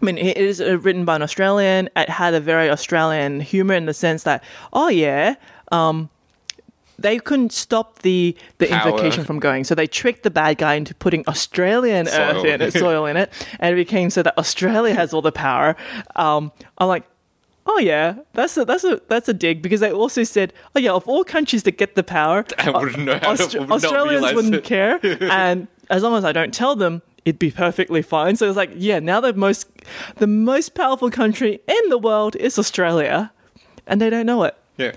I 0.00 0.04
mean, 0.04 0.18
it 0.18 0.36
is 0.36 0.60
uh, 0.60 0.78
written 0.78 1.04
by 1.04 1.14
an 1.16 1.22
Australian. 1.22 1.88
It 1.96 2.08
had 2.08 2.34
a 2.34 2.40
very 2.40 2.68
Australian 2.70 3.38
humor 3.40 3.74
in 3.74 3.86
the 3.86 3.94
sense 3.94 4.24
that, 4.24 4.42
oh 4.72 4.88
yeah, 4.88 5.36
um, 5.70 6.08
they 7.02 7.18
couldn't 7.18 7.52
stop 7.52 8.00
the 8.00 8.36
the 8.58 8.66
Power. 8.68 8.90
invocation 8.90 9.24
from 9.24 9.38
going, 9.38 9.64
so 9.64 9.74
they 9.74 9.86
tricked 9.86 10.22
the 10.22 10.30
bad 10.30 10.58
guy 10.58 10.74
into 10.74 10.94
putting 10.94 11.24
Australian 11.28 12.08
earth 12.08 12.36
Soil. 12.36 12.44
in 12.46 12.60
it, 12.62 12.72
soil 12.84 13.06
in 13.06 13.16
it, 13.16 13.32
and 13.60 13.72
it 13.72 13.76
became 13.76 14.10
so 14.10 14.22
that 14.22 14.36
Australia 14.38 14.94
has 14.94 15.12
all 15.12 15.22
the 15.22 15.32
power. 15.32 15.76
Um, 16.16 16.52
I'm 16.78 16.88
like. 16.88 17.04
Oh 17.64 17.78
yeah, 17.78 18.16
that's 18.32 18.56
a 18.56 18.64
that's 18.64 18.82
a 18.82 19.00
that's 19.06 19.28
a 19.28 19.32
dig 19.32 19.62
because 19.62 19.78
they 19.78 19.92
also 19.92 20.24
said, 20.24 20.52
oh 20.74 20.80
yeah, 20.80 20.90
of 20.90 21.06
all 21.06 21.22
countries 21.22 21.62
that 21.62 21.78
get 21.78 21.94
the 21.94 22.02
power, 22.02 22.44
I 22.58 22.70
wouldn't 22.70 23.04
know 23.04 23.20
how 23.22 23.36
to- 23.36 23.42
Austra- 23.44 23.60
would 23.60 23.70
Australians 23.70 24.34
wouldn't 24.34 24.54
it. 24.56 24.64
care, 24.64 24.98
and 25.30 25.68
as 25.88 26.02
long 26.02 26.16
as 26.16 26.24
I 26.24 26.32
don't 26.32 26.52
tell 26.52 26.74
them, 26.74 27.02
it'd 27.24 27.38
be 27.38 27.52
perfectly 27.52 28.02
fine. 28.02 28.34
So 28.34 28.48
it's 28.48 28.56
like, 28.56 28.72
yeah, 28.74 28.98
now 28.98 29.20
the 29.20 29.32
most 29.34 29.68
the 30.16 30.26
most 30.26 30.74
powerful 30.74 31.08
country 31.08 31.60
in 31.68 31.88
the 31.88 31.98
world 31.98 32.34
is 32.34 32.58
Australia, 32.58 33.30
and 33.86 34.00
they 34.00 34.10
don't 34.10 34.26
know 34.26 34.42
it. 34.42 34.56
Yeah. 34.76 34.94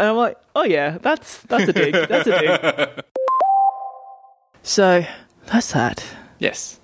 And 0.00 0.08
I'm 0.08 0.16
like, 0.16 0.38
oh 0.56 0.64
yeah, 0.64 0.96
that's 0.96 1.42
that's 1.42 1.68
a 1.68 1.74
dig. 1.74 1.92
That's 1.92 2.26
a 2.26 2.40
dig. 2.40 3.04
So 4.62 5.04
that's 5.46 5.72
that. 5.72 6.04
Yes. 6.38 6.78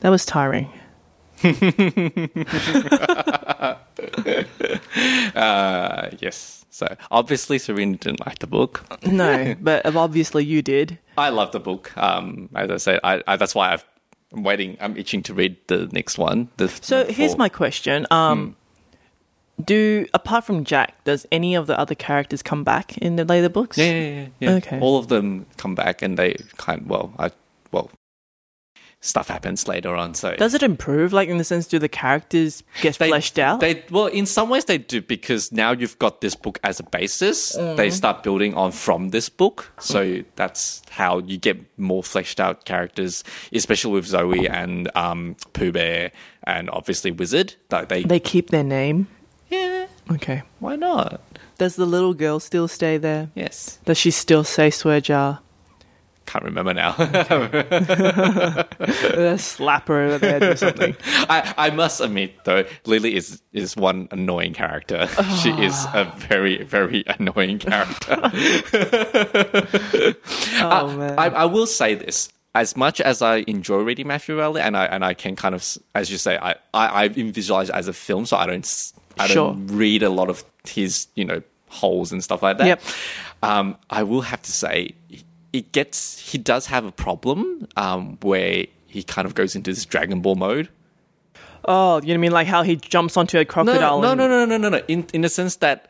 That 0.00 0.10
was 0.10 0.26
tiring. 0.26 0.68
Uh, 5.34 6.10
yes. 6.18 6.64
So 6.70 6.86
obviously, 7.10 7.58
Serena 7.58 7.96
didn't 7.96 8.24
like 8.26 8.38
the 8.40 8.46
book. 8.46 8.84
No, 9.06 9.54
but 9.60 9.84
obviously 9.96 10.44
you 10.44 10.62
did. 10.62 10.98
I 11.16 11.30
love 11.30 11.52
the 11.52 11.60
book. 11.60 11.96
Um, 11.96 12.48
as 12.54 12.70
I 12.70 12.76
said, 12.76 13.00
I, 13.04 13.22
I 13.26 13.36
that's 13.36 13.54
why 13.54 13.72
I've, 13.72 13.84
I'm 14.32 14.42
waiting. 14.42 14.76
I'm 14.80 14.96
itching 14.96 15.22
to 15.24 15.34
read 15.34 15.56
the 15.68 15.88
next 15.92 16.18
one. 16.18 16.48
The, 16.56 16.68
So 16.68 16.98
number 16.98 17.12
here's 17.12 17.36
my 17.36 17.48
question. 17.48 18.06
Um, 18.10 18.56
do 19.64 20.06
apart 20.14 20.44
from 20.44 20.64
Jack, 20.64 21.04
does 21.04 21.26
any 21.30 21.54
of 21.54 21.66
the 21.66 21.78
other 21.78 21.94
characters 21.94 22.42
come 22.42 22.64
back 22.64 22.98
in 22.98 23.16
the 23.16 23.24
later 23.24 23.48
books? 23.48 23.78
Yeah, 23.78 23.92
yeah, 23.92 24.08
yeah, 24.10 24.26
yeah. 24.40 24.50
Okay. 24.56 24.80
All 24.80 24.98
of 24.98 25.08
them 25.08 25.46
come 25.56 25.74
back, 25.74 26.02
and 26.02 26.18
they 26.18 26.36
kind 26.56 26.86
well, 26.86 27.12
I 27.18 27.30
well, 27.70 27.90
stuff 29.00 29.28
happens 29.28 29.68
later 29.68 29.94
on. 29.94 30.14
So 30.14 30.34
Does 30.36 30.54
it 30.54 30.62
improve? 30.62 31.12
Like 31.12 31.28
in 31.28 31.36
the 31.36 31.44
sense, 31.44 31.66
do 31.66 31.78
the 31.78 31.88
characters 31.88 32.62
get 32.80 32.98
they, 32.98 33.08
fleshed 33.08 33.38
out? 33.38 33.60
They 33.60 33.84
well, 33.90 34.06
in 34.06 34.26
some 34.26 34.48
ways 34.48 34.64
they 34.64 34.78
do 34.78 35.02
because 35.02 35.52
now 35.52 35.72
you've 35.72 35.98
got 35.98 36.20
this 36.20 36.34
book 36.34 36.58
as 36.64 36.80
a 36.80 36.84
basis. 36.84 37.56
Mm. 37.56 37.76
They 37.76 37.90
start 37.90 38.22
building 38.22 38.54
on 38.54 38.72
from 38.72 39.10
this 39.10 39.28
book, 39.28 39.72
so 39.78 40.22
that's 40.36 40.82
how 40.90 41.18
you 41.18 41.36
get 41.36 41.58
more 41.78 42.02
fleshed 42.02 42.40
out 42.40 42.64
characters, 42.64 43.24
especially 43.52 43.92
with 43.92 44.06
Zoe 44.06 44.48
and 44.48 44.90
um, 44.96 45.36
Pooh 45.52 45.72
Bear, 45.72 46.12
and 46.44 46.70
obviously 46.70 47.10
Wizard. 47.10 47.54
That 47.68 47.88
they, 47.88 48.04
they 48.04 48.20
keep 48.20 48.50
their 48.50 48.64
name. 48.64 49.08
Yeah, 50.08 50.14
Okay. 50.14 50.42
why 50.60 50.76
not? 50.76 51.20
Does 51.58 51.76
the 51.76 51.86
little 51.86 52.14
girl 52.14 52.40
still 52.40 52.68
stay 52.68 52.98
there? 52.98 53.30
Yes, 53.34 53.78
Does 53.84 53.98
she 53.98 54.10
still 54.10 54.44
say 54.44 54.70
swear 54.70 55.00
jar? 55.00 55.40
can't 56.24 56.44
remember 56.44 56.72
now. 56.72 56.92
Uh, 58.82 59.36
slap 59.36 59.88
her 59.88 60.00
over 60.02 60.18
the 60.18 60.26
head 60.28 60.42
or 60.42 60.56
something. 60.56 60.96
I, 61.28 61.54
I 61.56 61.70
must 61.70 62.00
admit 62.00 62.44
though, 62.44 62.64
Lily 62.86 63.14
is 63.14 63.40
is 63.52 63.76
one 63.76 64.08
annoying 64.10 64.54
character. 64.54 65.08
She 65.42 65.50
is 65.50 65.86
a 65.94 66.04
very 66.28 66.62
very 66.64 67.04
annoying 67.06 67.58
character. 67.58 68.16
Oh 70.64 70.96
man. 70.96 71.18
I, 71.18 71.26
I 71.28 71.44
will 71.44 71.66
say 71.66 71.94
this. 71.94 72.30
As 72.54 72.76
much 72.76 73.00
as 73.00 73.22
I 73.22 73.44
enjoy 73.46 73.78
reading 73.78 74.06
Matthew 74.06 74.38
Reilly, 74.38 74.60
and 74.60 74.76
I 74.76 74.84
and 74.86 75.04
I 75.04 75.14
can 75.14 75.36
kind 75.36 75.54
of, 75.54 75.66
as 75.94 76.10
you 76.10 76.18
say, 76.18 76.36
I 76.36 76.52
I, 76.74 77.04
I 77.04 77.08
visualize 77.08 77.70
it 77.70 77.74
as 77.74 77.88
a 77.88 77.92
film, 77.94 78.26
so 78.26 78.36
I 78.36 78.46
don't 78.46 78.64
s- 78.64 78.92
I 79.18 79.28
don't 79.28 79.66
read 79.68 80.02
a 80.02 80.10
lot 80.10 80.28
of 80.30 80.44
his 80.66 81.06
you 81.14 81.24
know 81.24 81.42
holes 81.68 82.12
and 82.12 82.22
stuff 82.22 82.42
like 82.42 82.58
that. 82.58 82.66
Yep. 82.66 82.82
Um, 83.42 83.76
I 83.90 84.02
will 84.04 84.20
have 84.22 84.42
to 84.42 84.52
say, 84.52 84.94
it 85.52 85.72
gets 85.72 86.18
he 86.18 86.38
does 86.38 86.66
have 86.66 86.84
a 86.84 86.92
problem 86.92 87.66
um, 87.76 88.18
where 88.22 88.66
he 88.86 89.02
kind 89.02 89.26
of 89.26 89.34
goes 89.34 89.56
into 89.56 89.72
this 89.72 89.84
Dragon 89.84 90.20
Ball 90.20 90.34
mode. 90.36 90.68
oh, 91.64 92.00
you 92.02 92.08
know 92.08 92.14
I 92.14 92.16
mean 92.18 92.32
like 92.32 92.46
how 92.46 92.62
he 92.62 92.76
jumps 92.76 93.16
onto 93.16 93.38
a 93.38 93.40
No, 93.40 93.44
crocodile? 93.44 94.00
no, 94.00 94.10
and- 94.12 94.18
no, 94.18 94.28
no, 94.28 94.44
no, 94.44 94.56
no, 94.58 94.68
no. 94.68 94.82
In 94.88 95.06
in 95.12 95.22
the 95.22 95.28
sense 95.28 95.56
that 95.56 95.88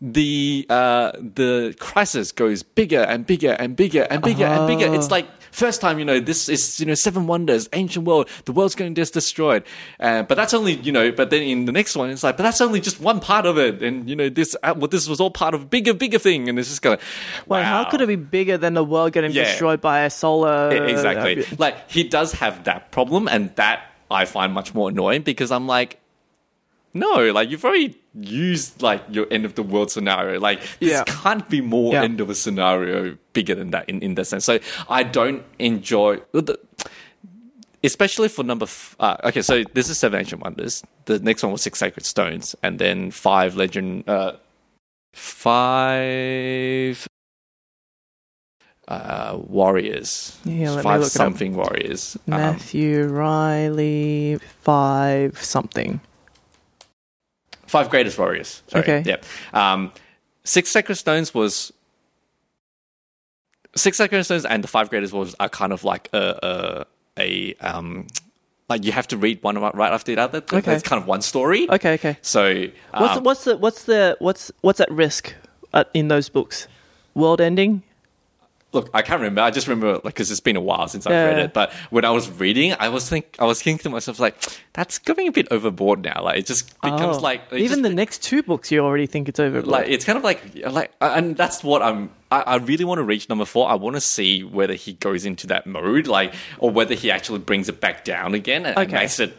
the 0.00 0.66
uh, 0.68 1.12
the 1.12 1.74
crisis 1.78 2.32
goes 2.32 2.62
bigger 2.62 3.00
and 3.02 3.24
bigger 3.26 3.52
and 3.52 3.76
bigger 3.76 4.02
and 4.10 4.22
bigger 4.22 4.44
and 4.44 4.66
bigger. 4.66 4.92
It's 4.94 5.10
like 5.10 5.28
first 5.52 5.80
time, 5.80 6.00
you 6.00 6.04
know, 6.04 6.18
this 6.18 6.48
is 6.48 6.80
you 6.80 6.86
know 6.86 6.94
seven 6.94 7.28
wonders, 7.28 7.68
ancient 7.72 8.04
world, 8.04 8.28
the 8.46 8.52
world's 8.52 8.74
going 8.74 8.92
to 8.92 9.00
get 9.00 9.12
destroyed. 9.12 9.62
Uh, 10.00 10.24
but 10.24 10.34
that's 10.34 10.52
only 10.52 10.72
you 10.74 10.90
know. 10.90 11.12
But 11.12 11.30
then 11.30 11.42
in 11.42 11.66
the 11.66 11.72
next 11.72 11.94
one, 11.94 12.10
it's 12.10 12.24
like, 12.24 12.36
but 12.36 12.42
that's 12.42 12.60
only 12.60 12.80
just 12.80 13.00
one 13.00 13.20
part 13.20 13.46
of 13.46 13.56
it, 13.58 13.82
and 13.82 14.10
you 14.10 14.16
know 14.16 14.28
this 14.28 14.56
uh, 14.64 14.74
well, 14.76 14.88
this 14.88 15.08
was 15.08 15.20
all 15.20 15.30
part 15.30 15.54
of 15.54 15.62
a 15.62 15.64
bigger, 15.66 15.94
bigger 15.94 16.18
thing, 16.18 16.48
and 16.48 16.58
it's 16.58 16.68
just 16.70 16.82
kind 16.82 16.94
of 16.94 17.00
Wait, 17.46 17.62
how 17.62 17.84
could 17.88 18.00
it 18.00 18.08
be 18.08 18.16
bigger 18.16 18.58
than 18.58 18.74
the 18.74 18.82
world 18.84 19.12
getting 19.12 19.30
Yeah. 19.30 19.44
destroyed 19.44 19.80
by 19.80 20.00
a 20.00 20.10
solar? 20.10 20.72
E, 20.72 20.90
exactly. 20.90 21.44
uh, 21.44 21.48
like 21.58 21.88
he 21.90 22.02
does 22.02 22.32
have 22.32 22.64
that 22.64 22.90
problem, 22.90 23.28
and 23.28 23.54
that 23.56 23.80
I 24.10 24.24
find 24.24 24.52
much 24.52 24.74
more 24.74 24.88
annoying 24.90 25.22
because 25.22 25.50
I'm 25.52 25.66
like, 25.66 25.98
no, 26.94 27.30
like 27.32 27.48
you've 27.50 27.64
already 27.64 27.96
used 28.14 28.82
like 28.82 29.02
your 29.10 29.26
end 29.30 29.44
of 29.44 29.54
the 29.54 29.62
world 29.62 29.90
scenario. 29.90 30.38
Like 30.38 30.60
this 30.80 30.90
Yeah. 30.90 31.04
can't 31.06 31.48
be 31.48 31.60
more 31.60 31.92
Yeah. 31.94 32.02
end 32.02 32.20
of 32.20 32.28
a 32.30 32.34
scenario 32.34 33.16
bigger 33.32 33.54
than 33.54 33.70
that 33.70 33.88
in 33.88 34.00
in 34.02 34.14
that 34.16 34.26
sense. 34.26 34.44
So 34.44 34.58
I 34.88 35.02
don't 35.02 35.42
enjoy. 35.58 36.20
The, 36.32 36.58
Especially 37.84 38.28
for 38.28 38.44
number, 38.44 38.62
f- 38.62 38.94
uh, 39.00 39.16
okay, 39.24 39.42
so 39.42 39.64
this 39.74 39.88
is 39.88 39.98
seven 39.98 40.20
ancient 40.20 40.40
wonders. 40.40 40.84
The 41.06 41.18
next 41.18 41.42
one 41.42 41.50
was 41.50 41.62
six 41.62 41.80
sacred 41.80 42.06
stones, 42.06 42.54
and 42.62 42.78
then 42.78 43.10
five 43.10 43.56
legend, 43.56 44.08
uh, 44.08 44.34
five 45.14 47.08
uh, 48.88 49.36
warriors. 49.48 50.38
Yeah, 50.44 50.70
let 50.70 50.76
me 50.76 50.82
five 50.82 51.00
look 51.00 51.06
it 51.08 51.16
up. 51.16 51.22
something 51.24 51.54
warriors. 51.56 52.16
Um, 52.28 52.38
Matthew 52.40 53.04
Reilly 53.08 54.38
five 54.60 55.42
something. 55.42 56.00
Five 57.72 57.88
greatest 57.90 58.18
warriors. 58.18 58.62
Sorry. 58.68 58.84
Okay. 58.84 59.02
Yep. 59.06 59.24
Um, 59.54 59.92
six 60.44 60.70
sacred 60.70 60.96
stones 60.96 61.32
was 61.34 61.72
six 63.74 63.96
sacred 63.96 64.24
stones, 64.24 64.44
and 64.44 64.62
the 64.62 64.68
five 64.68 64.90
greatest 64.90 65.12
warriors 65.12 65.34
are 65.40 65.48
kind 65.48 65.72
of 65.72 65.82
like 65.82 66.08
a 66.12 66.24
a, 66.52 66.86
a 67.18 67.54
um 67.60 68.06
like 68.68 68.84
you 68.84 68.92
have 68.92 69.08
to 69.08 69.16
read 69.16 69.42
one 69.42 69.56
right 69.58 69.92
after 69.92 70.14
the 70.14 70.20
other. 70.20 70.38
Okay. 70.52 70.74
It's 70.74 70.86
kind 70.86 71.00
of 71.00 71.08
one 71.08 71.22
story. 71.22 71.68
Okay, 71.70 71.94
okay. 71.94 72.16
So 72.22 72.66
What's 72.92 73.16
um, 73.16 73.24
what's 73.24 73.44
the 73.44 73.56
what's 73.56 73.84
the 73.84 74.16
what's 74.18 74.52
what's 74.60 74.80
at 74.80 74.90
risk 74.90 75.34
uh, 75.72 75.84
in 75.94 76.08
those 76.08 76.28
books? 76.28 76.68
World 77.14 77.40
ending. 77.40 77.82
Look, 78.72 78.88
I 78.94 79.02
can't 79.02 79.20
remember. 79.20 79.42
I 79.42 79.50
just 79.50 79.68
remember 79.68 79.94
like 79.94 80.04
because 80.14 80.30
it's 80.30 80.40
been 80.40 80.56
a 80.56 80.60
while 80.60 80.88
since 80.88 81.06
I've 81.06 81.12
read 81.12 81.38
it. 81.38 81.52
But 81.52 81.72
when 81.90 82.04
I 82.06 82.10
was 82.10 82.30
reading, 82.30 82.72
I 82.80 82.88
was 82.88 83.08
think 83.08 83.36
I 83.38 83.44
was 83.44 83.60
thinking 83.62 83.82
to 83.84 83.90
myself 83.90 84.18
like, 84.18 84.34
that's 84.72 84.98
going 84.98 85.28
a 85.28 85.32
bit 85.32 85.46
overboard 85.50 86.02
now. 86.02 86.22
Like 86.22 86.38
it 86.38 86.46
just 86.46 86.74
becomes 86.80 87.18
Oh. 87.18 87.20
like 87.20 87.42
even 87.52 87.68
just 87.68 87.82
the 87.82 87.90
next 87.90 88.22
two 88.22 88.42
books, 88.42 88.70
you 88.72 88.80
already 88.80 89.06
think 89.06 89.28
it's 89.28 89.38
over. 89.38 89.60
like 89.62 89.88
it's 89.88 90.04
kind 90.06 90.16
of 90.16 90.24
like 90.24 90.40
like 90.70 90.90
and 91.00 91.36
that's 91.36 91.62
what 91.62 91.82
I'm. 91.82 92.10
I, 92.30 92.40
I 92.40 92.56
really 92.56 92.86
want 92.86 92.98
to 92.98 93.02
reach 93.02 93.28
number 93.28 93.44
four. 93.44 93.68
I 93.68 93.74
want 93.74 93.96
to 93.96 94.00
see 94.00 94.42
whether 94.42 94.72
he 94.72 94.94
goes 94.94 95.26
into 95.26 95.46
that 95.48 95.66
mode, 95.66 96.06
like, 96.06 96.32
or 96.58 96.70
whether 96.70 96.94
he 96.94 97.10
actually 97.10 97.40
brings 97.40 97.68
it 97.68 97.78
back 97.78 98.04
down 98.06 98.32
again 98.34 98.64
and, 98.64 98.78
and 98.78 98.88
Okay. 98.88 98.96
makes 99.02 99.20
it 99.20 99.36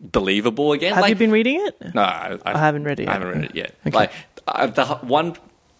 believable 0.00 0.72
again. 0.72 0.94
have 0.94 1.02
like, 1.02 1.10
you 1.10 1.14
been 1.16 1.30
reading 1.30 1.60
it? 1.66 1.94
No, 1.94 2.02
I, 2.02 2.38
I 2.44 2.58
haven't 2.58 2.84
read 2.84 3.00
it 3.00 3.04
yet. 3.04 3.08
I 3.10 3.12
haven't 3.12 3.28
read 3.28 3.44
it 3.44 3.54
yet. 3.54 3.74
Okay. 3.86 3.96
Like 3.96 4.12
uh, 4.48 4.66
the 4.66 4.84
one, 5.02 5.36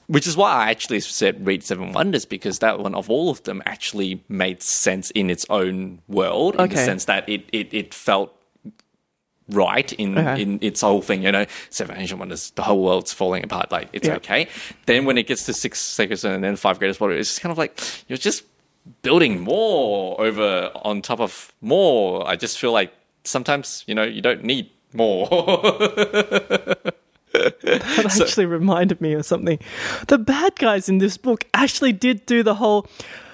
which 0.08 0.26
is 0.26 0.36
why 0.36 0.52
I 0.52 0.70
actually 0.70 1.00
said 1.00 1.46
read 1.46 1.62
Seven 1.64 1.92
Wonders 1.92 2.24
because 2.24 2.58
that 2.60 2.78
one 2.78 2.94
of 2.94 3.10
all 3.10 3.30
of 3.30 3.42
them 3.44 3.62
actually 3.66 4.22
made 4.28 4.62
sense 4.62 5.10
in 5.12 5.30
its 5.30 5.44
own 5.50 6.00
world 6.08 6.56
in 6.60 6.68
the 6.68 6.76
sense 6.76 7.04
that 7.06 7.28
it 7.28 7.44
it, 7.52 7.72
it 7.74 7.94
felt 7.94 8.32
right 9.50 9.92
in 9.92 10.18
Okay. 10.18 10.42
in 10.42 10.58
its 10.60 10.80
whole 10.80 11.00
thing. 11.02 11.22
You 11.22 11.30
know, 11.32 11.46
Seven 11.70 11.96
Ancient 11.96 12.18
Wonders, 12.18 12.50
the 12.52 12.62
whole 12.62 12.82
world's 12.82 13.12
falling 13.12 13.44
apart. 13.44 13.70
Like 13.70 13.88
it's 13.92 14.08
Yeah. 14.08 14.16
okay. 14.16 14.48
Then 14.86 15.04
when 15.04 15.18
it 15.18 15.26
gets 15.26 15.46
to 15.46 15.52
Six 15.52 15.80
Stone 15.80 16.10
and 16.32 16.42
then 16.44 16.56
Five 16.56 16.78
Greatest 16.78 17.00
Warriors, 17.00 17.20
it's 17.26 17.30
just 17.30 17.42
kind 17.42 17.52
of 17.52 17.58
like 17.58 17.80
you're 18.08 18.16
just 18.18 18.44
building 19.02 19.40
more 19.40 20.20
over 20.20 20.70
on 20.84 21.02
top 21.02 21.20
of 21.20 21.52
more. 21.60 22.26
I 22.28 22.36
just 22.36 22.58
feel 22.58 22.72
like 22.72 22.92
sometimes 23.24 23.84
you 23.86 23.94
know 23.94 24.04
you 24.04 24.20
don't 24.22 24.42
need 24.44 24.70
more. 24.92 25.28
That 27.62 28.18
actually 28.20 28.46
reminded 28.46 29.00
me 29.00 29.12
of 29.14 29.26
something. 29.26 29.58
The 30.08 30.18
bad 30.18 30.56
guys 30.56 30.88
in 30.88 30.98
this 30.98 31.16
book 31.16 31.44
actually 31.54 31.92
did 31.92 32.26
do 32.26 32.42
the 32.42 32.54
whole, 32.54 32.86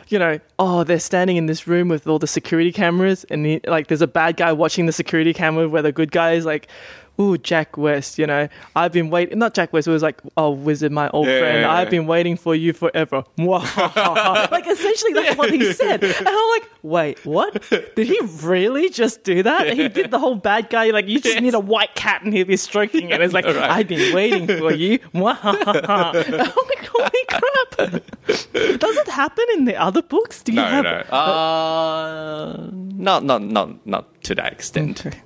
you 0.08 0.18
know, 0.18 0.38
oh, 0.58 0.84
they're 0.84 1.00
standing 1.00 1.36
in 1.36 1.46
this 1.46 1.66
room 1.66 1.88
with 1.88 2.06
all 2.06 2.18
the 2.18 2.26
security 2.26 2.72
cameras, 2.72 3.24
and 3.24 3.44
the, 3.44 3.60
like 3.66 3.88
there's 3.88 4.02
a 4.02 4.06
bad 4.06 4.36
guy 4.36 4.52
watching 4.52 4.86
the 4.86 4.92
security 4.92 5.32
camera 5.32 5.68
where 5.68 5.82
the 5.82 5.92
good 5.92 6.10
guy 6.10 6.32
is 6.32 6.44
like 6.44 6.68
ooh, 7.20 7.36
Jack 7.38 7.76
West, 7.76 8.18
you 8.18 8.26
know, 8.26 8.48
I've 8.74 8.92
been 8.92 9.10
waiting. 9.10 9.38
Not 9.38 9.54
Jack 9.54 9.72
West. 9.72 9.86
It 9.86 9.90
was 9.92 10.02
like, 10.02 10.20
oh, 10.36 10.50
Wizard, 10.50 10.92
my 10.92 11.08
old 11.10 11.26
Yeah, 11.26 11.38
friend. 11.38 11.60
yeah, 11.60 11.70
I've 11.72 11.90
been 11.90 12.06
waiting 12.06 12.36
for 12.36 12.54
you 12.54 12.72
forever. 12.72 13.22
like 13.38 14.66
essentially, 14.66 15.12
that's 15.12 15.36
what 15.36 15.50
he 15.52 15.72
said. 15.74 16.02
And 16.02 16.28
I'm 16.28 16.50
like, 16.50 16.70
wait, 16.82 17.24
what? 17.24 17.62
Did 17.70 18.06
he 18.06 18.18
really 18.42 18.88
just 18.90 19.22
do 19.24 19.42
that? 19.42 19.72
He 19.74 19.88
did 19.88 20.10
the 20.10 20.18
whole 20.18 20.34
bad 20.36 20.68
guy. 20.70 20.90
Like 20.90 21.06
you 21.08 21.20
just 21.20 21.34
Yes. 21.34 21.42
need 21.42 21.54
a 21.54 21.60
white 21.60 21.94
cat 21.94 22.22
and 22.22 22.32
he'll 22.34 22.46
be 22.46 22.56
stroking 22.56 23.10
it. 23.10 23.20
It's 23.20 23.32
like 23.34 23.44
Right. 23.46 23.56
I've 23.58 23.88
been 23.88 24.14
waiting 24.14 24.46
for 24.46 24.72
you. 24.72 24.98
I'm 25.14 25.20
like, 25.20 25.38
holy 25.38 27.24
crap! 27.28 28.02
Does 28.78 28.96
it 28.96 29.08
happen 29.08 29.44
in 29.54 29.64
the 29.64 29.76
other 29.80 30.02
books? 30.02 30.42
Do 30.42 30.52
you 30.52 30.56
No, 30.56 30.64
have? 30.64 30.84
no, 30.84 31.16
uh, 31.16 32.70
not, 32.72 33.24
not, 33.24 33.42
not, 33.42 33.86
not 33.86 34.22
to 34.24 34.34
that 34.34 34.52
extent. 34.52 35.06
Okay. 35.06 35.18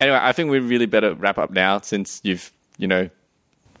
Anyway, 0.00 0.18
I 0.20 0.32
think 0.32 0.50
we 0.50 0.58
really 0.58 0.86
better 0.86 1.14
wrap 1.14 1.38
up 1.38 1.50
now 1.50 1.80
since 1.80 2.20
you've, 2.24 2.50
you 2.78 2.88
know, 2.88 3.10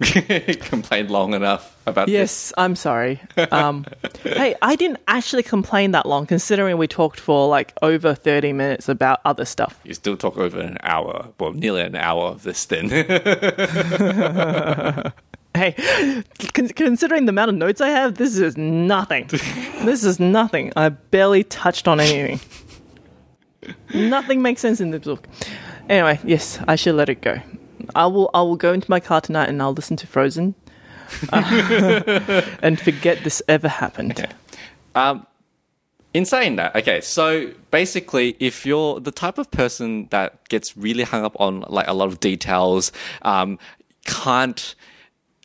complained 0.00 1.10
long 1.10 1.34
enough 1.34 1.76
about 1.86 2.06
this. 2.06 2.12
Yes, 2.12 2.52
I'm 2.56 2.74
sorry. 2.74 3.20
Um, 3.50 3.84
hey, 4.22 4.54
I 4.62 4.76
didn't 4.76 4.98
actually 5.08 5.42
complain 5.42 5.90
that 5.92 6.06
long, 6.06 6.26
considering 6.26 6.78
we 6.78 6.86
talked 6.86 7.20
for 7.20 7.48
like 7.48 7.74
over 7.82 8.14
30 8.14 8.54
minutes 8.54 8.88
about 8.88 9.20
other 9.24 9.44
stuff. 9.44 9.78
You 9.84 9.94
still 9.94 10.16
talk 10.16 10.38
over 10.38 10.58
an 10.58 10.78
hour, 10.82 11.28
well, 11.38 11.52
nearly 11.52 11.82
an 11.82 11.96
hour 11.96 12.28
of 12.28 12.42
this 12.42 12.64
then. 12.66 12.90
Hey, 15.52 15.72
con- 16.54 16.68
considering 16.68 17.26
the 17.26 17.30
amount 17.30 17.48
of 17.48 17.56
notes 17.56 17.80
I 17.80 17.88
have, 17.88 18.14
this 18.14 18.38
is 18.38 18.56
nothing. 18.56 19.26
this 19.84 20.04
is 20.04 20.20
nothing. 20.20 20.72
I 20.76 20.90
barely 20.90 21.42
touched 21.42 21.88
on 21.88 21.98
anything. 21.98 22.38
nothing 23.92 24.42
makes 24.42 24.60
sense 24.60 24.80
in 24.80 24.92
this 24.92 25.02
book. 25.02 25.26
Anyway, 25.90 26.20
yes, 26.22 26.60
I 26.68 26.76
should 26.76 26.94
let 26.94 27.08
it 27.08 27.20
go. 27.20 27.40
I 27.96 28.06
will. 28.06 28.30
I 28.32 28.42
will 28.42 28.56
go 28.56 28.72
into 28.72 28.88
my 28.88 29.00
car 29.00 29.20
tonight 29.20 29.48
and 29.48 29.60
I'll 29.60 29.72
listen 29.72 29.96
to 29.96 30.06
Frozen, 30.06 30.54
uh, 31.32 32.42
and 32.62 32.80
forget 32.80 33.24
this 33.24 33.42
ever 33.48 33.66
happened. 33.66 34.28
Um, 34.94 35.26
in 36.14 36.24
saying 36.24 36.56
that, 36.56 36.76
okay, 36.76 37.00
so 37.00 37.50
basically, 37.72 38.36
if 38.38 38.64
you're 38.64 39.00
the 39.00 39.10
type 39.10 39.36
of 39.38 39.50
person 39.50 40.06
that 40.10 40.48
gets 40.48 40.76
really 40.76 41.02
hung 41.02 41.24
up 41.24 41.34
on 41.40 41.64
like 41.68 41.88
a 41.88 41.92
lot 41.92 42.06
of 42.06 42.20
details, 42.20 42.92
um, 43.22 43.58
can't. 44.06 44.76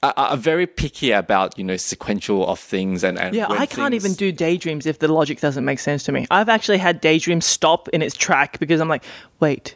Are 0.04 0.14
are 0.16 0.38
very 0.38 0.68
picky 0.68 1.10
about 1.10 1.58
you 1.58 1.64
know 1.64 1.78
sequential 1.78 2.46
of 2.48 2.60
things 2.60 3.04
and, 3.04 3.18
and 3.18 3.34
Yeah, 3.36 3.48
I 3.50 3.66
can't 3.66 3.92
things- 3.92 4.06
even 4.06 4.14
do 4.14 4.32
daydreams 4.32 4.86
if 4.86 5.00
the 5.00 5.08
logic 5.08 5.40
doesn't 5.40 5.66
make 5.66 5.80
sense 5.80 6.04
to 6.04 6.12
me. 6.12 6.28
I've 6.30 6.50
actually 6.50 6.78
had 6.78 7.02
daydreams 7.02 7.48
stop 7.48 7.90
in 7.90 8.04
its 8.04 8.14
track 8.16 8.60
because 8.60 8.80
I'm 8.80 8.90
like, 8.90 9.04
wait, 9.40 9.76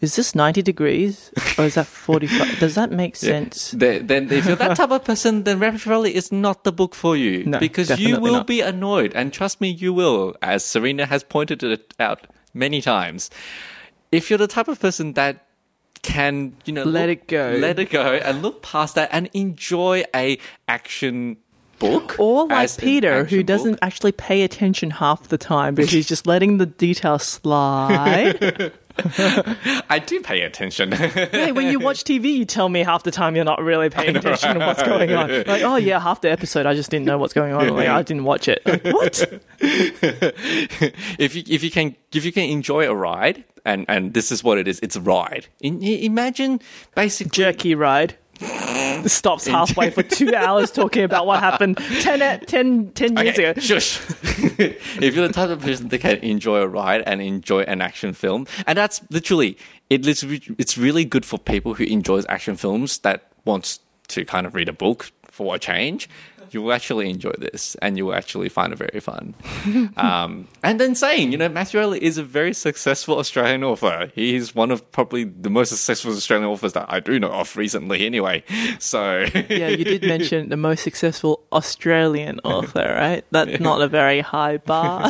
is 0.00 0.16
this 0.16 0.34
90 0.34 0.60
degrees 0.62 1.30
or 1.58 1.64
is 1.64 1.74
that 1.74 1.86
45? 1.86 2.58
Does 2.58 2.74
that 2.74 2.90
make 2.90 3.16
sense? 3.30 3.70
Then, 3.70 4.06
then 4.06 4.30
if 4.30 4.46
you're 4.46 4.56
that 4.56 4.76
type 4.76 4.90
of 4.90 5.04
person, 5.04 5.44
then 5.44 5.58
Rapid 5.58 6.06
is 6.06 6.30
not 6.30 6.64
the 6.64 6.72
book 6.72 6.94
for 6.94 7.16
you 7.16 7.44
No, 7.44 7.58
because 7.58 7.98
you 7.98 8.20
will 8.20 8.34
not. 8.34 8.46
be 8.46 8.60
annoyed, 8.60 9.12
and 9.14 9.32
trust 9.32 9.60
me, 9.60 9.70
you 9.70 9.92
will. 9.92 10.36
As 10.42 10.64
Serena 10.64 11.06
has 11.06 11.24
pointed 11.24 11.62
it 11.62 11.94
out 11.98 12.26
many 12.52 12.80
times, 12.82 13.30
if 14.12 14.28
you're 14.30 14.38
the 14.38 14.46
type 14.46 14.68
of 14.68 14.78
person 14.80 15.14
that 15.14 15.46
can, 16.02 16.54
you 16.66 16.72
know, 16.72 16.84
Let 16.84 17.08
look- 17.08 17.18
it 17.18 17.26
go. 17.28 17.56
let 17.58 17.78
it 17.78 17.90
go, 17.90 18.02
and 18.14 18.42
look 18.42 18.62
past 18.62 18.94
that 18.96 19.08
and 19.12 19.28
enjoy 19.32 20.04
a 20.14 20.38
action 20.68 21.38
book, 21.78 22.16
Or 22.18 22.46
like 22.46 22.76
Peter, 22.78 23.24
who 23.24 23.38
book. 23.38 23.46
doesn't 23.46 23.78
actually 23.82 24.12
pay 24.12 24.42
attention 24.42 24.90
half 24.90 25.28
the 25.28 25.38
time 25.38 25.74
because 25.74 25.90
he's 25.92 26.06
just 26.06 26.26
letting 26.26 26.58
the 26.58 26.66
details 26.66 27.22
slide. 27.24 28.72
I 29.90 30.02
do 30.04 30.20
pay 30.20 30.42
attention. 30.42 30.92
hey, 30.92 31.52
when 31.52 31.70
you 31.70 31.78
watch 31.78 32.04
TV, 32.04 32.36
you 32.36 32.44
tell 32.44 32.68
me 32.68 32.82
half 32.82 33.02
the 33.02 33.10
time 33.10 33.36
you're 33.36 33.44
not 33.44 33.62
really 33.62 33.90
paying 33.90 34.16
attention 34.16 34.54
to 34.54 34.60
what's 34.60 34.82
going 34.82 35.12
on. 35.12 35.28
Like, 35.46 35.62
oh 35.62 35.76
yeah, 35.76 36.00
half 36.00 36.20
the 36.20 36.30
episode 36.30 36.66
I 36.66 36.74
just 36.74 36.90
didn't 36.90 37.06
know 37.06 37.18
what's 37.18 37.34
going 37.34 37.52
on. 37.52 37.68
Like, 37.68 37.88
I 37.88 38.02
didn't 38.02 38.24
watch 38.24 38.48
it. 38.48 38.62
Like, 38.64 38.84
what? 38.84 39.22
if 39.60 41.34
you 41.34 41.42
if 41.46 41.62
you 41.62 41.70
can 41.70 41.96
if 42.12 42.24
you 42.24 42.32
can 42.32 42.44
enjoy 42.44 42.88
a 42.88 42.94
ride, 42.94 43.44
and 43.64 43.84
and 43.88 44.14
this 44.14 44.32
is 44.32 44.42
what 44.42 44.58
it 44.58 44.66
is, 44.66 44.80
it's 44.80 44.96
a 44.96 45.00
ride. 45.00 45.46
In, 45.60 45.82
imagine 45.82 46.60
basically 46.94 47.30
jerky 47.30 47.74
ride. 47.74 48.16
Stops 49.06 49.46
halfway 49.46 49.90
for 49.90 50.02
two 50.02 50.34
hours 50.34 50.70
talking 50.70 51.04
about 51.04 51.26
what 51.26 51.40
happened 51.40 51.76
10, 52.00 52.42
e- 52.42 52.44
10, 52.46 52.90
10 52.92 53.16
years 53.16 53.28
Okay, 53.38 53.44
ago. 53.46 53.60
shush. 53.60 54.00
if 54.58 55.14
you're 55.14 55.26
the 55.26 55.32
type 55.32 55.50
of 55.50 55.60
person 55.60 55.88
that 55.88 55.98
can 56.00 56.16
enjoy 56.18 56.58
a 56.60 56.66
ride 56.68 57.02
and 57.06 57.20
enjoy 57.22 57.60
an 57.62 57.80
action 57.80 58.12
film, 58.12 58.46
and 58.66 58.76
that's 58.76 59.00
literally 59.10 59.56
it. 59.90 60.04
Literally, 60.04 60.42
it's 60.58 60.76
really 60.76 61.04
good 61.04 61.24
for 61.24 61.38
people 61.38 61.74
who 61.74 61.84
enjoys 61.84 62.26
action 62.28 62.56
films 62.56 62.98
that 62.98 63.30
wants 63.44 63.80
to 64.08 64.24
kind 64.24 64.46
of 64.46 64.54
read 64.54 64.68
a 64.68 64.72
book 64.72 65.10
for 65.30 65.54
a 65.54 65.58
change. 65.58 66.08
You 66.50 66.62
will 66.62 66.72
actually 66.72 67.10
enjoy 67.10 67.32
this, 67.38 67.76
and 67.82 67.96
you 67.96 68.06
will 68.06 68.14
actually 68.14 68.48
find 68.48 68.72
it 68.72 68.76
very 68.76 69.00
fun. 69.00 69.34
um, 69.96 70.48
and 70.62 70.80
then 70.80 70.94
saying, 70.94 71.32
you 71.32 71.38
know, 71.38 71.48
Matthew 71.48 71.80
Reilly 71.80 72.02
is 72.02 72.18
a 72.18 72.24
very 72.24 72.54
successful 72.54 73.18
Australian 73.18 73.64
author. 73.64 74.10
He's 74.14 74.54
one 74.54 74.70
of 74.70 74.90
probably 74.92 75.24
the 75.24 75.50
most 75.50 75.70
successful 75.70 76.12
Australian 76.12 76.48
authors 76.48 76.72
that 76.74 76.86
I 76.88 77.00
do 77.00 77.18
know 77.18 77.30
of 77.30 77.56
recently. 77.56 78.06
Anyway, 78.06 78.44
so 78.78 79.26
Yeah, 79.48 79.68
you 79.68 79.84
did 79.84 80.02
mention 80.02 80.48
the 80.48 80.56
most 80.56 80.82
successful 80.82 81.44
Australian 81.52 82.40
author, 82.40 82.94
right? 82.98 83.24
That's 83.30 83.60
not 83.60 83.80
a 83.80 83.88
very 83.88 84.20
high 84.20 84.58
bar. 84.58 85.08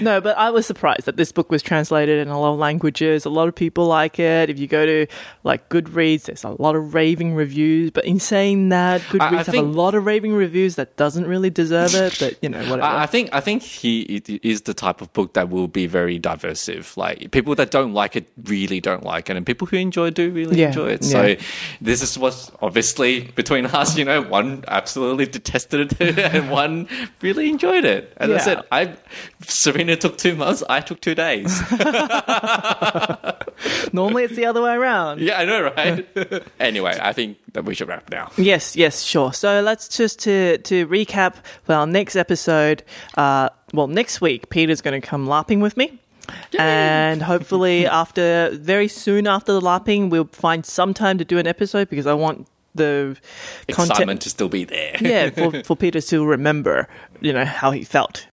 no, 0.00 0.20
but 0.20 0.36
I 0.36 0.50
was 0.50 0.66
surprised 0.66 1.06
that 1.06 1.16
this 1.16 1.32
book 1.32 1.50
was 1.50 1.62
translated 1.62 2.18
in 2.18 2.28
a 2.28 2.40
lot 2.40 2.52
of 2.52 2.58
languages. 2.58 3.24
A 3.24 3.30
lot 3.30 3.48
of 3.48 3.54
people 3.54 3.86
like 3.86 4.18
it. 4.18 4.50
If 4.50 4.58
you 4.58 4.66
go 4.66 4.86
to 4.86 5.06
like 5.44 5.68
Goodreads, 5.68 6.24
there's 6.24 6.44
a 6.44 6.50
lot 6.50 6.76
of 6.76 6.94
raving 6.94 7.34
reviews. 7.34 7.90
But 7.90 8.04
in 8.04 8.18
saying 8.20 8.65
that, 8.70 9.00
Goodreads 9.02 9.32
I 9.32 9.36
have 9.44 9.54
a 9.54 9.62
lot 9.62 9.94
of 9.94 10.06
raving 10.06 10.34
reviews 10.34 10.76
that 10.76 10.96
doesn't 10.96 11.26
really 11.26 11.50
deserve 11.50 11.94
it. 11.94 12.16
But 12.18 12.36
you 12.42 12.48
know, 12.48 12.58
whatever. 12.70 12.82
I 12.82 13.02
I 13.02 13.06
think 13.06 13.30
I 13.32 13.40
think 13.40 13.62
he 13.62 14.00
is 14.42 14.62
the 14.62 14.74
type 14.74 15.00
of 15.00 15.12
book 15.12 15.34
that 15.34 15.48
will 15.50 15.68
be 15.68 15.86
very 15.86 16.18
diversive. 16.18 16.96
Like 16.96 17.30
people 17.30 17.54
that 17.56 17.70
don't 17.70 17.92
like 17.94 18.16
it 18.16 18.26
really 18.44 18.80
don't 18.80 19.04
like 19.04 19.30
it, 19.30 19.36
and 19.36 19.46
people 19.46 19.66
who 19.66 19.76
enjoy 19.76 20.10
do 20.10 20.30
really 20.30 20.60
Yeah, 20.60 20.68
enjoy 20.68 20.88
it. 20.90 21.04
yeah. 21.04 21.36
So 21.36 21.44
this 21.80 22.02
is 22.02 22.18
what's 22.18 22.50
obviously 22.62 23.20
between 23.34 23.66
us. 23.80 23.96
You 23.96 24.04
know, 24.04 24.22
one 24.22 24.64
absolutely 24.68 25.26
detested 25.26 26.00
it, 26.00 26.18
and 26.34 26.50
one 26.50 26.88
really 27.22 27.48
enjoyed 27.48 27.84
it. 27.84 28.12
As 28.16 28.30
I 28.30 28.32
Yeah. 28.34 28.38
said, 28.40 28.62
I 28.72 28.96
Serena 29.42 29.96
took 29.96 30.18
two 30.18 30.34
months. 30.34 30.62
I 30.68 30.80
took 30.80 31.00
two 31.00 31.14
days. 31.14 31.60
Normally, 33.92 34.24
it's 34.24 34.36
the 34.36 34.46
other 34.46 34.62
way 34.62 34.74
around. 34.74 35.20
yeah, 35.20 35.38
I 35.40 35.44
know, 35.44 35.62
right? 35.76 36.06
anyway, 36.60 36.98
I 37.00 37.12
think 37.12 37.38
that 37.52 37.64
we 37.64 37.74
should 37.74 37.88
wrap 37.88 38.10
now. 38.10 38.30
Yes, 38.56 38.74
yes, 38.74 39.02
sure. 39.02 39.34
So 39.34 39.60
let's 39.60 39.86
just 39.86 40.18
to 40.20 40.56
to 40.56 40.86
recap 40.86 41.34
for 41.64 41.74
our 41.74 41.86
next 41.86 42.16
episode. 42.16 42.82
Uh, 43.14 43.50
well, 43.74 43.86
next 43.86 44.22
week 44.22 44.48
Peter's 44.48 44.80
going 44.80 44.98
to 44.98 45.06
come 45.06 45.26
lapping 45.26 45.60
with 45.60 45.76
me. 45.76 45.98
And 46.58 47.22
hopefully, 47.22 47.86
after 48.02 48.48
very 48.54 48.88
soon 48.88 49.26
after 49.26 49.52
the 49.52 49.60
lapping, 49.60 50.08
we'll 50.08 50.30
find 50.32 50.64
some 50.64 50.94
time 50.94 51.18
to 51.18 51.24
do 51.24 51.36
an 51.38 51.46
episode 51.46 51.90
because 51.90 52.06
I 52.06 52.14
want 52.14 52.48
the 52.74 53.18
Excitement 53.68 53.98
content. 53.98 54.22
to 54.22 54.30
still 54.30 54.48
be 54.48 54.64
there. 54.64 54.96
yeah, 55.02 55.28
for 55.28 55.62
for 55.68 55.76
Peter 55.76 56.00
to 56.00 56.24
remember, 56.24 56.88
you 57.20 57.34
know, 57.34 57.44
how 57.44 57.72
he 57.72 57.84
felt. 57.84 58.26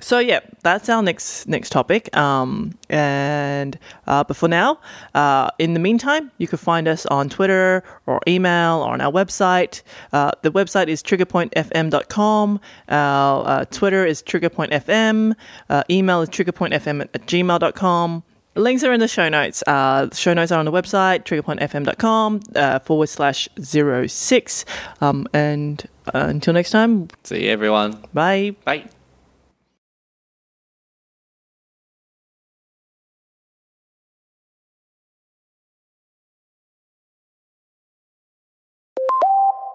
So 0.00 0.18
yeah, 0.18 0.40
that's 0.62 0.88
our 0.88 1.02
next 1.02 1.46
next 1.48 1.70
topic. 1.70 2.14
Um, 2.16 2.72
and 2.88 3.78
uh, 4.06 4.24
but 4.24 4.36
for 4.36 4.48
now, 4.48 4.78
uh, 5.14 5.50
in 5.58 5.74
the 5.74 5.80
meantime, 5.80 6.30
you 6.38 6.46
can 6.46 6.58
find 6.58 6.86
us 6.88 7.04
on 7.06 7.28
Twitter 7.28 7.82
or 8.06 8.20
email 8.28 8.82
or 8.82 8.92
on 8.92 9.00
our 9.00 9.12
website. 9.12 9.82
Uh, 10.12 10.30
the 10.42 10.50
website 10.50 10.88
is 10.88 11.02
triggerpointfm.com. 11.02 12.60
Our 12.88 13.48
uh, 13.48 13.64
Twitter 13.66 14.06
is 14.06 14.22
triggerpointfm. 14.22 15.34
Uh, 15.68 15.82
email 15.90 16.22
is 16.22 16.28
triggerpointfm 16.28 17.00
at, 17.02 17.10
at 17.14 17.26
gmail.com. 17.26 18.22
Links 18.54 18.82
are 18.82 18.92
in 18.92 18.98
the 18.98 19.06
show 19.08 19.28
notes. 19.28 19.62
Uh, 19.66 20.08
show 20.12 20.34
notes 20.34 20.50
are 20.50 20.58
on 20.58 20.64
the 20.64 20.72
website, 20.72 21.22
triggerpointfm.com 21.24 22.40
uh, 22.56 22.78
forward 22.80 23.08
slash 23.08 23.48
zero 23.60 24.06
six. 24.08 24.64
Um, 25.00 25.28
and 25.32 25.86
uh, 26.08 26.26
until 26.28 26.54
next 26.54 26.70
time, 26.72 27.08
See 27.22 27.44
you, 27.44 27.50
everyone. 27.50 28.02
bye. 28.12 28.56
Bye. 28.64 28.88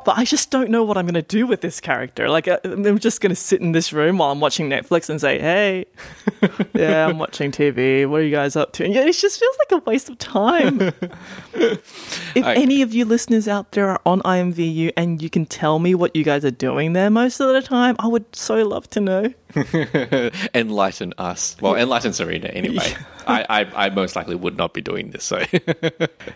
But 0.06 0.18
I 0.18 0.26
just 0.26 0.52
don't 0.52 0.70
know 0.70 0.84
what 0.84 0.98
I'm 0.98 1.06
going 1.06 1.14
to 1.16 1.22
do 1.22 1.46
with 1.48 1.62
this 1.62 1.80
character. 1.80 2.30
Like, 2.30 2.48
I- 2.48 2.60
I'm 2.64 3.00
just 3.00 3.22
going 3.22 3.30
to 3.32 3.36
sit 3.36 3.62
in 3.62 3.72
this 3.72 3.92
room 3.94 4.18
while 4.18 4.32
I'm 4.32 4.40
watching 4.40 4.70
Netflix 4.70 5.10
and 5.10 5.20
say, 5.20 5.40
"Hey, 5.40 5.86
yeah, 6.74 7.08
I'm 7.08 7.18
watching 7.18 7.52
TV. 7.52 8.08
What 8.08 8.22
are 8.22 8.24
you 8.24 8.32
guys 8.32 8.56
up 8.56 8.74
to?" 8.74 8.86
And 8.86 8.94
yeah, 8.94 9.02
it 9.06 9.14
just 9.14 9.40
feels 9.40 9.58
like 9.60 9.82
a 9.82 9.84
waste 9.90 10.10
of 10.10 10.18
time. 10.18 10.80
if 11.54 12.36
I- 12.44 12.56
any 12.56 12.82
of 12.82 12.94
you 12.94 13.06
listeners 13.06 13.48
out 13.48 13.72
there 13.72 13.90
are 13.90 14.02
on 14.06 14.22
IMVU 14.22 14.92
and 14.98 15.22
you 15.22 15.30
can 15.30 15.46
tell 15.46 15.80
me 15.80 15.96
what 15.96 16.16
you 16.16 16.24
guys 16.24 16.44
are 16.46 16.52
doing 16.52 16.94
there 16.94 17.10
most 17.10 17.40
of 17.40 17.54
the 17.54 17.62
time, 17.62 17.96
I 18.00 18.08
would 18.08 18.36
so 18.36 18.64
love 18.68 18.90
to 18.92 19.00
know. 19.02 19.34
enlighten 20.56 21.14
us. 21.18 21.56
Well, 21.62 21.76
enlighten 21.76 22.14
Serena 22.14 22.48
anyway. 22.48 22.96
I, 23.28 23.46
I, 23.50 23.86
I 23.86 23.90
most 23.92 24.16
likely 24.16 24.36
would 24.36 24.58
not 24.58 24.74
be 24.74 24.82
doing 24.82 25.12
this. 25.12 25.24
So 25.24 25.44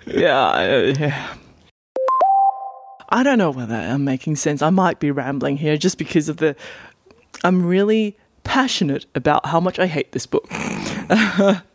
yeah, 0.06 0.48
uh, 0.50 0.94
yeah. 1.00 1.34
I 3.10 3.24
don't 3.24 3.38
know 3.38 3.52
whether 3.52 3.76
I'm 3.76 4.04
making 4.04 4.36
sense. 4.36 4.62
I 4.62 4.70
might 4.70 5.00
be 5.00 5.12
rambling 5.12 5.58
here 5.58 5.78
just 5.78 5.98
because 5.98 6.30
of 6.30 6.38
the. 6.38 6.56
I'm 7.44 7.66
really 7.66 8.18
passionate 8.44 9.06
about 9.16 9.46
how 9.46 9.60
much 9.60 9.80
I 9.80 9.88
hate 9.88 10.12
this 10.12 10.26
book. 10.26 10.48